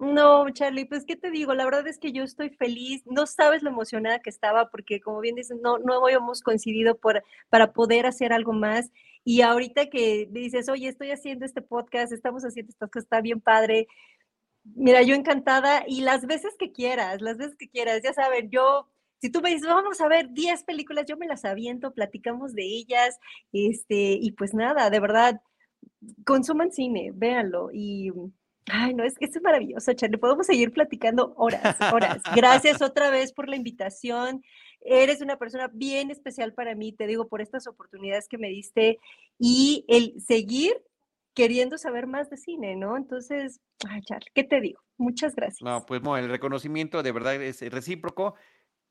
No, 0.00 0.48
Charlie, 0.50 0.84
pues 0.84 1.04
qué 1.04 1.16
te 1.16 1.30
digo, 1.30 1.54
la 1.54 1.64
verdad 1.64 1.86
es 1.88 1.98
que 1.98 2.12
yo 2.12 2.22
estoy 2.22 2.50
feliz, 2.50 3.02
no 3.04 3.26
sabes 3.26 3.62
lo 3.64 3.70
emocionada 3.70 4.20
que 4.20 4.30
estaba 4.30 4.70
porque 4.70 5.00
como 5.00 5.20
bien 5.20 5.34
dices, 5.34 5.58
no, 5.60 5.78
no 5.78 6.04
habíamos 6.04 6.40
coincidido 6.42 6.96
por, 6.98 7.24
para 7.48 7.72
poder 7.72 8.06
hacer 8.06 8.32
algo 8.32 8.52
más. 8.52 8.92
Y 9.24 9.42
ahorita 9.42 9.90
que 9.90 10.28
dices, 10.30 10.68
oye, 10.68 10.88
estoy 10.88 11.10
haciendo 11.10 11.44
este 11.44 11.62
podcast, 11.62 12.12
estamos 12.12 12.44
haciendo 12.44 12.70
esto 12.70 12.88
que 12.88 13.00
está 13.00 13.20
bien 13.20 13.40
padre, 13.40 13.88
mira, 14.64 15.02
yo 15.02 15.14
encantada 15.14 15.84
y 15.86 16.02
las 16.02 16.26
veces 16.26 16.54
que 16.58 16.72
quieras, 16.72 17.20
las 17.20 17.36
veces 17.36 17.56
que 17.56 17.68
quieras, 17.68 18.00
ya 18.02 18.12
saben, 18.12 18.50
yo 18.50 18.88
si 19.20 19.30
tú 19.30 19.40
me 19.40 19.50
dices, 19.50 19.66
vamos 19.68 20.00
a 20.00 20.08
ver 20.08 20.30
10 20.30 20.62
películas, 20.64 21.06
yo 21.06 21.16
me 21.16 21.26
las 21.26 21.44
aviento, 21.44 21.92
platicamos 21.92 22.54
de 22.54 22.62
ellas, 22.62 23.18
este, 23.52 24.12
y 24.12 24.32
pues 24.32 24.54
nada, 24.54 24.90
de 24.90 25.00
verdad, 25.00 25.40
consuman 26.24 26.72
cine, 26.72 27.10
véanlo 27.14 27.70
y 27.72 28.12
Ay, 28.70 28.94
no, 28.94 29.04
es 29.04 29.16
que 29.18 29.26
es 29.26 29.42
maravilloso, 29.42 29.92
Charlie. 29.92 30.18
Podemos 30.18 30.46
seguir 30.46 30.72
platicando 30.72 31.34
horas, 31.36 31.76
horas. 31.92 32.22
Gracias 32.34 32.82
otra 32.82 33.10
vez 33.10 33.32
por 33.32 33.48
la 33.48 33.56
invitación. 33.56 34.42
Eres 34.80 35.20
una 35.20 35.36
persona 35.36 35.70
bien 35.72 36.10
especial 36.10 36.54
para 36.54 36.74
mí, 36.74 36.92
te 36.92 37.06
digo, 37.06 37.28
por 37.28 37.40
estas 37.40 37.66
oportunidades 37.66 38.28
que 38.28 38.38
me 38.38 38.48
diste 38.48 38.98
y 39.38 39.84
el 39.88 40.20
seguir 40.20 40.82
queriendo 41.34 41.78
saber 41.78 42.06
más 42.06 42.30
de 42.30 42.36
cine, 42.36 42.76
¿no? 42.76 42.96
Entonces, 42.96 43.60
ay, 43.88 44.02
Charlie, 44.02 44.30
¿qué 44.34 44.44
te 44.44 44.60
digo? 44.60 44.80
Muchas 44.96 45.34
gracias. 45.34 45.62
No, 45.62 45.84
pues 45.86 46.00
bueno, 46.00 46.24
el 46.24 46.30
reconocimiento 46.30 47.02
de 47.02 47.12
verdad 47.12 47.40
es 47.40 47.60
recíproco. 47.70 48.34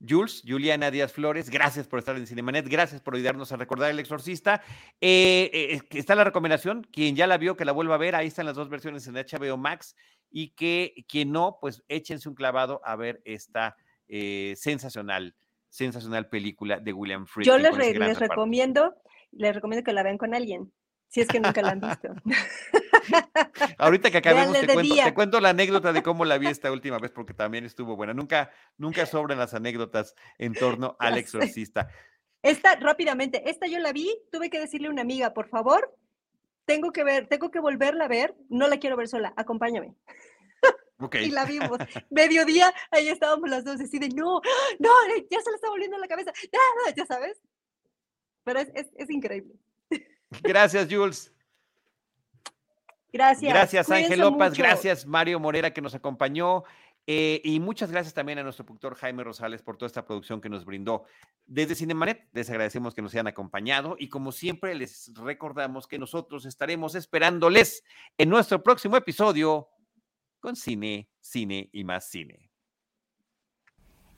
Jules, 0.06 0.44
Juliana 0.46 0.92
Díaz 0.92 1.12
Flores, 1.12 1.50
gracias 1.50 1.88
por 1.88 2.00
estar 2.00 2.16
en 2.16 2.28
Cinemanet, 2.28 2.68
gracias 2.68 3.02
por 3.02 3.16
ayudarnos 3.16 3.52
a 3.52 3.58
recordar 3.58 3.90
El 3.90 4.00
Exorcista. 4.00 4.62
Eh, 5.02 5.50
eh, 5.54 5.82
está 5.92 6.16
la 6.16 6.24
recomendación, 6.24 6.88
quien 6.92 7.16
ya 7.16 7.28
la 7.28 7.38
vio, 7.38 7.58
que 7.58 7.66
la 7.66 7.72
vuelva 7.72 7.96
a 7.96 7.98
ver, 8.00 8.16
ahí 8.16 8.28
están 8.28 8.46
las 8.46 8.56
dos 8.56 8.70
versiones 8.70 9.08
en 9.08 9.16
HBO 9.16 9.58
Max, 9.58 9.96
y 10.30 10.50
que 10.50 11.06
quien 11.08 11.32
no, 11.32 11.58
pues 11.60 11.84
échense 11.88 12.30
un 12.30 12.36
clavado 12.36 12.82
a 12.84 12.96
ver 12.96 13.22
esta 13.26 13.76
eh, 14.08 14.54
sensacional, 14.56 15.36
sensacional 15.70 16.30
película 16.30 16.80
de 16.80 16.94
William 16.94 17.26
Friedkin. 17.26 17.52
Yo 17.52 17.58
les, 17.58 17.98
les 17.98 18.20
recomiendo, 18.20 18.96
les 19.32 19.56
recomiendo 19.56 19.84
que 19.84 19.94
la 19.94 20.04
vean 20.04 20.18
con 20.18 20.36
alguien, 20.36 20.72
si 21.08 21.22
es 21.22 21.28
que 21.28 21.40
nunca 21.40 21.62
la 21.62 21.72
han 21.72 21.82
visto. 21.82 22.10
Ahorita 23.78 24.12
que 24.12 24.18
acabemos 24.18 24.60
te 24.60 24.68
cuento, 24.74 24.96
te 24.96 25.14
cuento, 25.14 25.40
la 25.40 25.50
anécdota 25.50 25.94
de 25.94 26.04
cómo 26.04 26.26
la 26.26 26.38
vi 26.38 26.48
esta 26.48 26.72
última 26.72 27.00
vez, 27.00 27.12
porque 27.12 27.34
también 27.34 27.66
estuvo 27.66 27.96
buena. 27.96 28.14
Nunca, 28.14 28.52
nunca 28.78 29.06
sobran 29.06 29.38
las 29.38 29.54
anécdotas 29.54 30.16
en 30.38 30.54
torno 30.54 30.96
al 31.00 31.18
exorcista. 31.18 31.90
Esta, 32.42 32.76
rápidamente, 32.76 33.50
esta 33.50 33.68
yo 33.68 33.80
la 33.80 33.92
vi, 33.92 34.16
tuve 34.32 34.50
que 34.50 34.60
decirle 34.60 34.88
a 34.88 34.92
una 34.92 35.02
amiga, 35.02 35.34
por 35.34 35.50
favor, 35.50 35.96
tengo 36.66 36.92
que 36.92 37.04
ver, 37.04 37.28
tengo 37.28 37.52
que 37.52 37.60
volverla 37.60 38.06
a 38.06 38.10
ver, 38.10 38.36
no 38.50 38.68
la 38.68 38.78
quiero 38.78 38.96
ver 38.96 39.08
sola, 39.08 39.34
acompáñame. 39.36 39.96
y 41.14 41.32
la 41.32 41.46
vimos. 41.46 41.78
Mediodía, 42.10 42.74
ahí 42.92 43.10
estábamos 43.10 43.50
las 43.50 43.66
dos, 43.66 43.82
así 43.82 44.00
de, 44.00 44.10
no, 44.10 44.42
no, 44.80 44.90
ya 45.30 45.42
se 45.42 45.50
le 45.50 45.56
está 45.56 45.70
volviendo 45.70 45.98
la 45.98 46.08
cabeza, 46.08 46.32
ya, 46.96 47.06
sabes. 47.06 47.42
Pero 48.44 48.60
es, 48.60 48.88
es 48.96 49.10
increíble. 49.10 49.56
Gracias, 50.42 50.88
Jules. 50.90 51.34
Gracias. 53.18 53.54
Gracias, 53.54 53.92
Ángel 53.92 54.20
López. 54.20 54.54
Gracias, 54.54 55.06
Mario 55.06 55.40
Morera, 55.40 55.72
que 55.72 55.82
nos 55.82 55.96
acompañó. 55.96 56.64
Eh, 57.10 57.42
y 57.46 57.62
muchas 57.62 57.90
gracias 57.90 58.14
también 58.14 58.38
a 58.38 58.44
nuestro 58.44 58.66
productor 58.66 58.96
Jaime 58.96 59.24
Rosales 59.24 59.62
por 59.62 59.78
toda 59.78 59.88
esta 59.88 60.06
producción 60.06 60.42
que 60.42 60.50
nos 60.50 60.66
brindó. 60.66 61.06
Desde 61.46 61.74
Cinemanet 61.74 62.28
les 62.34 62.50
agradecemos 62.50 62.94
que 62.94 63.02
nos 63.02 63.14
hayan 63.14 63.28
acompañado 63.28 63.96
y 63.98 64.10
como 64.10 64.34
siempre 64.34 64.76
les 64.76 65.14
recordamos 65.16 65.88
que 65.88 65.98
nosotros 65.98 66.46
estaremos 66.46 66.96
esperándoles 66.96 67.86
en 68.18 68.28
nuestro 68.28 68.62
próximo 68.62 68.98
episodio 68.98 69.70
con 70.42 70.58
cine, 70.58 71.10
cine 71.22 71.70
y 71.72 71.86
más 71.86 72.10
cine. 72.10 72.52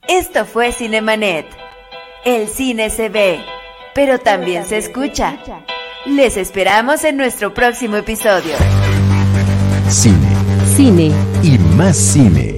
Esto 0.08 0.44
fue 0.44 0.72
Cinemanet. 0.72 1.46
El 2.24 2.48
cine 2.48 2.90
se 2.90 3.08
ve, 3.08 3.40
pero 3.94 4.18
también 4.18 4.64
se 4.64 4.78
escucha. 4.78 5.38
Les 6.06 6.36
esperamos 6.36 7.04
en 7.04 7.16
nuestro 7.16 7.54
próximo 7.54 7.96
episodio. 7.96 8.56
Cine. 9.90 10.14
Cine. 10.76 11.12
Y 11.42 11.58
más 11.76 11.96
cine. 11.96 12.54